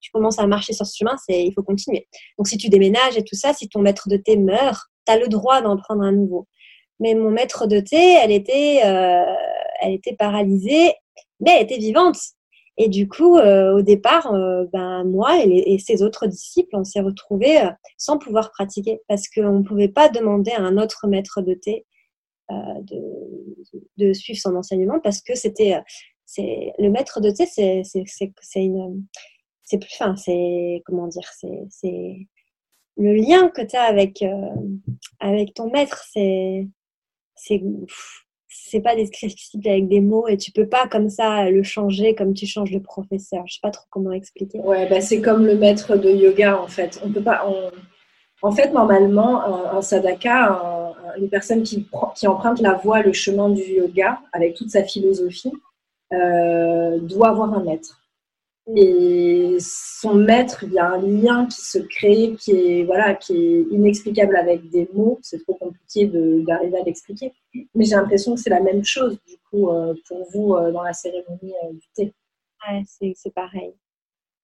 tu 0.00 0.10
commences 0.10 0.38
à 0.38 0.46
marcher 0.46 0.72
sur 0.72 0.86
ce 0.86 0.96
chemin, 0.96 1.16
il 1.28 1.52
faut 1.54 1.62
continuer. 1.62 2.08
Donc, 2.38 2.48
si 2.48 2.58
tu 2.58 2.68
déménages 2.68 3.16
et 3.16 3.24
tout 3.24 3.36
ça, 3.36 3.54
si 3.54 3.68
ton 3.68 3.80
maître 3.80 4.08
de 4.08 4.16
thé 4.16 4.36
meurt, 4.36 4.88
tu 5.06 5.12
as 5.12 5.18
le 5.18 5.28
droit 5.28 5.62
d'en 5.62 5.76
prendre 5.76 6.02
un 6.02 6.12
nouveau. 6.12 6.46
Mais 7.00 7.14
mon 7.14 7.30
maître 7.30 7.66
de 7.66 7.80
thé, 7.80 8.18
elle 8.22 8.30
était, 8.30 8.76
elle 8.76 9.94
était 9.94 10.14
paralysée, 10.14 10.92
mais 11.40 11.52
elle 11.56 11.64
était 11.64 11.78
vivante. 11.78 12.18
Et 12.82 12.88
du 12.88 13.08
coup, 13.08 13.36
euh, 13.36 13.74
au 13.74 13.82
départ, 13.82 14.32
euh, 14.32 14.64
ben, 14.72 15.04
moi 15.04 15.44
et, 15.44 15.78
ses 15.78 16.02
autres 16.02 16.26
disciples, 16.26 16.76
on 16.76 16.84
s'est 16.84 17.02
retrouvés 17.02 17.60
euh, 17.60 17.70
sans 17.98 18.16
pouvoir 18.16 18.50
pratiquer 18.52 19.02
parce 19.06 19.28
qu'on 19.28 19.58
ne 19.58 19.62
pouvait 19.62 19.88
pas 19.88 20.08
demander 20.08 20.52
à 20.52 20.62
un 20.62 20.78
autre 20.78 21.06
maître 21.06 21.42
de 21.42 21.54
thé 21.54 21.84
de, 22.48 22.98
de, 23.98 24.12
suivre 24.12 24.40
son 24.40 24.56
enseignement 24.56 24.98
parce 24.98 25.20
que 25.20 25.36
c'était 25.36 25.80
le 26.36 26.88
maître 26.88 27.20
de 27.20 27.30
thé, 27.30 27.46
c'est 27.46 27.82
c'est 27.84 28.64
une 28.64 29.06
c'est 29.62 29.78
plus 29.78 29.94
fin, 29.94 30.16
c'est 30.16 30.82
comment 30.84 31.06
dire, 31.06 31.30
c'est 31.32 32.26
le 32.96 33.14
lien 33.14 33.50
que 33.50 33.62
tu 33.62 33.76
as 33.76 33.82
avec 33.82 34.24
avec 35.20 35.54
ton 35.54 35.70
maître, 35.70 36.02
c'est 36.10 36.66
c'est 37.36 37.62
c'est 38.50 38.80
pas 38.80 38.96
descriptible 38.96 39.68
avec 39.68 39.88
des 39.88 40.00
mots 40.00 40.26
et 40.28 40.36
tu 40.36 40.50
peux 40.50 40.66
pas 40.66 40.86
comme 40.88 41.08
ça 41.08 41.48
le 41.50 41.62
changer 41.62 42.14
comme 42.14 42.34
tu 42.34 42.46
changes 42.46 42.72
de 42.72 42.78
professeur. 42.78 43.44
Je 43.46 43.54
sais 43.54 43.60
pas 43.62 43.70
trop 43.70 43.86
comment 43.90 44.12
expliquer. 44.12 44.58
Ouais, 44.60 44.88
bah 44.88 45.00
c'est 45.00 45.20
comme 45.20 45.46
le 45.46 45.56
maître 45.56 45.96
de 45.96 46.10
yoga 46.10 46.60
en 46.60 46.68
fait. 46.68 47.00
On 47.04 47.10
peut 47.10 47.22
pas. 47.22 47.46
En 48.42 48.52
fait, 48.52 48.72
normalement, 48.72 49.74
un, 49.76 49.82
sadhaka, 49.82 50.94
une 51.18 51.28
personne 51.28 51.62
qui, 51.62 51.86
qui 52.16 52.26
emprunte 52.26 52.60
la 52.60 52.74
voie, 52.74 53.02
le 53.02 53.12
chemin 53.12 53.50
du 53.50 53.62
yoga 53.62 54.18
avec 54.32 54.54
toute 54.54 54.70
sa 54.70 54.82
philosophie, 54.82 55.52
euh, 56.12 56.98
doit 57.00 57.28
avoir 57.28 57.52
un 57.54 57.62
maître. 57.62 57.99
Et 58.76 59.56
son 59.60 60.14
maître, 60.14 60.64
il 60.64 60.72
y 60.72 60.78
a 60.78 60.90
un 60.92 61.00
lien 61.00 61.46
qui 61.46 61.60
se 61.60 61.78
crée, 61.78 62.36
qui 62.38 62.52
est, 62.52 62.84
voilà, 62.84 63.14
qui 63.14 63.36
est 63.36 63.60
inexplicable 63.70 64.36
avec 64.36 64.68
des 64.70 64.88
mots. 64.94 65.18
C'est 65.22 65.42
trop 65.42 65.54
compliqué 65.54 66.06
d'arriver 66.06 66.78
à 66.78 66.84
l'expliquer. 66.84 67.32
Mais 67.74 67.84
j'ai 67.84 67.96
l'impression 67.96 68.34
que 68.34 68.40
c'est 68.40 68.50
la 68.50 68.60
même 68.60 68.84
chose, 68.84 69.18
du 69.26 69.36
coup, 69.50 69.70
euh, 69.70 69.94
pour 70.06 70.26
vous, 70.30 70.54
euh, 70.54 70.72
dans 70.72 70.82
la 70.82 70.92
cérémonie 70.92 71.54
euh, 71.64 71.72
du 71.72 71.88
thé. 71.94 72.14
Ouais, 72.68 72.82
c'est 72.86 73.34
pareil. 73.34 73.74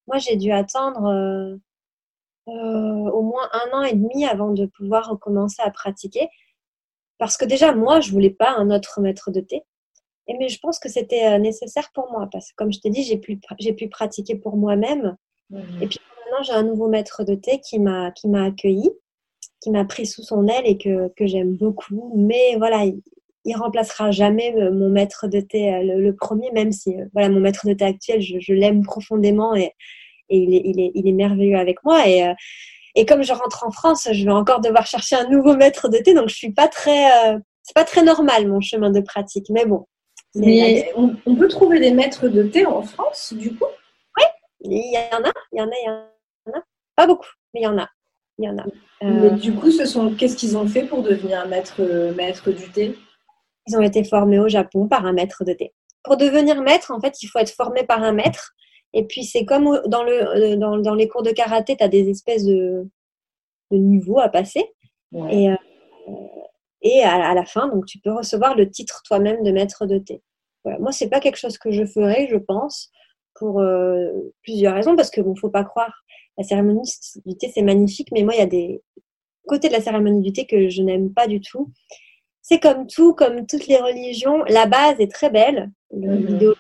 Moi, 0.07 0.19
j'ai 0.19 0.37
dû 0.37 0.51
attendre 0.53 1.59
au 2.47 3.23
moins 3.23 3.49
un 3.53 3.79
an 3.79 3.83
et 3.83 3.95
demi 3.95 4.25
avant 4.25 4.53
de 4.53 4.67
pouvoir 4.67 5.11
recommencer 5.11 5.63
à 5.63 5.71
pratiquer. 5.71 6.29
Parce 7.19 7.37
que 7.37 7.45
déjà, 7.45 7.75
moi, 7.75 8.01
je 8.01 8.13
voulais 8.13 8.31
pas 8.31 8.55
un 8.57 8.71
autre 8.71 9.01
maître 9.01 9.31
de 9.31 9.41
thé. 9.41 9.63
Et 10.29 10.35
mais 10.39 10.49
je 10.49 10.59
pense 10.59 10.79
que 10.79 10.89
c'était 10.89 11.27
euh, 11.27 11.39
nécessaire 11.39 11.91
pour 11.95 12.11
moi 12.11 12.29
parce 12.33 12.51
que, 12.51 12.55
comme 12.57 12.73
je 12.73 12.81
t'ai 12.81 12.91
dit, 12.91 13.03
j'ai 13.03 13.19
pu, 13.19 13.39
j'ai 13.59 13.73
pu 13.73 13.89
pratiquer 13.89 14.35
pour 14.35 14.57
moi-même. 14.57 15.17
Mhm. 15.51 15.83
Et 15.83 15.87
puis 15.87 16.01
maintenant, 16.21 16.43
j'ai 16.43 16.53
un 16.53 16.65
nouveau 16.65 16.89
maître 16.89 17.25
de 17.25 17.35
thé 17.35 17.61
qui 17.61 17.79
m'a, 17.79 18.11
qui 18.11 18.29
m'a 18.29 18.45
accueilli, 18.45 18.91
qui 19.61 19.71
m'a 19.71 19.85
pris 19.85 20.07
sous 20.07 20.23
son 20.23 20.49
aile 20.49 20.67
et 20.67 20.79
que, 20.79 21.09
que 21.17 21.27
j'aime 21.27 21.57
beaucoup. 21.57 22.13
Mais 22.17 22.57
voilà, 22.57 22.85
il, 22.85 23.01
il 23.45 23.57
remplacera 23.57 24.11
jamais 24.11 24.53
euh, 24.57 24.73
mon 24.73 24.89
maître 24.89 25.29
de 25.29 25.41
thé, 25.41 25.73
euh, 25.73 25.99
le, 25.99 26.15
premier, 26.17 26.51
même 26.51 26.73
si 26.73 26.97
voilà, 27.13 27.29
mon 27.29 27.41
maître 27.41 27.67
de 27.67 27.75
thé 27.75 27.85
actuel, 27.85 28.21
je, 28.21 28.41
je 28.41 28.53
l'aime 28.53 28.83
profondément 28.83 29.55
et, 29.55 29.73
et 30.29 30.39
il, 30.39 30.55
est, 30.55 30.63
il, 30.65 30.81
est, 30.81 30.91
il 30.95 31.07
est 31.07 31.13
merveilleux 31.13 31.57
avec 31.57 31.85
moi. 31.85 32.09
Et, 32.09 32.25
et 32.97 33.07
comme 33.07 33.23
je 33.23 33.33
rentre 33.33 33.65
en 33.65 33.71
France, 33.71 34.09
je 34.11 34.25
vais 34.25 34.33
encore 34.33 34.61
devoir 34.61 34.87
chercher 34.87 35.15
un 35.15 35.29
nouveau 35.29 35.55
maître 35.55 35.89
de 35.89 35.99
thé, 35.99 36.15
donc 36.15 36.29
je 36.29 36.35
suis 36.35 36.53
pas 36.53 36.67
très, 36.67 37.07
c'est 37.63 37.75
pas 37.75 37.85
très 37.85 38.03
normal 38.03 38.49
mon 38.49 38.61
chemin 38.61 38.91
de 38.91 39.01
pratique. 39.01 39.47
Mais 39.51 39.67
bon, 39.67 39.87
mais 40.37 40.93
on, 40.95 41.35
peut 41.35 41.49
trouver 41.49 41.81
des 41.81 41.93
maîtres 41.93 42.29
de 42.29 42.43
thé 42.43 42.67
en 42.67 42.83
France, 42.83 43.33
du 43.33 43.55
coup? 43.55 43.65
Oui, 44.17 44.25
il 44.61 44.93
y 44.93 45.15
en 45.15 45.23
a, 45.23 45.33
il 45.53 45.59
y 45.59 45.63
en 45.63 45.67
a, 45.67 45.75
il 45.83 45.87
y 45.87 45.91
en 45.91 46.59
a. 46.59 46.63
Pas 46.95 47.07
beaucoup, 47.07 47.29
mais 47.53 47.61
il 47.61 47.65
y 47.65 47.67
en 47.67 47.79
a. 47.79 47.89
Il 48.39 48.45
y 48.45 48.49
en 48.49 48.59
a. 48.59 48.65
Mais 49.03 49.31
du 49.31 49.55
coup, 49.55 49.71
ce 49.71 49.87
sont 49.87 50.15
qu'est-ce 50.15 50.37
qu'ils 50.37 50.57
ont 50.57 50.67
fait 50.67 50.85
pour 50.85 51.03
devenir 51.03 51.47
maître, 51.49 51.83
maître 52.17 52.51
du 52.51 52.71
thé? 52.71 52.97
Ils 53.67 53.77
ont 53.77 53.83
été 53.83 54.05
formés 54.05 54.39
au 54.39 54.49
Japon 54.49 54.89
par 54.89 55.07
un 55.07 55.13
maître 55.13 55.45
de 55.45 55.53
thé. 55.53 55.73
Pour 56.03 56.17
devenir 56.17 56.63
maître, 56.63 56.93
en 56.93 57.01
fait, 57.01 57.23
il 57.23 57.27
faut 57.27 57.39
être 57.39 57.51
formé 57.51 57.85
par 57.85 58.03
un 58.03 58.13
maître. 58.13 58.53
Et 58.93 59.05
puis, 59.05 59.25
c'est 59.25 59.45
comme 59.45 59.81
dans, 59.87 60.05
le, 60.05 60.53
euh, 60.53 60.57
dans, 60.57 60.79
dans, 60.79 60.95
les 60.95 61.09
cours 61.09 61.23
de 61.23 61.31
karaté, 61.31 61.77
tu 61.77 61.85
as 61.85 61.89
des 61.89 62.09
espèces 62.09 62.45
de, 62.45 62.89
de 63.71 63.77
niveaux 63.77 64.21
à 64.21 64.29
passer. 64.29 64.65
Et, 65.31 65.51
euh, 65.51 65.57
et 66.83 67.03
à, 67.03 67.35
la 67.35 67.45
fin, 67.45 67.69
donc, 67.69 67.87
tu 67.87 67.99
peux 67.99 68.13
recevoir 68.13 68.55
le 68.55 68.71
titre 68.71 69.03
toi-même 69.05 69.43
de 69.43 69.51
maître 69.51 69.87
de 69.87 69.99
thé. 69.99 70.23
Voilà. 70.67 70.81
Moi, 70.81 70.91
c'est 70.91 71.09
pas 71.09 71.21
quelque 71.21 71.39
chose 71.39 71.59
que 71.59 71.71
je 71.71 71.85
ferais, 71.85 72.27
je 72.29 72.37
pense, 72.37 72.91
pour 73.37 73.61
euh, 73.61 74.11
plusieurs 74.43 74.75
raisons, 74.75 74.97
parce 74.97 75.11
que 75.11 75.21
bon, 75.21 75.37
faut 75.37 75.49
pas 75.49 75.63
croire, 75.63 76.03
la 76.37 76.43
cérémonie 76.43 76.91
du 77.25 77.37
thé, 77.37 77.53
c'est 77.55 77.63
magnifique, 77.63 78.09
mais 78.11 78.25
moi, 78.25 78.35
il 78.35 78.39
y 78.39 78.43
a 78.43 78.47
des 78.47 78.83
côtés 79.47 79.69
de 79.69 79.75
la 79.75 79.81
cérémonie 79.81 80.23
du 80.23 80.33
thé 80.33 80.45
que 80.45 80.69
je 80.69 80.83
n'aime 80.83 81.15
pas 81.15 81.29
du 81.29 81.41
tout. 81.41 81.71
C'est 82.43 82.59
comme 82.59 82.89
tout, 82.89 83.15
comme 83.15 83.47
toutes 83.47 83.69
les 83.69 83.77
religions, 83.77 84.43
la 84.49 84.67
base 84.67 84.97
est 84.99 85.11
très 85.11 85.31
belle, 85.31 85.71
mm-hmm. 85.95 86.55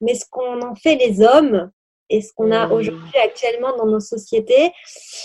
mais 0.00 0.14
ce 0.14 0.24
qu'on 0.30 0.62
en 0.62 0.74
fait 0.74 0.96
les 0.96 1.20
hommes 1.20 1.70
et 2.08 2.22
ce 2.22 2.32
qu'on 2.32 2.50
a 2.52 2.68
mm. 2.68 2.72
aujourd'hui 2.72 3.18
actuellement 3.22 3.76
dans 3.76 3.86
nos 3.86 4.00
sociétés, 4.00 4.72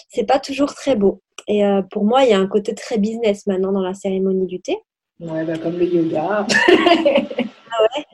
c'est 0.09 0.25
pas 0.25 0.39
toujours 0.39 0.73
très 0.73 0.97
beau. 0.97 1.21
Et 1.47 1.65
euh, 1.65 1.81
pour 1.81 2.03
moi, 2.03 2.25
il 2.25 2.31
y 2.31 2.33
a 2.33 2.39
un 2.39 2.47
côté 2.47 2.75
très 2.75 2.97
business 2.97 3.47
maintenant 3.47 3.71
dans 3.71 3.81
la 3.81 3.93
cérémonie 3.93 4.47
du 4.47 4.59
thé. 4.59 4.77
Ouais, 5.21 5.45
bah, 5.45 5.57
comme 5.57 5.77
le 5.77 5.85
yoga. 5.85 6.45
ah 7.77 7.83
ouais? 7.83 8.05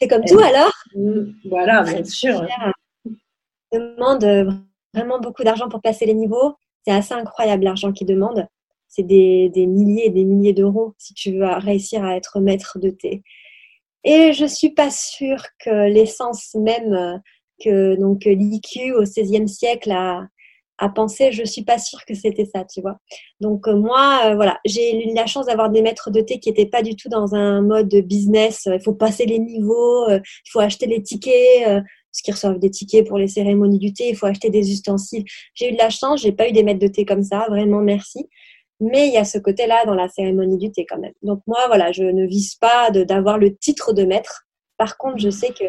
C'est 0.00 0.08
comme 0.08 0.24
tout 0.24 0.38
alors? 0.40 0.72
Mm, 0.94 1.32
Voilà, 1.48 1.82
bien 1.82 2.04
sûr. 2.04 2.46
demande 3.72 4.24
euh, 4.24 4.50
vraiment 4.94 5.20
beaucoup 5.20 5.44
d'argent 5.44 5.68
pour 5.68 5.80
passer 5.80 6.06
les 6.06 6.14
niveaux. 6.14 6.54
C'est 6.84 6.92
assez 6.92 7.14
incroyable 7.14 7.64
l'argent 7.64 7.92
qu'ils 7.92 8.06
demandent. 8.06 8.46
C'est 8.88 9.04
des, 9.04 9.48
des, 9.48 9.66
milliers 9.66 10.06
et 10.06 10.10
des 10.10 10.24
milliers 10.24 10.52
d'euros 10.52 10.94
si 10.98 11.14
tu 11.14 11.32
veux 11.32 11.46
réussir 11.46 12.04
à 12.04 12.16
être 12.16 12.40
maître 12.40 12.78
de 12.78 12.90
thé. 12.90 13.22
Et 14.04 14.32
je 14.32 14.44
suis 14.44 14.70
pas 14.70 14.90
sûre 14.90 15.42
que 15.60 15.88
l'essence 15.88 16.54
même 16.54 16.92
euh, 16.92 17.16
que 17.62 17.94
donc 17.96 18.24
l'IQ 18.24 18.92
au 18.94 19.02
XVIe 19.02 19.48
siècle 19.48 19.92
a, 19.92 20.26
à 20.78 20.88
penser, 20.88 21.32
je 21.32 21.44
suis 21.44 21.64
pas 21.64 21.78
sûre 21.78 22.04
que 22.06 22.14
c'était 22.14 22.44
ça, 22.44 22.64
tu 22.64 22.80
vois. 22.80 22.98
Donc 23.40 23.68
euh, 23.68 23.76
moi, 23.76 24.20
euh, 24.24 24.34
voilà, 24.34 24.58
j'ai 24.64 25.10
eu 25.10 25.14
la 25.14 25.26
chance 25.26 25.46
d'avoir 25.46 25.70
des 25.70 25.82
maîtres 25.82 26.10
de 26.10 26.20
thé 26.20 26.40
qui 26.40 26.48
n'étaient 26.48 26.66
pas 26.66 26.82
du 26.82 26.96
tout 26.96 27.08
dans 27.08 27.34
un 27.34 27.62
mode 27.62 27.94
business. 28.04 28.62
Il 28.66 28.82
faut 28.82 28.94
passer 28.94 29.26
les 29.26 29.38
niveaux, 29.38 30.08
il 30.10 30.50
faut 30.50 30.60
acheter 30.60 30.86
les 30.86 31.02
tickets, 31.02 31.64
parce 32.12 32.22
qu'ils 32.22 32.34
reçoivent 32.34 32.58
des 32.58 32.70
tickets 32.70 33.06
pour 33.06 33.18
les 33.18 33.28
cérémonies 33.28 33.78
du 33.78 33.92
thé, 33.92 34.10
il 34.10 34.16
faut 34.16 34.26
acheter 34.26 34.50
des 34.50 34.70
ustensiles. 34.70 35.24
J'ai 35.54 35.70
eu 35.70 35.72
de 35.72 35.78
la 35.78 35.90
chance, 35.90 36.20
j'ai 36.20 36.32
pas 36.32 36.48
eu 36.48 36.52
des 36.52 36.62
maîtres 36.62 36.80
de 36.80 36.88
thé 36.88 37.04
comme 37.04 37.22
ça, 37.22 37.46
vraiment 37.48 37.80
merci. 37.80 38.28
Mais 38.80 39.06
il 39.06 39.14
y 39.14 39.16
a 39.16 39.24
ce 39.24 39.38
côté-là 39.38 39.84
dans 39.86 39.94
la 39.94 40.08
cérémonie 40.08 40.58
du 40.58 40.70
thé 40.72 40.84
quand 40.86 40.98
même. 40.98 41.12
Donc 41.22 41.40
moi, 41.46 41.66
voilà, 41.68 41.92
je 41.92 42.02
ne 42.02 42.26
vise 42.26 42.56
pas 42.56 42.90
d'avoir 42.90 43.38
le 43.38 43.56
titre 43.56 43.92
de 43.92 44.04
maître. 44.04 44.44
Par 44.76 44.98
contre, 44.98 45.18
je 45.18 45.30
sais 45.30 45.50
que, 45.50 45.64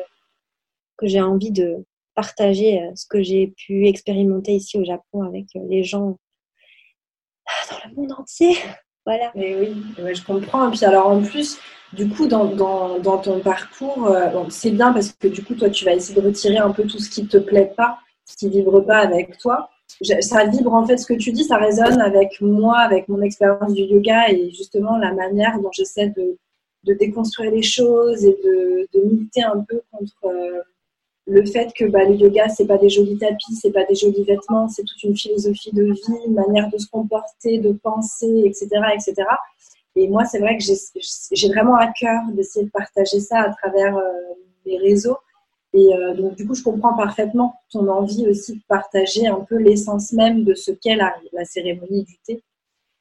que 0.97 1.07
j'ai 1.07 1.21
envie 1.21 1.51
de 1.51 1.85
partager 2.15 2.81
euh, 2.81 2.91
ce 2.95 3.05
que 3.07 3.21
j'ai 3.21 3.53
pu 3.55 3.87
expérimenter 3.87 4.53
ici 4.53 4.77
au 4.77 4.83
Japon 4.83 5.23
avec 5.23 5.45
euh, 5.55 5.61
les 5.69 5.83
gens 5.83 6.17
dans 7.69 7.89
le 7.89 7.95
monde 7.95 8.11
entier. 8.13 8.55
Voilà. 9.05 9.33
Et 9.35 9.57
oui, 9.57 10.15
je 10.15 10.23
comprends. 10.23 10.69
Et 10.69 10.71
puis 10.71 10.85
alors 10.85 11.07
en 11.07 11.21
plus, 11.21 11.59
du 11.91 12.07
coup, 12.07 12.25
dans, 12.25 12.45
dans, 12.45 12.99
dans 12.99 13.17
ton 13.17 13.41
parcours, 13.41 14.07
euh, 14.07 14.45
c'est 14.47 14.71
bien 14.71 14.93
parce 14.93 15.11
que 15.11 15.27
du 15.27 15.43
coup, 15.43 15.55
toi, 15.55 15.69
tu 15.69 15.83
vas 15.83 15.93
essayer 15.93 16.21
de 16.21 16.25
retirer 16.25 16.59
un 16.59 16.71
peu 16.71 16.83
tout 16.83 16.99
ce 16.99 17.09
qui 17.09 17.23
ne 17.23 17.27
te 17.27 17.35
plaît 17.35 17.73
pas, 17.75 17.99
ce 18.23 18.37
qui 18.37 18.45
ne 18.45 18.51
vibre 18.51 18.79
pas 18.85 18.99
avec 18.99 19.37
toi 19.39 19.69
ça 20.01 20.45
vibre 20.45 20.73
en 20.73 20.85
fait 20.85 20.97
ce 20.97 21.05
que 21.05 21.13
tu 21.13 21.31
dis, 21.31 21.43
ça 21.43 21.57
résonne 21.57 22.01
avec 22.01 22.41
moi, 22.41 22.79
avec 22.79 23.07
mon 23.07 23.21
expérience 23.21 23.73
du 23.73 23.83
yoga 23.83 24.29
et 24.29 24.49
justement 24.51 24.97
la 24.97 25.13
manière 25.13 25.59
dont 25.59 25.71
j'essaie 25.71 26.09
de, 26.09 26.37
de, 26.83 26.93
déconstruire 26.93 27.51
les 27.51 27.61
choses 27.61 28.25
et 28.25 28.35
de, 28.43 28.87
de 28.93 29.05
militer 29.05 29.43
un 29.43 29.63
peu 29.67 29.81
contre 29.91 30.15
le 31.25 31.45
fait 31.45 31.71
que 31.73 31.85
bah, 31.85 32.03
le 32.03 32.15
yoga 32.15 32.49
c'est 32.49 32.67
pas 32.67 32.77
des 32.77 32.89
jolis 32.89 33.17
tapis, 33.17 33.55
c'est 33.55 33.71
pas 33.71 33.85
des 33.85 33.95
jolis 33.95 34.23
vêtements, 34.23 34.67
c'est 34.67 34.83
toute 34.83 35.03
une 35.03 35.15
philosophie 35.15 35.71
de 35.71 35.83
vie, 35.83 36.19
une 36.27 36.33
manière 36.33 36.69
de 36.69 36.77
se 36.77 36.87
comporter, 36.87 37.59
de 37.59 37.71
penser, 37.71 38.43
etc., 38.45 38.67
etc. 38.93 39.15
Et 39.95 40.07
moi 40.09 40.25
c'est 40.25 40.39
vrai 40.39 40.57
que 40.57 40.63
j'ai 40.63 41.47
vraiment 41.49 41.75
à 41.75 41.87
cœur 41.87 42.21
d'essayer 42.33 42.65
de 42.65 42.71
partager 42.71 43.19
ça 43.19 43.39
à 43.39 43.49
travers 43.53 43.95
euh, 43.97 44.03
mes 44.65 44.77
réseaux 44.77 45.17
et 45.73 45.93
euh, 45.95 46.13
donc, 46.13 46.35
du 46.35 46.45
coup, 46.45 46.53
je 46.53 46.63
comprends 46.63 46.95
parfaitement 46.95 47.55
ton 47.71 47.87
envie 47.87 48.27
aussi 48.27 48.57
de 48.57 48.61
partager 48.67 49.27
un 49.27 49.39
peu 49.41 49.57
l'essence 49.57 50.13
même 50.13 50.43
de 50.43 50.53
ce 50.53 50.71
qu'est 50.71 50.95
la, 50.95 51.15
cérémonie 51.45 52.03
du 52.03 52.17
thé. 52.19 52.43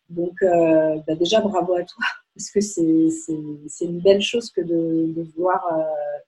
Donc, 0.08 0.42
euh, 0.42 0.98
bah, 1.06 1.14
déjà, 1.14 1.40
bravo 1.40 1.74
à 1.74 1.84
toi, 1.84 2.04
parce 2.34 2.50
que 2.50 2.60
c'est 2.60 3.84
une 3.84 4.00
belle 4.00 4.22
chose 4.22 4.50
que 4.50 4.62
de, 4.62 5.22
vouloir 5.34 5.62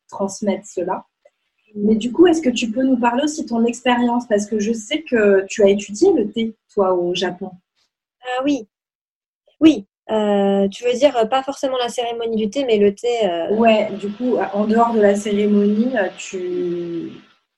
transmettre 0.09 0.67
cela. 0.67 1.07
Mais 1.75 1.97
du 1.97 2.13
coup, 2.13 2.27
est-ce 2.27 2.41
que 2.41 2.51
tu 2.51 2.71
peux 2.71 2.85
nous 2.85 2.97
parler 2.97 3.25
aussi 3.25 3.43
de 3.43 3.49
ton 3.49 3.65
expérience? 3.65 4.27
Parce 4.29 4.47
que 4.47 4.61
je 4.61 4.73
sais 4.73 5.03
que 5.03 5.45
tu 5.49 5.63
as 5.63 5.69
étudié 5.69 6.13
le 6.13 6.31
thé, 6.31 6.55
toi, 6.73 6.95
au 6.95 7.15
Japon. 7.15 7.51
Ah 8.23 8.43
oui, 8.45 8.69
oui, 9.61 9.87
euh, 10.11 10.69
tu 10.69 10.85
veux 10.85 10.93
dire 10.93 11.17
euh, 11.17 11.25
pas 11.25 11.43
forcément 11.43 11.79
la 11.79 11.89
cérémonie 11.89 12.37
du 12.37 12.51
thé, 12.51 12.65
mais 12.65 12.77
le 12.77 12.95
thé. 12.95 13.25
Euh... 13.25 13.55
Ouais, 13.57 13.91
du 13.99 14.11
coup, 14.11 14.37
en 14.53 14.67
dehors 14.67 14.93
de 14.93 15.01
la 15.01 15.15
cérémonie, 15.15 15.97
euh, 15.97 16.09
tu, 16.19 17.13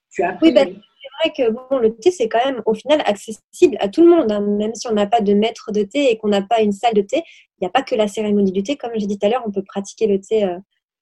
tu 0.09 0.23
as 0.23 0.37
Oui, 0.41 0.51
bah, 0.51 0.61
c'est 0.63 1.29
vrai 1.29 1.33
que 1.35 1.51
bon, 1.51 1.77
le 1.77 1.95
thé, 1.95 2.11
c'est 2.11 2.29
quand 2.29 2.43
même 2.45 2.61
au 2.65 2.73
final 2.73 3.01
accessible 3.05 3.77
à 3.79 3.89
tout 3.89 4.01
le 4.03 4.09
monde. 4.09 4.31
Hein. 4.31 4.41
Même 4.41 4.73
si 4.75 4.87
on 4.87 4.93
n'a 4.93 5.07
pas 5.07 5.21
de 5.21 5.33
maître 5.33 5.71
de 5.71 5.83
thé 5.83 6.11
et 6.11 6.17
qu'on 6.17 6.29
n'a 6.29 6.41
pas 6.41 6.61
une 6.61 6.71
salle 6.71 6.93
de 6.93 7.01
thé, 7.01 7.17
il 7.17 7.63
n'y 7.63 7.67
a 7.67 7.71
pas 7.71 7.83
que 7.83 7.95
la 7.95 8.07
cérémonie 8.07 8.51
du 8.51 8.63
thé. 8.63 8.77
Comme 8.77 8.91
j'ai 8.95 9.07
dit 9.07 9.19
tout 9.19 9.25
à 9.25 9.29
l'heure, 9.29 9.43
on 9.45 9.51
peut 9.51 9.63
pratiquer 9.63 10.07
le 10.07 10.21
thé 10.21 10.47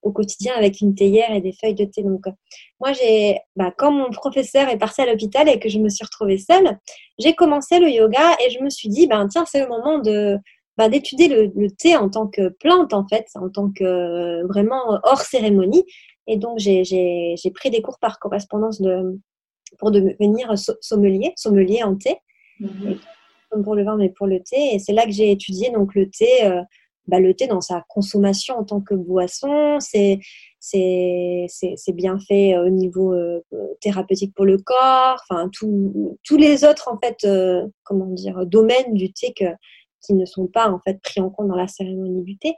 au 0.05 0.11
quotidien 0.11 0.53
avec 0.55 0.81
une 0.81 0.93
théière 0.93 1.31
et 1.31 1.41
des 1.41 1.51
feuilles 1.51 1.73
de 1.73 1.83
thé. 1.83 2.03
Donc, 2.03 2.25
moi, 2.79 2.93
j'ai, 2.93 3.39
bah, 3.55 3.73
quand 3.75 3.91
mon 3.91 4.11
professeur 4.11 4.69
est 4.69 4.77
parti 4.77 5.01
à 5.01 5.07
l'hôpital 5.07 5.49
et 5.49 5.59
que 5.59 5.67
je 5.67 5.79
me 5.79 5.89
suis 5.89 6.05
retrouvée 6.05 6.37
seule, 6.37 6.77
j'ai 7.17 7.33
commencé 7.33 7.79
le 7.79 7.89
yoga 7.89 8.35
et 8.45 8.51
je 8.51 8.63
me 8.63 8.69
suis 8.69 8.87
dit, 8.87 9.07
ben, 9.07 9.27
tiens, 9.27 9.45
c'est 9.45 9.61
le 9.61 9.67
moment 9.67 9.97
de 9.97 10.37
bah, 10.77 10.89
d'étudier 10.89 11.27
le, 11.27 11.71
thé 11.71 11.97
en 11.97 12.09
tant 12.09 12.27
que 12.27 12.49
plante, 12.49 12.93
en 12.93 13.07
fait, 13.07 13.25
en 13.33 13.49
tant 13.49 13.71
que 13.71 13.83
euh, 13.83 14.45
vraiment 14.47 14.99
hors 15.03 15.21
cérémonie. 15.21 15.85
Et 16.27 16.37
donc, 16.37 16.59
j'ai 16.59 17.35
pris 17.55 17.71
des 17.71 17.81
cours 17.81 17.97
par 17.97 18.19
correspondance 18.19 18.79
de, 18.81 19.19
pour 19.79 19.89
devenir 19.89 20.53
sommelier, 20.81 21.33
sommelier 21.35 21.81
en 21.81 21.95
thé, 21.95 22.17
mm-hmm. 22.61 22.97
comme 23.49 23.63
pour 23.63 23.73
le 23.73 23.83
vin, 23.83 23.97
mais 23.97 24.09
pour 24.09 24.27
le 24.27 24.39
thé. 24.39 24.75
Et 24.75 24.79
c'est 24.79 24.93
là 24.93 25.05
que 25.05 25.11
j'ai 25.11 25.31
étudié 25.31 25.71
donc 25.71 25.95
le 25.95 26.07
thé. 26.11 26.45
Euh, 26.45 26.61
bah, 27.07 27.19
le 27.19 27.33
thé 27.33 27.47
dans 27.47 27.61
sa 27.61 27.83
consommation 27.89 28.55
en 28.57 28.63
tant 28.63 28.81
que 28.81 28.95
boisson, 28.95 29.79
c'est 29.79 30.19
c'est 30.59 31.93
bien 31.93 32.17
fait 32.19 32.57
au 32.57 32.69
niveau 32.69 33.13
euh, 33.13 33.41
thérapeutique 33.81 34.33
pour 34.35 34.45
le 34.45 34.57
corps, 34.57 35.21
enfin 35.29 35.49
tous 35.51 36.37
les 36.37 36.63
autres 36.65 36.89
en 36.91 36.97
fait 36.97 37.27
comment 37.83 38.07
dire 38.07 38.45
domaines 38.47 38.93
du 38.93 39.13
thé 39.13 39.33
qui 39.33 40.13
ne 40.13 40.25
sont 40.25 40.47
pas 40.47 40.69
en 40.69 40.79
fait 40.79 40.99
pris 41.01 41.21
en 41.21 41.29
compte 41.29 41.47
dans 41.47 41.55
la 41.55 41.67
cérémonie 41.67 42.23
du 42.23 42.37
thé. 42.37 42.55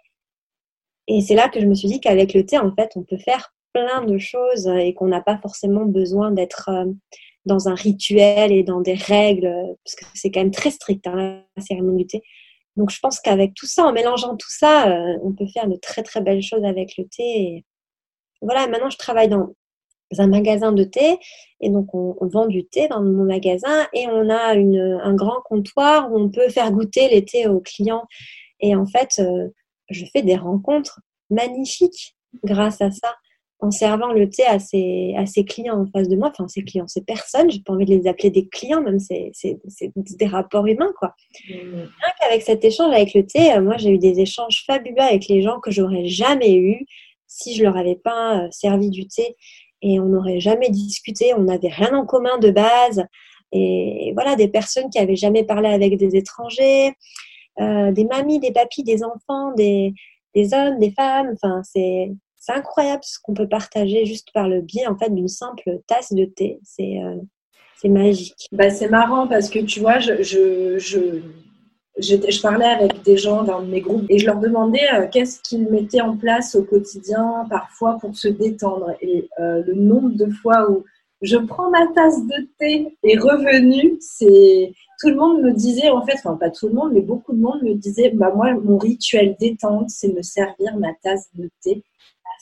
Et 1.07 1.21
c'est 1.21 1.35
là 1.35 1.49
que 1.49 1.59
je 1.59 1.65
me 1.65 1.73
suis 1.73 1.87
dit 1.87 1.99
qu'avec 1.99 2.33
le 2.33 2.45
thé, 2.45 2.57
en 2.57 2.73
fait, 2.75 2.91
on 2.95 3.03
peut 3.03 3.17
faire 3.17 3.53
plein 3.73 4.03
de 4.03 4.17
choses 4.17 4.67
et 4.67 4.93
qu'on 4.93 5.07
n'a 5.07 5.21
pas 5.21 5.37
forcément 5.37 5.85
besoin 5.85 6.31
d'être 6.31 6.69
euh, 6.69 6.85
dans 7.45 7.69
un 7.69 7.75
rituel 7.75 8.51
et 8.51 8.63
dans 8.63 8.81
des 8.81 8.95
règles, 8.95 9.49
parce 9.85 9.95
que 9.95 10.05
c'est 10.13 10.31
quand 10.31 10.41
même 10.41 10.51
très 10.51 10.71
strict 10.71 11.07
hein, 11.07 11.41
la 11.55 11.63
cérémonie 11.63 12.03
du 12.03 12.07
thé. 12.07 12.23
Donc 12.77 12.91
je 12.91 12.99
pense 12.99 13.19
qu'avec 13.19 13.53
tout 13.55 13.65
ça, 13.65 13.85
en 13.85 13.91
mélangeant 13.91 14.37
tout 14.37 14.51
ça, 14.51 14.89
euh, 14.89 15.17
on 15.23 15.33
peut 15.33 15.47
faire 15.47 15.67
de 15.67 15.75
très 15.75 16.03
très 16.03 16.21
belles 16.21 16.43
choses 16.43 16.63
avec 16.63 16.95
le 16.97 17.05
thé. 17.05 17.23
Et 17.23 17.65
voilà, 18.41 18.67
maintenant 18.67 18.89
je 18.89 18.97
travaille 18.97 19.27
dans 19.27 19.53
un 20.17 20.27
magasin 20.27 20.71
de 20.71 20.83
thé. 20.83 21.17
Et 21.59 21.69
donc, 21.69 21.93
on, 21.93 22.15
vend 22.21 22.45
du 22.45 22.65
thé 22.65 22.87
dans 22.87 23.01
mon 23.01 23.25
magasin 23.25 23.87
et 23.93 24.07
on 24.07 24.29
a 24.29 24.53
un 24.53 25.15
grand 25.15 25.41
comptoir 25.43 26.11
où 26.11 26.19
on 26.19 26.29
peut 26.29 26.49
faire 26.49 26.71
goûter 26.71 27.09
les 27.09 27.25
thés 27.25 27.47
aux 27.47 27.59
clients. 27.59 28.05
Et 28.59 28.75
en 28.75 28.85
fait, 28.85 29.19
euh, 29.19 29.49
je 29.89 30.05
fais 30.11 30.21
des 30.21 30.35
rencontres 30.35 31.01
magnifiques 31.29 32.15
grâce 32.43 32.81
à 32.81 32.91
ça, 32.91 33.15
en 33.59 33.71
servant 33.71 34.11
le 34.11 34.29
thé 34.29 34.43
à 34.45 34.59
ses, 34.59 35.15
à 35.17 35.25
ses 35.25 35.43
clients 35.43 35.81
en 35.81 35.85
face 35.87 36.07
de 36.07 36.15
moi. 36.15 36.29
Enfin, 36.29 36.47
ces 36.47 36.63
clients, 36.63 36.87
ces 36.87 37.01
personnes, 37.01 37.49
j'ai 37.49 37.59
pas 37.59 37.73
envie 37.73 37.85
de 37.85 37.95
les 37.95 38.07
appeler 38.07 38.29
des 38.29 38.47
clients, 38.47 38.81
même 38.81 38.99
c'est 38.99 39.31
des 39.95 40.27
rapports 40.27 40.67
humains, 40.67 40.91
quoi. 40.99 41.13
Mmh. 41.49 41.53
Rien 42.29 42.39
cet 42.39 42.63
échange 42.63 42.93
avec 42.93 43.13
le 43.13 43.25
thé, 43.25 43.53
euh, 43.53 43.61
moi, 43.61 43.77
j'ai 43.77 43.89
eu 43.89 43.97
des 43.97 44.19
échanges 44.19 44.63
fabuleux 44.65 45.01
avec 45.01 45.27
les 45.27 45.41
gens 45.41 45.59
que 45.59 45.71
j'aurais 45.71 46.05
jamais 46.05 46.55
eu 46.55 46.85
si 47.27 47.55
je 47.55 47.63
leur 47.63 47.75
avais 47.77 47.95
pas 47.95 48.39
euh, 48.39 48.47
servi 48.51 48.89
du 48.89 49.07
thé 49.07 49.35
et 49.81 49.99
on 49.99 50.05
n'aurait 50.05 50.39
jamais 50.39 50.69
discuté, 50.69 51.33
on 51.35 51.43
n'avait 51.43 51.69
rien 51.69 51.93
en 51.93 52.05
commun 52.05 52.37
de 52.39 52.51
base. 52.51 53.05
Et 53.51 54.11
voilà, 54.13 54.35
des 54.35 54.47
personnes 54.47 54.89
qui 54.89 54.99
avaient 54.99 55.15
jamais 55.15 55.43
parlé 55.43 55.69
avec 55.69 55.97
des 55.97 56.15
étrangers, 56.15 56.93
euh, 57.59 57.91
des 57.91 58.05
mamies, 58.05 58.39
des 58.39 58.51
papis, 58.51 58.83
des 58.83 59.03
enfants, 59.03 59.53
des, 59.55 59.93
des 60.35 60.53
hommes, 60.53 60.79
des 60.79 60.91
femmes. 60.91 61.33
Enfin, 61.33 61.61
c'est 61.63 62.11
c'est 62.47 62.53
incroyable 62.53 63.03
ce 63.03 63.19
qu'on 63.21 63.33
peut 63.33 63.47
partager 63.47 64.05
juste 64.05 64.29
par 64.33 64.47
le 64.47 64.61
biais 64.61 64.87
en 64.87 64.97
fait 64.97 65.13
d'une 65.13 65.27
simple 65.27 65.79
tasse 65.85 66.13
de 66.13 66.23
thé. 66.23 66.59
C'est 66.63 67.01
euh, 67.03 67.89
magique. 67.89 68.47
Bah, 68.53 68.69
c'est 68.69 68.87
marrant 68.87 69.27
parce 69.27 69.49
que 69.49 69.59
tu 69.59 69.81
vois, 69.81 69.99
je, 69.99 70.23
je, 70.23 70.79
je 70.79 71.21
je, 71.99 72.41
parlais 72.41 72.65
avec 72.65 73.01
des 73.03 73.17
gens 73.17 73.43
dans 73.43 73.61
mes 73.61 73.81
groupes 73.81 74.05
et 74.09 74.19
je 74.19 74.25
leur 74.27 74.39
demandais 74.39 74.87
euh, 74.93 75.07
qu'est-ce 75.11 75.41
qu'ils 75.41 75.67
mettaient 75.67 76.01
en 76.01 76.15
place 76.15 76.55
au 76.55 76.63
quotidien 76.63 77.45
parfois 77.49 77.97
pour 77.99 78.15
se 78.15 78.27
détendre. 78.27 78.93
Et 79.01 79.27
euh, 79.39 79.63
le 79.65 79.73
nombre 79.73 80.11
de 80.11 80.29
fois 80.31 80.69
où 80.71 80.85
je 81.21 81.37
prends 81.37 81.69
ma 81.69 81.87
tasse 81.87 82.23
de 82.23 82.47
thé 82.59 82.95
et 83.03 83.17
revenu, 83.17 83.97
c'est 83.99 84.71
tout 85.01 85.09
le 85.09 85.15
monde 85.15 85.41
me 85.41 85.51
disait 85.51 85.89
en 85.89 86.05
fait, 86.05 86.13
enfin 86.13 86.35
pas 86.35 86.51
tout 86.51 86.67
le 86.67 86.75
monde, 86.75 86.91
mais 86.93 87.01
beaucoup 87.01 87.33
de 87.33 87.41
monde 87.41 87.61
me 87.63 87.73
disait, 87.73 88.11
bah 88.11 88.31
moi 88.33 88.53
mon 88.53 88.77
rituel 88.77 89.35
détente, 89.39 89.89
c'est 89.89 90.13
me 90.13 90.21
servir 90.21 90.77
ma 90.77 90.93
tasse 91.01 91.27
de 91.33 91.49
thé. 91.61 91.83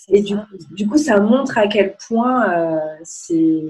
Et 0.09 0.21
du, 0.21 0.35
du, 0.71 0.87
coup, 0.87 0.97
ça 0.97 1.19
montre 1.19 1.57
à 1.57 1.67
quel 1.67 1.95
point 2.07 2.49
euh, 2.49 2.79
c'est 3.03 3.63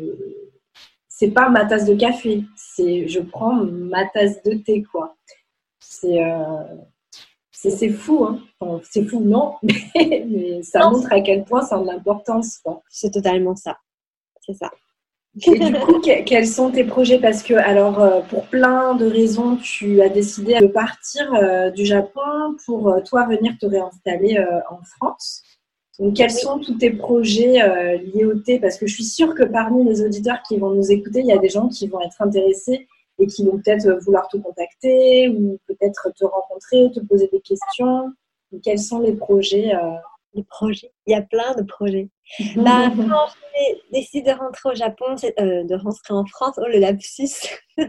c'est 1.08 1.32
pas 1.32 1.50
ma 1.50 1.66
tasse 1.66 1.86
de 1.86 1.96
café, 1.96 2.44
c'est 2.58 3.08
je 3.08 3.22
prends 3.22 3.54
ma 3.54 4.06
tasse 4.06 4.44
de 4.44 4.56
thé 4.56 4.84
quoi. 4.84 5.16
Euh, 6.04 6.64
c'est 7.52 7.90
fou, 7.90 8.26
hein. 8.26 8.40
c'est 8.84 9.06
fou, 9.06 9.22
non, 9.22 9.56
mais, 9.64 10.62
ça 10.62 10.90
montre 10.90 11.12
à 11.12 11.22
quel 11.22 11.46
point 11.46 11.62
ça 11.62 11.78
a 11.78 11.80
de 11.80 11.86
l'importance. 11.86 12.62
C'est 12.90 13.12
totalement 13.12 13.56
ça. 13.56 13.78
C'est 14.42 14.54
ça. 14.54 14.72
Et 15.46 15.60
du 15.60 15.74
coup, 15.80 16.00
quels 16.00 16.48
sont 16.48 16.72
tes 16.72 16.86
projets? 16.86 17.20
Parce 17.20 17.44
que, 17.44 17.54
alors, 17.56 18.00
euh, 18.00 18.22
pour 18.22 18.48
plein 18.48 18.96
de 18.96 19.06
raisons, 19.06 19.58
tu 19.58 20.02
as 20.02 20.08
décidé 20.08 20.60
de 20.60 20.68
partir 20.68 21.34
euh, 21.34 21.70
du 21.72 21.86
Japon 21.86 22.56
pour 22.66 22.90
euh, 22.90 23.02
toi 23.02 23.26
venir 23.26 23.54
te 23.60 23.66
réinstaller 23.66 24.42
en 24.70 24.82
France. 24.84 25.44
Donc, 26.00 26.16
quels 26.16 26.32
sont 26.32 26.60
tous 26.60 26.78
tes 26.78 26.92
projets 26.92 27.98
liés 28.00 28.26
au 28.26 28.36
thé? 28.36 28.60
Parce 28.60 28.78
que 28.78 28.86
je 28.86 28.94
suis 28.94 29.04
sûre 29.04 29.34
que 29.34 29.44
parmi 29.44 29.86
les 29.86 30.02
auditeurs 30.02 30.42
qui 30.48 30.58
vont 30.58 30.72
nous 30.72 30.92
écouter, 30.92 31.20
il 31.22 31.28
y 31.28 31.32
a 31.32 31.38
des 31.38 31.50
gens 31.50 31.70
qui 31.70 31.88
vont 31.88 32.02
être 32.02 32.22
intéressés 32.22 32.88
et 33.18 33.28
qui 33.28 33.46
vont 33.46 33.58
peut-être 33.58 33.90
vouloir 34.04 34.28
te 34.28 34.38
contacter 34.38 35.30
ou 35.30 35.58
peut-être 35.68 36.10
te 36.18 36.26
rencontrer, 36.26 36.92
te 36.92 37.00
poser 37.00 37.30
des 37.32 37.40
questions. 37.40 38.12
quels 38.64 38.80
sont 38.80 39.00
les 39.00 39.14
projets 39.14 39.72
Les 40.34 40.44
projets, 40.44 40.92
il 41.08 41.12
y 41.12 41.16
a 41.16 41.22
plein 41.22 41.56
de 41.56 41.64
projets. 41.64 42.10
bah, 42.58 42.92
quand 42.96 43.28
j'ai 43.56 43.82
décidé 43.92 44.34
de 44.34 44.38
rentrer 44.38 44.70
au 44.70 44.76
Japon, 44.76 45.16
euh, 45.40 45.64
de 45.64 45.76
rentrer 45.76 46.14
en 46.14 46.26
France, 46.26 46.56
oh 46.58 46.68
le 46.68 46.80
lapsus. 46.80 47.62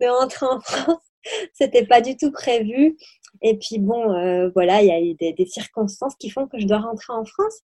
De 0.00 0.08
rentrer 0.08 0.46
en 0.46 0.60
France, 0.60 1.11
c'était 1.52 1.86
pas 1.86 2.00
du 2.00 2.16
tout 2.16 2.30
prévu. 2.30 2.96
Et 3.40 3.56
puis 3.56 3.78
bon, 3.78 4.12
euh, 4.12 4.50
voilà, 4.54 4.82
il 4.82 4.88
y 4.88 4.92
a 4.92 5.00
eu 5.00 5.14
des, 5.14 5.46
circonstances 5.46 6.14
qui 6.16 6.30
font 6.30 6.46
que 6.46 6.58
je 6.58 6.66
dois 6.66 6.78
rentrer 6.78 7.12
en 7.12 7.24
France. 7.24 7.58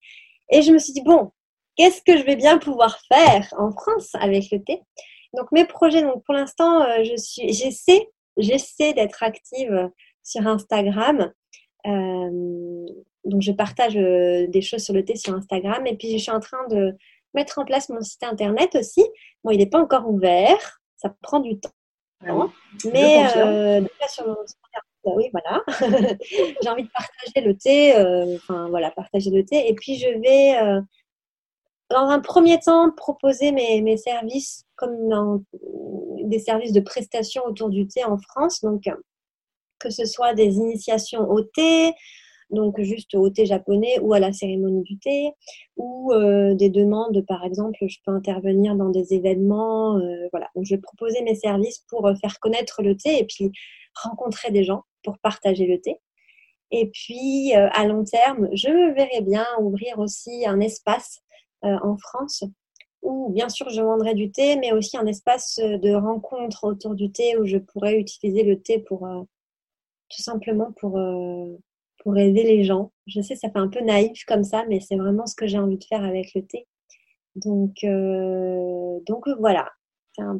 Et 0.50 0.62
je 0.62 0.72
me 0.72 0.78
suis 0.78 0.92
dit, 0.92 1.02
bon, 1.02 1.30
qu'est-ce 1.76 2.02
que 2.02 2.16
je 2.16 2.24
vais 2.24 2.36
bien 2.36 2.58
pouvoir 2.58 2.98
faire 3.08 3.52
en 3.58 3.70
France 3.72 4.10
avec 4.14 4.50
le 4.50 4.62
thé? 4.62 4.80
Donc 5.34 5.52
mes 5.52 5.66
projets, 5.66 6.02
donc 6.02 6.24
pour 6.24 6.34
l'instant, 6.34 6.82
euh, 6.82 7.04
j'essaie, 7.04 8.92
d'être 8.94 9.22
active 9.22 9.90
sur 10.22 10.46
Instagram. 10.46 11.32
Euh, 11.86 12.86
donc 13.24 13.42
je 13.42 13.52
partage 13.52 13.94
des 13.94 14.62
choses 14.62 14.82
sur 14.82 14.94
le 14.94 15.04
thé 15.04 15.16
sur 15.16 15.34
Instagram 15.34 15.86
et 15.86 15.96
puis 15.96 16.12
je 16.12 16.18
suis 16.18 16.30
en 16.30 16.40
train 16.40 16.66
de 16.68 16.96
mettre 17.34 17.58
en 17.58 17.64
place 17.64 17.88
mon 17.88 18.00
site 18.00 18.22
internet 18.22 18.74
aussi. 18.74 19.04
Bon, 19.44 19.50
il 19.50 19.58
n'est 19.58 19.66
pas 19.66 19.80
encore 19.80 20.08
ouvert, 20.08 20.80
ça 20.96 21.14
prend 21.22 21.40
du 21.40 21.58
temps. 21.60 21.70
Ah 22.26 22.34
mais 22.92 23.24
euh, 23.36 23.80
sur 24.08 24.26
mon 24.26 24.32
internet, 24.32 24.82
oui, 25.04 25.30
voilà. 25.32 25.62
J'ai 26.62 26.68
envie 26.68 26.82
de 26.82 26.90
partager 26.90 27.46
le 27.46 27.56
thé, 27.56 27.96
euh, 27.96 28.36
enfin 28.36 28.68
voilà, 28.68 28.90
partager 28.90 29.30
le 29.30 29.44
thé. 29.44 29.68
Et 29.68 29.74
puis 29.74 29.96
je 29.98 30.08
vais, 30.20 30.82
dans 31.90 32.08
un 32.08 32.20
premier 32.20 32.58
temps, 32.58 32.90
proposer 32.90 33.52
mes, 33.52 33.80
mes 33.82 33.96
services 33.96 34.64
comme 34.74 35.08
dans 35.08 35.42
des 36.24 36.38
services 36.38 36.72
de 36.72 36.80
prestation 36.80 37.44
autour 37.46 37.70
du 37.70 37.86
thé 37.86 38.04
en 38.04 38.18
France. 38.18 38.62
Donc, 38.62 38.88
que 39.78 39.90
ce 39.90 40.04
soit 40.04 40.34
des 40.34 40.56
initiations 40.56 41.28
au 41.30 41.40
thé, 41.40 41.94
donc 42.50 42.80
juste 42.80 43.14
au 43.14 43.28
thé 43.30 43.46
japonais 43.46 43.98
ou 44.00 44.14
à 44.14 44.20
la 44.20 44.32
cérémonie 44.32 44.82
du 44.82 44.98
thé, 44.98 45.32
ou 45.76 46.12
euh, 46.12 46.54
des 46.54 46.70
demandes, 46.70 47.24
par 47.26 47.44
exemple, 47.44 47.78
je 47.86 47.98
peux 48.04 48.12
intervenir 48.12 48.74
dans 48.74 48.88
des 48.90 49.14
événements, 49.14 49.98
euh, 49.98 50.28
voilà. 50.32 50.48
Donc 50.54 50.64
je 50.64 50.74
vais 50.74 50.80
proposer 50.80 51.22
mes 51.22 51.34
services 51.34 51.84
pour 51.88 52.06
euh, 52.06 52.14
faire 52.20 52.38
connaître 52.40 52.82
le 52.82 52.96
thé 52.96 53.18
et 53.18 53.24
puis 53.24 53.52
rencontrer 54.02 54.50
des 54.50 54.64
gens 54.64 54.84
pour 55.02 55.18
partager 55.18 55.66
le 55.66 55.80
thé. 55.80 55.96
Et 56.70 56.90
puis 56.90 57.54
à 57.54 57.86
long 57.86 58.04
terme, 58.04 58.48
je 58.52 58.92
verrai 58.94 59.22
bien 59.22 59.46
ouvrir 59.58 59.98
aussi 59.98 60.46
un 60.46 60.60
espace 60.60 61.20
en 61.62 61.96
France 61.96 62.44
où 63.00 63.30
bien 63.30 63.48
sûr 63.48 63.70
je 63.70 63.80
vendrai 63.80 64.14
du 64.14 64.30
thé, 64.30 64.56
mais 64.56 64.72
aussi 64.72 64.98
un 64.98 65.06
espace 65.06 65.58
de 65.58 65.94
rencontre 65.94 66.64
autour 66.64 66.94
du 66.94 67.10
thé 67.10 67.38
où 67.38 67.46
je 67.46 67.56
pourrais 67.56 67.96
utiliser 67.98 68.42
le 68.42 68.60
thé 68.60 68.80
pour 68.80 69.08
tout 70.10 70.22
simplement 70.22 70.72
pour 70.78 70.98
pour 72.08 72.16
aider 72.16 72.42
les 72.42 72.64
gens. 72.64 72.90
Je 73.06 73.20
sais, 73.20 73.36
ça 73.36 73.50
fait 73.50 73.58
un 73.58 73.68
peu 73.68 73.80
naïf 73.80 74.24
comme 74.24 74.42
ça, 74.42 74.64
mais 74.66 74.80
c'est 74.80 74.96
vraiment 74.96 75.26
ce 75.26 75.34
que 75.34 75.46
j'ai 75.46 75.58
envie 75.58 75.76
de 75.76 75.84
faire 75.84 76.02
avec 76.02 76.34
le 76.34 76.40
thé. 76.40 76.66
Donc, 77.34 77.84
euh, 77.84 78.98
donc 79.06 79.28
voilà. 79.38 79.68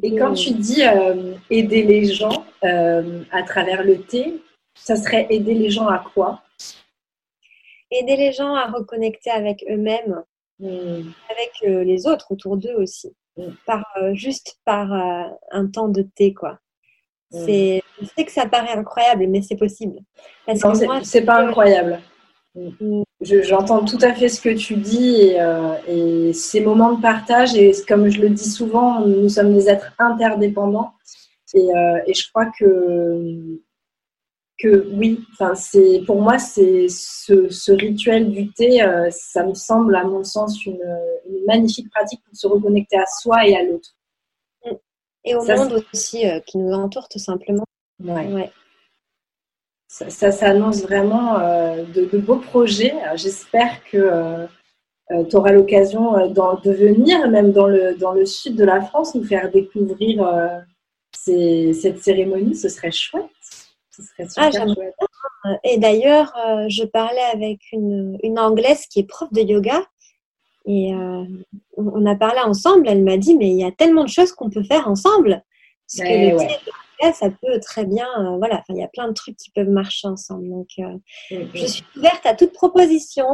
Et 0.03 0.17
quand 0.17 0.33
tu 0.33 0.55
dis 0.55 0.83
euh, 0.83 1.35
aider 1.51 1.83
les 1.83 2.07
gens 2.07 2.47
euh, 2.65 3.23
à 3.33 3.43
travers 3.43 3.85
le 3.85 4.01
thé, 4.01 4.41
ça 4.75 4.97
serait 4.97 5.27
aider 5.29 5.53
les 5.53 5.69
gens 5.69 5.89
à 5.89 5.99
quoi? 5.99 6.43
Aider 7.91 8.17
les 8.17 8.33
gens 8.33 8.55
à 8.55 8.71
reconnecter 8.71 9.29
avec 9.29 9.63
eux-mêmes, 9.69 10.25
hmm. 10.61 11.03
avec 11.29 11.85
les 11.85 12.07
autres 12.07 12.33
autour 12.33 12.57
d'eux 12.57 12.77
aussi, 12.79 13.15
hmm. 13.37 13.51
par, 13.67 13.85
juste 14.15 14.59
par 14.65 14.91
un 15.53 15.67
temps 15.67 15.89
de 15.89 16.01
thé, 16.01 16.33
quoi. 16.33 16.61
Mm. 17.33 17.45
C'est, 17.45 17.83
je 18.01 18.07
sais 18.07 18.25
que 18.25 18.33
ça 18.33 18.47
paraît 18.47 18.73
incroyable, 18.73 19.27
mais 19.29 19.43
c'est 19.43 19.57
possible. 19.57 19.99
Parce 20.47 20.63
non, 20.63 21.01
c'est, 21.03 21.23
pas 21.23 21.43
incroyable. 21.43 22.01
Mm. 22.55 23.03
j'entends 23.21 23.85
tout 23.85 23.99
à 24.01 24.15
fait 24.15 24.29
ce 24.29 24.41
que 24.41 24.55
tu 24.55 24.77
dis 24.77 25.35
euh, 25.39 25.75
et, 25.87 26.33
ces 26.33 26.61
moments 26.61 26.95
de 26.95 27.01
partage, 27.01 27.55
et 27.55 27.73
comme 27.87 28.09
je 28.09 28.21
le 28.21 28.31
dis 28.31 28.49
souvent, 28.49 29.01
nous 29.01 29.29
sommes 29.29 29.55
des 29.55 29.69
êtres 29.69 29.93
interdépendants. 29.99 30.93
Et, 31.55 31.61
euh, 31.61 32.01
et 32.07 32.15
je 32.15 32.29
crois 32.31 32.47
que, 32.59 33.61
que 34.59 34.89
oui, 34.93 35.25
c'est, 35.55 36.03
pour 36.07 36.21
moi, 36.21 36.39
c'est 36.39 36.89
ce, 36.89 37.49
ce, 37.49 37.73
rituel 37.73 38.31
du 38.31 38.51
thé, 38.53 38.83
euh, 38.83 39.09
ça 39.11 39.45
me 39.45 39.55
semble, 39.55 39.97
à 39.97 40.05
mon 40.05 40.25
sens, 40.25 40.65
une, 40.67 40.83
une 41.31 41.45
magnifique 41.47 41.91
pratique 41.91 42.21
pour 42.25 42.37
se 42.37 42.47
reconnecter 42.47 42.99
à 42.99 43.07
soi 43.07 43.47
et 43.47 43.57
à 43.57 43.63
l'autre 43.63 43.98
et 45.29 45.35
au 45.35 45.45
monde 45.45 45.85
aussi 45.93 46.27
euh, 46.27 46.41
qui 46.41 46.59
nous 46.59 46.73
entoure 46.73 47.09
tout 47.09 47.19
simplement. 47.19 47.65
Ouais. 48.03 48.51
Ça, 49.89 50.31
ça, 50.31 50.51
annonce 50.51 50.83
vraiment 50.83 51.39
euh, 51.39 51.85
de, 51.85 52.19
beaux 52.19 52.37
projets. 52.37 52.95
J'espère 53.15 53.83
que 53.85 53.97
euh, 53.97 54.47
tu 55.29 55.37
auras 55.37 55.53
l'occasion 55.53 56.29
de 56.29 56.71
venir, 56.71 57.29
même 57.31 57.53
dans 57.53 57.67
le, 57.67 57.97
dans 57.97 58.13
le 58.13 58.27
sud 58.27 58.55
de 58.55 58.65
la 58.65 58.83
France, 58.83 59.15
nous 59.15 59.25
faire 59.25 59.51
découvrir 59.51 60.63
cette 61.13 62.03
cérémonie. 62.03 62.55
Ce 62.55 62.69
serait 62.69 62.93
chouette. 62.93 63.25
Ce 63.91 64.03
serait 64.03 64.29
ah, 64.37 64.53
super 64.53 64.75
chouette. 64.75 64.95
Et 65.65 65.79
d'ailleurs, 65.79 66.35
je 66.69 66.85
parlais 66.85 67.25
avec 67.33 67.61
une, 67.73 68.19
une 68.23 68.39
Anglaise 68.39 68.87
qui 68.87 69.01
est 69.01 69.09
prof 69.09 69.33
de 69.33 69.41
yoga 69.41 69.83
et 70.69 70.93
euh, 70.93 71.25
on 71.79 72.05
a 72.05 72.15
parlé 72.15 72.41
ensemble, 72.41 72.87
elle 72.89 73.03
m'a 73.03 73.17
dit, 73.17 73.35
mais 73.35 73.49
il 73.49 73.59
y 73.59 73.65
a 73.65 73.73
tellement 73.73 74.05
de 74.05 74.11
choses 74.11 74.33
qu'on 74.33 74.51
peut 74.51 74.63
faire 74.63 74.87
ensemble. 74.87 75.43
Parce 75.97 76.07
que 76.07 76.31
le 76.31 76.37
ouais. 76.37 77.13
ça 77.15 77.31
peut 77.31 77.59
très 77.61 77.87
bien, 77.87 78.07
euh, 78.19 78.37
voilà, 78.37 78.63
il 78.69 78.77
y 78.77 78.83
a 78.83 78.89
plein 78.89 79.09
de 79.09 79.15
trucs 79.15 79.39
qui 79.39 79.51
peuvent 79.51 79.71
marcher 79.71 80.09
ensemble. 80.09 80.51
Donc, 80.51 80.69
euh, 80.79 80.99
mm-hmm. 81.31 81.49
je 81.55 81.67
suis 81.67 81.85
ouverte 81.97 82.27
à 82.27 82.35
toute 82.35 82.53
proposition. 82.53 83.27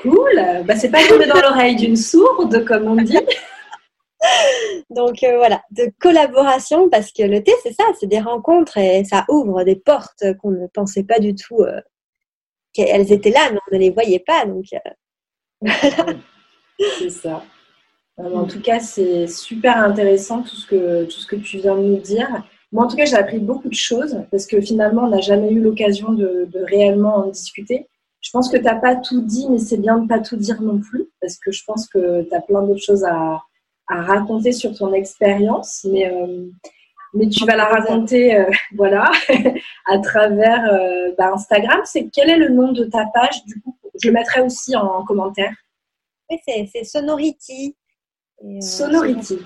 Cool, 0.00 0.62
bah, 0.64 0.76
c'est 0.76 0.90
pas 0.90 1.04
tombé 1.08 1.26
dans 1.26 1.40
l'oreille 1.40 1.74
d'une 1.74 1.96
sourde, 1.96 2.64
comme 2.64 2.86
on 2.86 3.02
dit. 3.02 3.18
Donc 4.90 5.16
voilà, 5.22 5.62
de 5.72 5.90
collaboration, 5.98 6.88
parce 6.88 7.10
que 7.10 7.24
le 7.24 7.42
thé, 7.42 7.52
c'est 7.64 7.72
ça, 7.72 7.84
c'est 7.98 8.06
des 8.06 8.20
rencontres 8.20 8.78
et 8.78 9.02
ça 9.02 9.24
ouvre 9.28 9.64
des 9.64 9.76
portes 9.76 10.24
qu'on 10.40 10.50
ne 10.52 10.68
pensait 10.68 11.04
pas 11.04 11.18
du 11.18 11.34
tout 11.34 11.64
qu'elles 12.74 13.10
étaient 13.10 13.30
là, 13.30 13.50
mais 13.50 13.58
on 13.72 13.74
ne 13.74 13.80
les 13.80 13.90
voyait 13.90 14.22
pas. 14.24 14.44
Donc 14.44 14.66
voilà. 15.60 16.14
C'est 16.78 17.10
ça. 17.10 17.42
En 18.18 18.44
tout 18.44 18.60
cas, 18.60 18.80
c'est 18.80 19.26
super 19.26 19.78
intéressant 19.78 20.42
tout 20.42 20.54
ce, 20.54 20.66
que, 20.66 21.04
tout 21.04 21.20
ce 21.20 21.26
que 21.26 21.36
tu 21.36 21.58
viens 21.58 21.76
de 21.76 21.82
nous 21.82 22.00
dire. 22.00 22.42
Moi, 22.72 22.84
en 22.84 22.88
tout 22.88 22.96
cas, 22.96 23.04
j'ai 23.04 23.16
appris 23.16 23.38
beaucoup 23.38 23.68
de 23.68 23.74
choses 23.74 24.22
parce 24.30 24.46
que 24.46 24.60
finalement, 24.60 25.04
on 25.04 25.08
n'a 25.08 25.20
jamais 25.20 25.50
eu 25.50 25.60
l'occasion 25.60 26.12
de, 26.12 26.48
réellement 26.66 27.16
en 27.16 27.26
discuter. 27.28 27.88
Je 28.20 28.30
pense 28.30 28.50
que 28.50 28.58
tu 28.58 28.64
n'as 28.64 28.76
pas 28.76 28.96
tout 28.96 29.22
dit, 29.22 29.48
mais 29.48 29.58
c'est 29.58 29.78
bien 29.78 29.96
de 29.96 30.02
ne 30.02 30.08
pas 30.08 30.20
tout 30.20 30.36
dire 30.36 30.60
non 30.60 30.78
plus 30.78 31.08
parce 31.20 31.38
que 31.38 31.50
je 31.50 31.64
pense 31.64 31.88
que 31.88 32.22
tu 32.22 32.34
as 32.34 32.40
plein 32.40 32.62
d'autres 32.62 32.82
choses 32.82 33.04
à, 33.04 33.42
raconter 33.88 34.52
sur 34.52 34.72
ton 34.76 34.92
expérience. 34.92 35.84
Mais, 35.90 36.08
euh, 36.08 36.46
mais 37.12 37.28
tu 37.28 37.44
vas 37.44 37.56
la 37.56 37.64
raconter 37.64 38.36
euh, 38.36 38.44
voilà, 38.76 39.10
à 39.86 39.98
travers 39.98 40.64
euh, 40.72 41.12
bah, 41.18 41.32
Instagram. 41.34 41.80
C'est 41.84 42.08
quel 42.12 42.30
est 42.30 42.36
le 42.36 42.50
nom 42.50 42.70
de 42.70 42.84
ta 42.84 43.06
page 43.12 43.44
du 43.46 43.60
coup? 43.60 43.76
Je 44.00 44.08
le 44.08 44.14
mettrai 44.14 44.42
aussi 44.42 44.76
en 44.76 45.04
commentaire 45.04 45.52
c'est 46.44 46.84
Sonority. 46.84 47.76
Euh, 48.44 48.60
Sonority. 48.60 49.38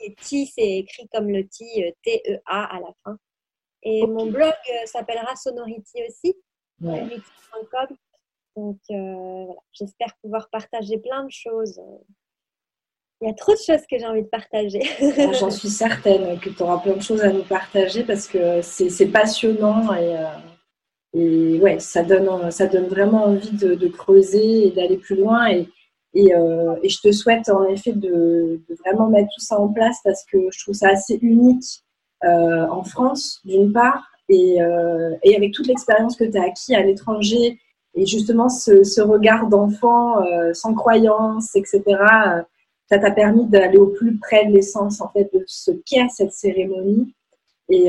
Et 0.00 0.14
T, 0.14 0.46
c'est 0.46 0.78
écrit 0.78 1.08
comme 1.12 1.30
le 1.30 1.46
T, 1.46 1.64
euh, 1.84 1.90
T-E-A 2.02 2.76
à 2.76 2.80
la 2.80 2.92
fin. 3.04 3.16
Et 3.82 4.06
mon 4.06 4.26
blog 4.26 4.52
euh, 4.52 4.86
s'appellera 4.86 5.36
Sonority 5.36 6.02
aussi, 6.08 6.34
sonority.com. 6.80 7.96
Donc 8.56 8.78
voilà, 8.88 9.54
j'espère 9.72 10.16
pouvoir 10.22 10.48
partager 10.50 10.98
plein 10.98 11.24
de 11.24 11.30
choses. 11.30 11.80
Il 13.20 13.28
y 13.28 13.30
a 13.30 13.34
trop 13.34 13.52
de 13.52 13.58
choses 13.58 13.86
que 13.90 13.98
j'ai 13.98 14.06
envie 14.06 14.22
de 14.22 14.28
partager. 14.28 14.82
Ah, 15.18 15.32
j'en 15.32 15.50
suis 15.50 15.68
certaine 15.68 16.38
que 16.40 16.50
tu 16.50 16.62
auras 16.62 16.78
plein 16.78 16.94
de 16.94 17.02
choses 17.02 17.22
à 17.22 17.30
nous 17.30 17.44
partager 17.44 18.02
parce 18.02 18.26
que 18.26 18.60
c'est 18.62 19.06
passionnant 19.06 19.94
et, 19.94 20.16
et, 21.14 21.60
ouais, 21.60 21.78
ça 21.78 22.02
donne, 22.02 22.50
ça 22.50 22.66
donne 22.66 22.88
vraiment 22.88 23.24
envie 23.24 23.56
de, 23.56 23.74
de 23.74 23.88
creuser 23.88 24.68
et 24.68 24.70
d'aller 24.70 24.96
plus 24.96 25.16
loin. 25.16 25.48
Et, 25.48 25.68
euh, 26.16 26.76
et, 26.82 26.88
je 26.88 27.00
te 27.00 27.12
souhaite 27.12 27.48
en 27.48 27.64
effet 27.64 27.92
de, 27.92 28.60
vraiment 28.84 29.08
mettre 29.08 29.28
tout 29.34 29.44
ça 29.44 29.58
en 29.58 29.68
place 29.68 29.98
parce 30.04 30.24
que 30.24 30.38
je 30.50 30.62
trouve 30.62 30.74
ça 30.74 30.88
assez 30.88 31.18
unique 31.20 31.82
euh, 32.24 32.66
en 32.68 32.84
France, 32.84 33.40
d'une 33.44 33.72
part, 33.72 34.04
et, 34.28 34.62
euh, 34.62 35.14
et, 35.22 35.36
avec 35.36 35.52
toute 35.52 35.66
l'expérience 35.66 36.16
que 36.16 36.24
tu 36.24 36.38
as 36.38 36.44
acquis 36.44 36.74
à 36.74 36.82
l'étranger 36.82 37.58
et 37.94 38.06
justement, 38.06 38.48
ce, 38.48 39.00
regard 39.00 39.46
d'enfant 39.48 40.16
sans 40.52 40.74
croyance, 40.74 41.56
etc., 41.56 41.82
ça 42.88 42.98
t'a 42.98 43.10
permis 43.10 43.46
d'aller 43.46 43.78
au 43.78 43.86
plus 43.86 44.18
près 44.18 44.44
de 44.44 44.52
l'essence 44.52 45.00
en 45.00 45.08
fait 45.08 45.30
de 45.32 45.42
ce 45.46 45.70
qu'est 45.70 46.06
cette 46.10 46.32
cérémonie. 46.32 47.14
Et, 47.70 47.86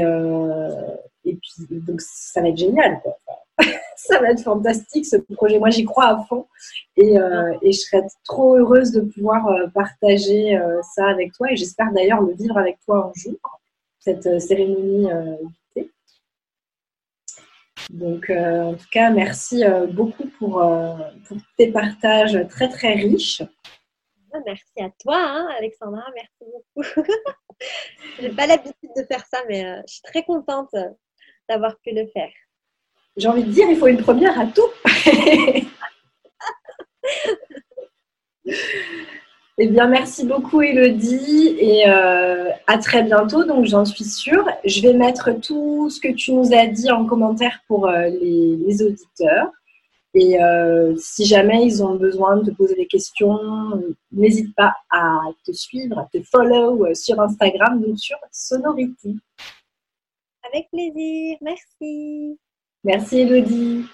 et 1.25 1.36
puis, 1.36 1.67
donc, 1.69 1.99
ça 1.99 2.41
va 2.41 2.47
être 2.47 2.57
génial. 2.57 3.01
Quoi. 3.01 3.17
Ça 4.07 4.19
va 4.19 4.31
être 4.31 4.41
fantastique 4.41 5.05
ce 5.05 5.17
projet. 5.17 5.59
Moi, 5.59 5.69
j'y 5.69 5.83
crois 5.83 6.05
à 6.05 6.23
fond 6.25 6.47
et, 6.95 7.17
euh, 7.19 7.53
et, 7.61 7.71
je 7.71 7.79
serais 7.79 8.03
trop 8.23 8.55
heureuse 8.55 8.91
de 8.91 9.01
pouvoir 9.01 9.47
euh, 9.47 9.67
partager 9.67 10.57
euh, 10.57 10.81
ça 10.81 11.07
avec 11.07 11.33
toi 11.33 11.51
et 11.51 11.55
j'espère 11.55 11.91
d'ailleurs 11.91 12.21
le 12.21 12.33
vivre 12.33 12.57
avec 12.57 12.79
toi 12.85 13.11
un 13.11 13.19
jour, 13.19 13.37
cette 13.99 14.39
cérémonie 14.39 15.07
thé. 15.73 15.91
Donc, 17.89 18.29
en 18.29 18.73
tout 18.73 18.87
cas, 18.91 19.09
merci 19.11 19.63
beaucoup 19.91 20.27
pour, 20.39 20.61
pour, 21.27 21.37
tes 21.57 21.71
partages 21.71 22.37
très 22.49 22.69
très 22.69 22.93
riches. 22.93 23.41
Ah, 24.33 24.39
merci 24.45 24.81
à 24.81 24.89
toi, 24.99 25.17
hein, 25.17 25.47
Alexandra. 25.57 26.03
Merci 26.13 26.51
beaucoup. 26.51 26.89
J'ai 28.19 28.29
pas 28.29 28.45
l'habitude 28.45 28.91
de 28.95 29.03
faire 29.03 29.25
ça, 29.25 29.39
mais 29.47 29.81
je 29.87 29.93
suis 29.93 30.01
très 30.03 30.23
contente 30.23 30.75
d'avoir 31.49 31.77
pu 31.79 31.91
le 31.91 32.05
faire 32.07 32.29
j'ai 33.18 33.28
envie 33.28 33.43
de 33.43 33.51
dire, 33.51 33.68
il 33.70 33.76
faut 33.78 33.88
une 33.88 33.97
première 33.97 34.39
à 34.39 34.45
tout. 34.45 34.70
eh 39.57 39.68
bien, 39.68 39.88
merci 39.88 40.26
beaucoup, 40.26 40.61
Elodie, 40.61 41.57
et 41.59 41.89
euh, 41.89 42.51
à 42.68 42.78
très 42.78 43.01
bientôt. 43.01 43.43
Donc, 43.43 43.65
j'en 43.65 43.86
suis 43.86 44.05
sûre. 44.05 44.47
Je 44.63 44.82
vais 44.82 44.93
mettre 44.93 45.32
tout 45.41 45.89
ce 45.89 45.99
que 45.99 46.13
tu 46.13 46.32
nous 46.32 46.53
as 46.53 46.68
dit 46.68 46.91
en 46.91 47.05
commentaire 47.05 47.59
pour 47.68 47.88
euh, 47.88 48.07
les, 48.22 48.84
auditeurs. 48.84 49.51
Et 50.13 50.39
euh, 50.41 50.95
si 50.97 51.26
jamais 51.26 51.65
ils 51.65 51.84
ont 51.84 51.95
besoin 51.95 52.38
de 52.38 52.51
te 52.51 52.55
poser 52.55 52.76
des 52.76 52.88
questions, 52.88 53.39
n'hésite 54.11 54.55
pas 54.55 54.74
à 54.91 55.22
te 55.45 55.51
suivre, 55.51 55.97
à 55.99 56.07
te 56.11 56.22
follow 56.24 56.93
sur 56.93 57.20
Instagram, 57.20 57.82
donc 57.82 57.99
sur 57.99 58.18
Sonority. 58.32 59.20
Avec 60.43 60.70
plaisir, 60.70 61.38
merci. 61.41 62.39
Merci 62.84 63.19
Elodie. 63.19 63.86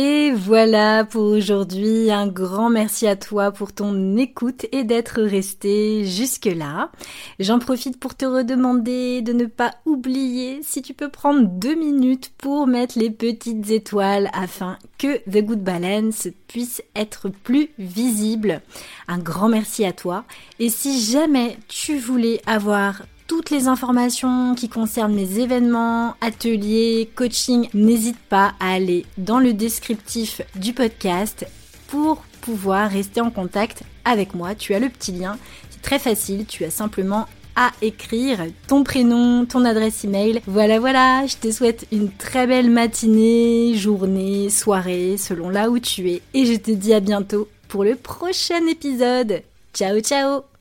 Et 0.00 0.30
voilà 0.30 1.04
pour 1.04 1.24
aujourd'hui. 1.24 2.12
Un 2.12 2.28
grand 2.28 2.70
merci 2.70 3.08
à 3.08 3.16
toi 3.16 3.50
pour 3.50 3.72
ton 3.72 4.16
écoute 4.16 4.66
et 4.70 4.84
d'être 4.84 5.20
resté 5.20 6.04
jusque-là. 6.04 6.92
J'en 7.40 7.58
profite 7.58 7.98
pour 7.98 8.14
te 8.14 8.24
redemander 8.24 9.22
de 9.22 9.32
ne 9.32 9.46
pas 9.46 9.74
oublier 9.86 10.60
si 10.62 10.82
tu 10.82 10.94
peux 10.94 11.08
prendre 11.08 11.48
deux 11.48 11.74
minutes 11.74 12.30
pour 12.38 12.68
mettre 12.68 12.96
les 12.96 13.10
petites 13.10 13.70
étoiles 13.70 14.30
afin 14.34 14.78
que 14.98 15.18
The 15.28 15.44
Good 15.44 15.64
Balance 15.64 16.28
puisse 16.46 16.80
être 16.94 17.28
plus 17.28 17.70
visible. 17.80 18.60
Un 19.08 19.18
grand 19.18 19.48
merci 19.48 19.84
à 19.84 19.92
toi. 19.92 20.24
Et 20.60 20.68
si 20.68 21.00
jamais 21.00 21.56
tu 21.66 21.98
voulais 21.98 22.40
avoir 22.46 23.02
toutes 23.28 23.50
les 23.50 23.68
informations 23.68 24.54
qui 24.56 24.68
concernent 24.68 25.14
mes 25.14 25.38
événements, 25.38 26.14
ateliers, 26.20 27.08
coaching, 27.14 27.68
n'hésite 27.74 28.18
pas 28.18 28.54
à 28.58 28.72
aller 28.72 29.06
dans 29.18 29.38
le 29.38 29.52
descriptif 29.52 30.40
du 30.56 30.72
podcast 30.72 31.46
pour 31.88 32.22
pouvoir 32.40 32.90
rester 32.90 33.20
en 33.20 33.30
contact 33.30 33.82
avec 34.04 34.34
moi. 34.34 34.54
Tu 34.54 34.74
as 34.74 34.80
le 34.80 34.88
petit 34.88 35.12
lien, 35.12 35.38
c'est 35.70 35.82
très 35.82 35.98
facile, 35.98 36.46
tu 36.46 36.64
as 36.64 36.70
simplement 36.70 37.26
à 37.54 37.70
écrire 37.82 38.46
ton 38.66 38.82
prénom, 38.82 39.44
ton 39.44 39.64
adresse 39.64 40.04
email. 40.04 40.40
Voilà, 40.46 40.80
voilà, 40.80 41.26
je 41.26 41.36
te 41.36 41.52
souhaite 41.52 41.86
une 41.92 42.10
très 42.10 42.46
belle 42.46 42.70
matinée, 42.70 43.74
journée, 43.74 44.48
soirée, 44.48 45.16
selon 45.18 45.50
là 45.50 45.68
où 45.68 45.78
tu 45.78 46.08
es. 46.10 46.22
Et 46.32 46.46
je 46.46 46.54
te 46.54 46.70
dis 46.70 46.94
à 46.94 47.00
bientôt 47.00 47.48
pour 47.68 47.84
le 47.84 47.94
prochain 47.94 48.66
épisode. 48.68 49.42
Ciao, 49.74 50.00
ciao 50.00 50.57